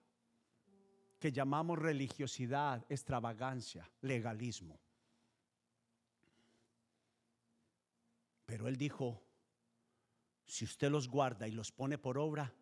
que 1.24 1.32
llamamos 1.32 1.80
religiosidad, 1.80 2.86
extravagancia, 2.89 3.89
legalismo. 4.01 4.78
Pero 8.45 8.67
él 8.67 8.76
dijo, 8.76 9.24
si 10.45 10.65
usted 10.65 10.91
los 10.91 11.07
guarda 11.07 11.47
y 11.47 11.51
los 11.51 11.71
pone 11.71 11.97
por 11.97 12.17
obra, 12.17 12.53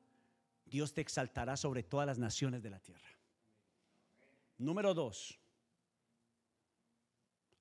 Dios 0.63 0.93
te 0.93 1.01
exaltará 1.01 1.57
sobre 1.57 1.81
todas 1.81 2.05
las 2.05 2.19
naciones 2.19 2.61
de 2.61 2.69
la 2.69 2.79
tierra. 2.79 3.09
Número 4.59 4.93
dos, 4.93 5.39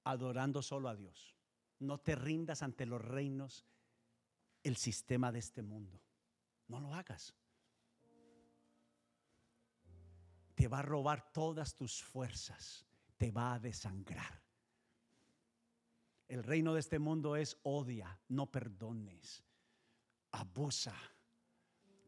adorando 0.05 0.61
solo 0.61 0.91
a 0.91 0.97
Dios. 0.97 1.35
No 1.79 1.97
te 1.97 2.15
rindas 2.15 2.63
ante 2.63 2.85
los 2.85 3.03
reinos, 3.03 3.65
el 4.63 4.77
sistema 4.77 5.33
de 5.33 5.39
este 5.39 5.63
mundo. 5.63 5.99
No 6.69 6.79
lo 6.79 6.93
hagas. 6.93 7.35
Te 10.61 10.69
va 10.69 10.81
a 10.81 10.83
robar 10.83 11.33
todas 11.33 11.75
tus 11.75 12.03
fuerzas, 12.03 12.87
te 13.17 13.31
va 13.31 13.55
a 13.55 13.59
desangrar. 13.59 14.43
El 16.29 16.45
reino 16.45 16.75
de 16.75 16.81
este 16.81 16.99
mundo 16.99 17.35
es 17.35 17.59
odia, 17.63 18.21
no 18.29 18.45
perdones, 18.45 19.43
abusa, 20.33 20.95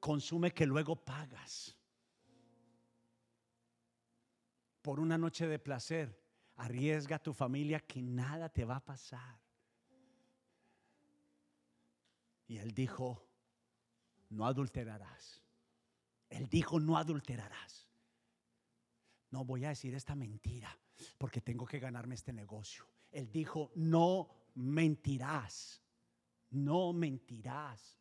consume 0.01 0.53
que 0.53 0.67
luego 0.67 0.97
pagas. 1.03 1.75
Por 4.83 5.01
una 5.01 5.17
noche 5.17 5.47
de 5.47 5.59
placer, 5.59 6.23
arriesga 6.57 7.17
a 7.17 7.23
tu 7.23 7.33
familia 7.33 7.81
que 7.81 8.03
nada 8.03 8.51
te 8.51 8.67
va 8.67 8.77
a 8.77 8.85
pasar. 8.85 9.41
Y 12.47 12.59
él 12.59 12.75
dijo, 12.75 13.27
no 14.29 14.47
adulterarás. 14.47 15.43
Él 16.29 16.51
dijo, 16.51 16.79
no 16.79 16.99
adulterarás. 16.99 17.82
No 19.33 19.45
voy 19.45 19.65
a 19.65 19.71
decir 19.71 19.95
esta 19.95 20.15
mentira 20.15 20.79
porque 21.19 21.41
tengo 21.41 21.67
que 21.67 21.81
ganarme 21.81 22.15
este 22.15 22.33
negocio. 22.33 22.87
Él 23.11 23.33
dijo, 23.33 23.73
no 23.75 24.29
mentirás, 24.55 25.83
no 26.51 26.93
mentirás, 26.93 27.99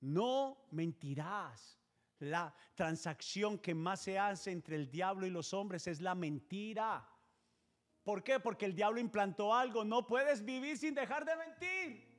no 0.00 0.66
mentirás. 0.70 1.78
La 2.18 2.54
transacción 2.74 3.58
que 3.58 3.74
más 3.74 4.02
se 4.02 4.18
hace 4.18 4.50
entre 4.52 4.76
el 4.76 4.90
diablo 4.90 5.26
y 5.26 5.30
los 5.30 5.54
hombres 5.54 5.86
es 5.86 6.02
la 6.02 6.14
mentira. 6.14 7.08
¿Por 8.02 8.22
qué? 8.22 8.38
Porque 8.38 8.66
el 8.66 8.74
diablo 8.74 9.00
implantó 9.00 9.54
algo. 9.54 9.82
No 9.82 10.06
puedes 10.06 10.44
vivir 10.44 10.76
sin 10.76 10.94
dejar 10.94 11.24
de 11.24 11.36
mentir. 11.36 12.10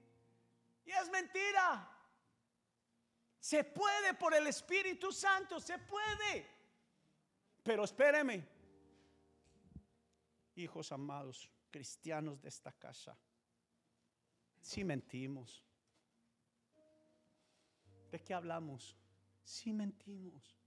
Y 0.83 0.89
es 0.89 1.11
mentira. 1.11 1.87
Se 3.39 3.63
puede 3.63 4.15
por 4.15 4.33
el 4.33 4.47
Espíritu 4.47 5.11
Santo, 5.11 5.59
se 5.59 5.77
puede. 5.77 6.50
Pero 7.63 7.83
espéreme, 7.83 8.47
hijos 10.55 10.91
amados, 10.91 11.49
cristianos 11.69 12.41
de 12.41 12.49
esta 12.49 12.71
casa, 12.71 13.17
si 14.59 14.83
mentimos. 14.83 15.63
¿De 18.11 18.19
qué 18.19 18.33
hablamos? 18.33 18.97
Si 19.43 19.71
mentimos. 19.71 20.57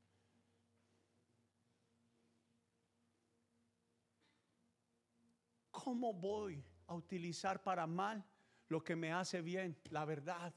¿Cómo 5.71 6.15
voy 6.15 6.65
a 6.87 6.95
utilizar 6.95 7.63
para 7.63 7.87
mal 7.87 8.25
lo 8.69 8.83
que 8.83 8.97
me 8.97 9.13
hace 9.13 9.43
bien? 9.43 9.79
La 9.91 10.05
verdad. 10.05 10.55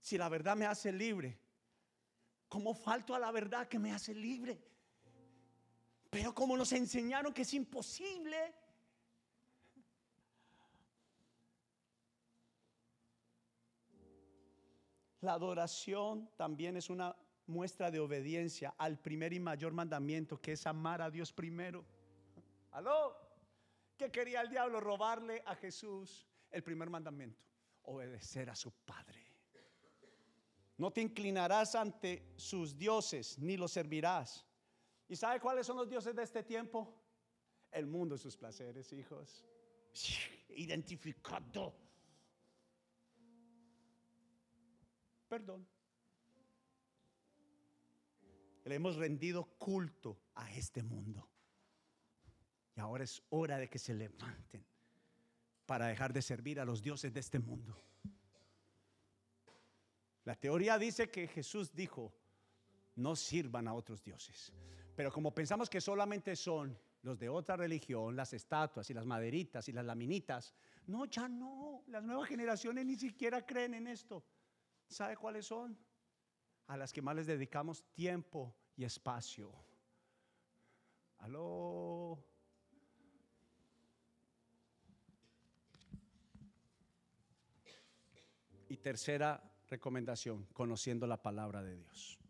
Si 0.00 0.16
la 0.16 0.28
verdad 0.28 0.56
me 0.56 0.66
hace 0.66 0.92
libre, 0.92 1.38
¿cómo 2.48 2.74
falto 2.74 3.14
a 3.14 3.18
la 3.18 3.30
verdad 3.30 3.68
que 3.68 3.78
me 3.78 3.92
hace 3.92 4.14
libre? 4.14 4.73
Pero 6.14 6.32
como 6.32 6.56
nos 6.56 6.70
enseñaron 6.70 7.34
que 7.34 7.42
es 7.42 7.52
imposible, 7.54 8.54
la 15.20 15.32
adoración 15.32 16.30
también 16.36 16.76
es 16.76 16.88
una 16.88 17.16
muestra 17.48 17.90
de 17.90 17.98
obediencia 17.98 18.76
al 18.78 19.00
primer 19.00 19.32
y 19.32 19.40
mayor 19.40 19.72
mandamiento, 19.72 20.40
que 20.40 20.52
es 20.52 20.68
amar 20.68 21.02
a 21.02 21.10
Dios 21.10 21.32
primero. 21.32 21.84
¿Aló? 22.70 23.16
¿Qué 23.96 24.12
quería 24.12 24.40
el 24.42 24.50
diablo? 24.50 24.78
Robarle 24.78 25.42
a 25.44 25.56
Jesús 25.56 26.28
el 26.52 26.62
primer 26.62 26.90
mandamiento, 26.90 27.42
obedecer 27.82 28.50
a 28.50 28.54
su 28.54 28.70
Padre. 28.70 29.20
No 30.76 30.92
te 30.92 31.00
inclinarás 31.00 31.74
ante 31.74 32.34
sus 32.36 32.78
dioses, 32.78 33.36
ni 33.40 33.56
los 33.56 33.72
servirás. 33.72 34.46
¿Y 35.08 35.16
sabe 35.16 35.40
cuáles 35.40 35.66
son 35.66 35.76
los 35.76 35.88
dioses 35.88 36.14
de 36.14 36.22
este 36.22 36.42
tiempo? 36.42 36.94
El 37.70 37.86
mundo 37.86 38.14
y 38.14 38.18
sus 38.18 38.36
placeres, 38.36 38.92
hijos. 38.92 39.44
Identificado. 40.48 41.74
Perdón. 45.28 45.66
Le 48.64 48.74
hemos 48.76 48.96
rendido 48.96 49.44
culto 49.58 50.18
a 50.34 50.50
este 50.52 50.82
mundo. 50.82 51.28
Y 52.76 52.80
ahora 52.80 53.04
es 53.04 53.22
hora 53.30 53.58
de 53.58 53.68
que 53.68 53.78
se 53.78 53.94
levanten 53.94 54.64
para 55.66 55.86
dejar 55.86 56.12
de 56.12 56.22
servir 56.22 56.60
a 56.60 56.64
los 56.64 56.82
dioses 56.82 57.12
de 57.12 57.20
este 57.20 57.38
mundo. 57.38 57.78
La 60.24 60.34
teoría 60.34 60.78
dice 60.78 61.10
que 61.10 61.28
Jesús 61.28 61.74
dijo, 61.74 62.14
no 62.96 63.14
sirvan 63.16 63.68
a 63.68 63.74
otros 63.74 64.02
dioses. 64.02 64.52
Pero 64.94 65.10
como 65.10 65.34
pensamos 65.34 65.68
que 65.68 65.80
solamente 65.80 66.36
son 66.36 66.78
los 67.02 67.18
de 67.18 67.28
otra 67.28 67.56
religión, 67.56 68.14
las 68.14 68.32
estatuas 68.32 68.88
y 68.90 68.94
las 68.94 69.04
maderitas 69.04 69.68
y 69.68 69.72
las 69.72 69.84
laminitas, 69.84 70.54
no, 70.86 71.04
ya 71.06 71.28
no. 71.28 71.82
Las 71.88 72.04
nuevas 72.04 72.28
generaciones 72.28 72.86
ni 72.86 72.96
siquiera 72.96 73.44
creen 73.44 73.74
en 73.74 73.88
esto. 73.88 74.24
¿Sabe 74.88 75.16
cuáles 75.16 75.46
son? 75.46 75.76
A 76.68 76.76
las 76.76 76.92
que 76.92 77.02
más 77.02 77.16
les 77.16 77.26
dedicamos 77.26 77.84
tiempo 77.92 78.54
y 78.76 78.84
espacio. 78.84 79.52
Aló. 81.18 82.22
Y 88.68 88.76
tercera 88.78 89.42
recomendación, 89.68 90.46
conociendo 90.52 91.06
la 91.06 91.20
palabra 91.20 91.62
de 91.62 91.76
Dios. 91.76 92.23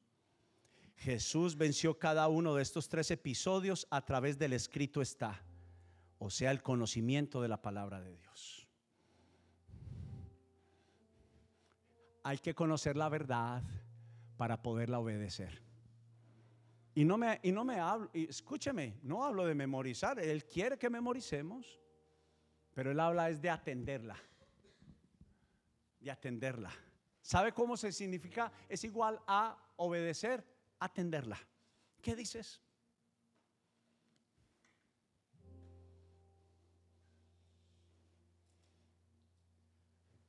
Jesús 0.96 1.56
venció 1.56 1.98
cada 1.98 2.28
uno 2.28 2.54
de 2.54 2.62
estos 2.62 2.88
tres 2.88 3.10
episodios 3.10 3.86
a 3.90 4.04
través 4.04 4.38
del 4.38 4.52
escrito 4.52 5.02
está, 5.02 5.42
o 6.18 6.30
sea, 6.30 6.50
el 6.50 6.62
conocimiento 6.62 7.42
de 7.42 7.48
la 7.48 7.60
palabra 7.60 8.00
de 8.00 8.16
Dios. 8.16 8.68
Hay 12.22 12.38
que 12.38 12.54
conocer 12.54 12.96
la 12.96 13.08
verdad 13.08 13.62
para 14.36 14.62
poderla 14.62 14.98
obedecer. 14.98 15.62
Y 16.94 17.04
no 17.04 17.18
me, 17.18 17.40
y 17.42 17.50
no 17.50 17.64
me 17.64 17.80
hablo, 17.80 18.08
escúcheme, 18.12 18.98
no 19.02 19.24
hablo 19.24 19.44
de 19.44 19.54
memorizar, 19.54 20.18
Él 20.20 20.44
quiere 20.44 20.78
que 20.78 20.88
memoricemos, 20.88 21.80
pero 22.72 22.92
Él 22.92 23.00
habla 23.00 23.28
es 23.28 23.42
de 23.42 23.50
atenderla, 23.50 24.16
de 25.98 26.10
atenderla. 26.10 26.70
¿Sabe 27.20 27.52
cómo 27.52 27.76
se 27.76 27.90
significa? 27.90 28.52
Es 28.68 28.84
igual 28.84 29.20
a 29.26 29.56
obedecer, 29.76 30.44
atenderla. 30.84 31.38
¿Qué 32.00 32.14
dices? 32.14 32.60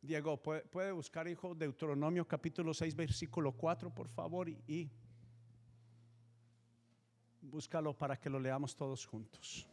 Diego, 0.01 0.37
¿puede, 0.37 0.91
buscar, 0.91 1.27
hijo, 1.27 1.55
Deuteronomio 1.55 2.27
capítulo 2.27 2.73
6, 2.73 2.95
versículo 2.95 3.51
4, 3.53 3.89
por 3.89 4.07
favor, 4.07 4.47
y 4.47 4.89
búscalo 7.41 7.97
para 7.97 8.15
que 8.15 8.29
lo 8.29 8.39
leamos 8.39 8.75
todos 8.75 9.05
juntos. 9.05 9.67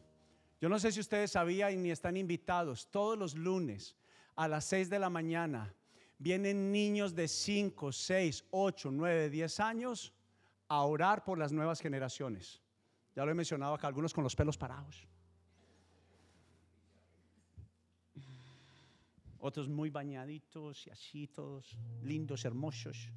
Yo 0.59 0.71
no 0.71 0.79
sé 0.79 0.91
si 0.91 1.01
ustedes 1.01 1.33
sabían 1.33 1.75
y 1.75 1.77
ni 1.77 1.91
están 1.91 2.17
invitados, 2.17 2.89
todos 2.91 3.19
los 3.19 3.35
lunes 3.35 3.95
a 4.35 4.49
las 4.49 4.65
6 4.65 4.89
de 4.89 4.99
la 4.99 5.11
mañana 5.11 5.75
vienen 6.19 6.73
niños 6.73 7.15
de 7.15 7.29
5, 7.29 7.93
6, 7.93 8.47
8, 8.51 8.91
9, 8.91 9.29
10 9.29 9.61
años 9.61 10.15
a 10.73 10.85
orar 10.85 11.23
por 11.23 11.39
las 11.39 11.53
nuevas 11.53 11.83
generaciones. 11.83 12.63
Ya 13.15 13.27
lo 13.27 13.31
he 13.31 13.35
mencionado 13.35 13.75
acá, 13.75 13.89
algunos 13.89 14.15
con 14.15 14.25
los 14.25 14.35
pelos 14.35 14.57
parados. 14.57 15.07
Otros 19.39 19.69
muy 19.69 19.91
bañaditos 19.91 20.87
y 20.87 20.91
así, 20.91 21.27
todos 21.27 21.77
lindos, 22.03 22.47
hermosos. 22.47 23.11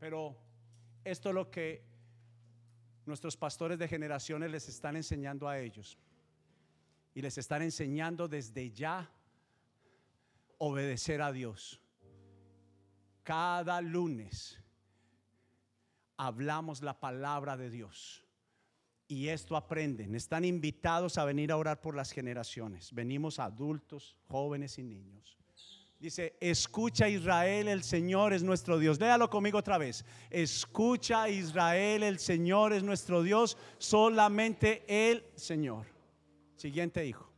Pero 0.00 0.36
esto 1.04 1.28
es 1.28 1.34
lo 1.36 1.52
que 1.52 1.84
nuestros 3.06 3.36
pastores 3.36 3.78
de 3.78 3.86
generaciones 3.86 4.50
les 4.50 4.68
están 4.68 4.96
enseñando 4.96 5.48
a 5.48 5.60
ellos. 5.60 5.98
Y 7.14 7.22
les 7.22 7.38
están 7.38 7.62
enseñando 7.62 8.26
desde 8.26 8.72
ya 8.72 9.08
obedecer 10.58 11.22
a 11.22 11.30
Dios. 11.30 11.80
Cada 13.22 13.80
lunes 13.80 14.60
hablamos 16.18 16.82
la 16.82 17.00
palabra 17.00 17.56
de 17.56 17.70
Dios. 17.70 18.24
Y 19.06 19.28
esto 19.28 19.56
aprenden. 19.56 20.14
Están 20.14 20.44
invitados 20.44 21.16
a 21.16 21.24
venir 21.24 21.50
a 21.50 21.56
orar 21.56 21.80
por 21.80 21.96
las 21.96 22.12
generaciones. 22.12 22.92
Venimos 22.92 23.38
adultos, 23.38 24.14
jóvenes 24.26 24.78
y 24.78 24.82
niños. 24.82 25.38
Dice, 25.98 26.36
escucha 26.40 27.08
Israel, 27.08 27.66
el 27.66 27.82
Señor 27.82 28.32
es 28.32 28.42
nuestro 28.42 28.78
Dios. 28.78 29.00
Léalo 29.00 29.30
conmigo 29.30 29.58
otra 29.58 29.78
vez. 29.78 30.04
Escucha 30.30 31.28
Israel, 31.28 32.02
el 32.02 32.18
Señor 32.18 32.72
es 32.72 32.82
nuestro 32.82 33.22
Dios, 33.22 33.56
solamente 33.78 34.84
el 34.86 35.24
Señor. 35.34 35.86
Siguiente 36.54 37.04
hijo. 37.04 37.28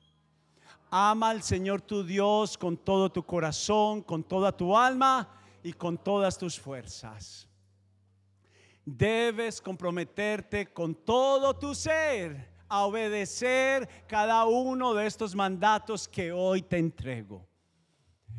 Ama 0.91 1.31
al 1.31 1.43
Señor 1.43 1.81
tu 1.83 2.03
Dios 2.03 2.59
con 2.59 2.77
todo 2.77 3.11
tu 3.11 3.23
corazón, 3.23 4.03
con 4.03 4.25
toda 4.25 4.55
tu 4.55 4.77
alma 4.77 5.29
y 5.63 5.73
con 5.73 5.97
todas 5.97 6.37
tus 6.37 6.59
fuerzas. 6.59 7.50
Debes 8.97 9.61
comprometerte 9.61 10.73
con 10.73 10.97
todo 10.97 11.55
tu 11.55 11.77
ser 11.77 12.51
a 12.69 12.85
obedecer 12.87 13.89
cada 14.09 14.45
uno 14.47 14.95
de 14.95 15.07
estos 15.07 15.37
mandatos 15.37 16.09
que 16.09 16.33
hoy 16.33 16.63
te 16.63 16.79
entrego. 16.79 17.47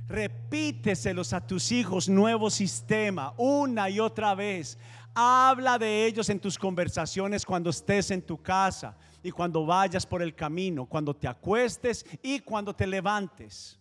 Repíteselos 0.08 1.32
a 1.32 1.48
tus 1.48 1.72
hijos, 1.72 2.10
nuevo 2.10 2.50
sistema, 2.50 3.34
una 3.38 3.90
y 3.90 4.02
otra 4.02 4.36
vez. 4.36 4.78
Habla 5.16 5.78
de 5.78 6.06
ellos 6.06 6.30
en 6.30 6.42
tus 6.42 6.58
conversaciones 6.58 7.46
cuando 7.46 7.70
estés 7.70 8.12
en 8.12 8.22
tu 8.22 8.42
casa 8.42 8.98
y 9.24 9.32
cuando 9.32 9.66
vayas 9.66 10.06
por 10.06 10.22
el 10.22 10.36
camino, 10.36 10.86
cuando 10.86 11.16
te 11.16 11.30
acuestes 11.30 12.06
y 12.22 12.40
cuando 12.40 12.76
te 12.76 12.86
levantes. 12.86 13.80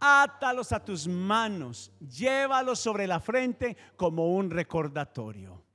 Átalos 0.00 0.72
a 0.72 0.84
tus 0.84 1.06
manos, 1.06 1.92
llévalos 2.00 2.80
sobre 2.80 3.06
la 3.06 3.20
frente 3.20 3.76
como 3.96 4.34
un 4.34 4.50
recordatorio. 4.50 5.65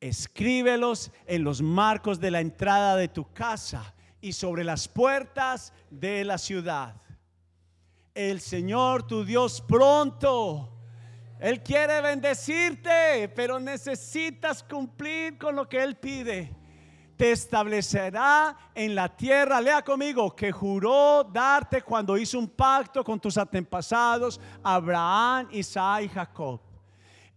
Escríbelos 0.00 1.10
en 1.26 1.44
los 1.44 1.60
marcos 1.60 2.20
de 2.20 2.30
la 2.30 2.40
entrada 2.40 2.96
de 2.96 3.08
tu 3.08 3.32
casa 3.32 3.94
y 4.20 4.32
sobre 4.32 4.64
las 4.64 4.88
puertas 4.88 5.72
de 5.90 6.24
la 6.24 6.38
ciudad. 6.38 7.00
El 8.14 8.40
Señor 8.40 9.06
tu 9.06 9.24
Dios 9.24 9.60
pronto. 9.60 10.74
Él 11.40 11.62
quiere 11.62 12.00
bendecirte, 12.00 13.28
pero 13.34 13.60
necesitas 13.60 14.62
cumplir 14.62 15.38
con 15.38 15.54
lo 15.54 15.68
que 15.68 15.82
Él 15.82 15.96
pide 15.96 16.58
te 17.18 17.32
establecerá 17.32 18.56
en 18.72 18.94
la 18.94 19.08
tierra, 19.08 19.60
lea 19.60 19.82
conmigo, 19.82 20.34
que 20.36 20.52
juró 20.52 21.24
darte 21.24 21.82
cuando 21.82 22.16
hizo 22.16 22.38
un 22.38 22.48
pacto 22.48 23.02
con 23.02 23.18
tus 23.18 23.36
antepasados, 23.36 24.40
Abraham, 24.62 25.48
Isaac 25.50 26.04
y 26.04 26.08
Jacob. 26.08 26.60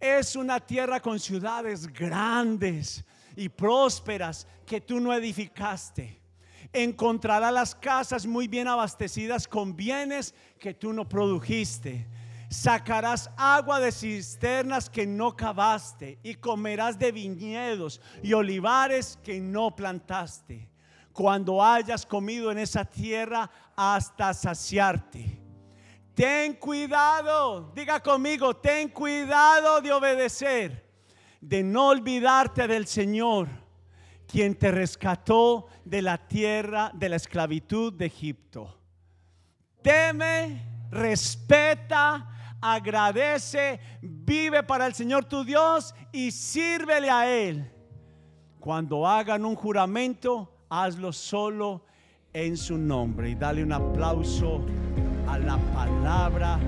Es 0.02 0.36
una 0.36 0.60
tierra 0.60 1.00
con 1.00 1.20
ciudades 1.20 1.88
grandes 1.88 3.06
y 3.36 3.48
prósperas 3.48 4.48
que 4.66 4.82
tú 4.82 5.00
no 5.00 5.14
edificaste. 5.14 6.20
Encontrará 6.74 7.52
las 7.52 7.76
casas 7.76 8.26
muy 8.26 8.48
bien 8.48 8.68
abastecidas 8.68 9.48
con 9.48 9.76
bienes 9.76 10.34
que 10.60 10.74
tú 10.74 10.92
no 10.92 11.08
produjiste 11.08 12.08
sacarás 12.52 13.32
agua 13.38 13.80
de 13.80 13.94
cisternas 13.94 14.90
que 14.90 15.08
no 15.08 15.38
cavaste 15.38 16.20
y 16.22 16.36
comerás 16.36 17.00
de 17.00 17.14
viñedos 17.14 18.02
y 18.22 18.34
olivares 18.34 19.18
que 19.24 19.40
no 19.40 19.74
plantaste. 19.74 20.70
Cuando 21.14 21.64
hayas 21.64 22.06
comido 22.06 22.52
en 22.52 22.58
esa 22.58 22.84
tierra 22.84 23.50
hasta 23.76 24.34
saciarte. 24.34 25.41
Ten 26.14 26.56
cuidado, 26.56 27.72
diga 27.74 28.02
conmigo, 28.02 28.56
ten 28.56 28.90
cuidado 28.90 29.82
de 29.82 29.94
obedecer, 29.94 30.86
de 31.40 31.64
no 31.64 31.88
olvidarte 31.88 32.68
del 32.68 32.86
Señor, 32.86 33.48
quien 34.28 34.56
te 34.56 34.72
rescató 34.72 35.68
de 35.86 36.02
la 36.02 36.18
tierra 36.18 36.92
de 36.94 37.10
la 37.10 37.16
esclavitud 37.16 37.94
de 37.94 38.06
Egipto. 38.08 38.78
Teme, 39.82 40.88
respeta, 40.92 42.58
agradece, 42.62 43.80
vive 44.02 44.64
para 44.64 44.86
el 44.86 44.94
Señor 44.94 45.26
tu 45.26 45.44
Dios 45.44 45.96
y 46.12 46.32
sírvele 46.32 47.10
a 47.10 47.30
Él. 47.30 47.72
Cuando 48.60 49.08
hagan 49.08 49.46
un 49.46 49.56
juramento, 49.56 50.54
hazlo 50.70 51.12
solo 51.12 51.86
en 52.34 52.56
su 52.56 52.78
nombre 52.78 53.30
y 53.30 53.36
dale 53.36 53.64
un 53.64 53.74
aplauso 53.74 54.64
a 55.32 55.38
la 55.40 55.58
palabra 55.74 56.60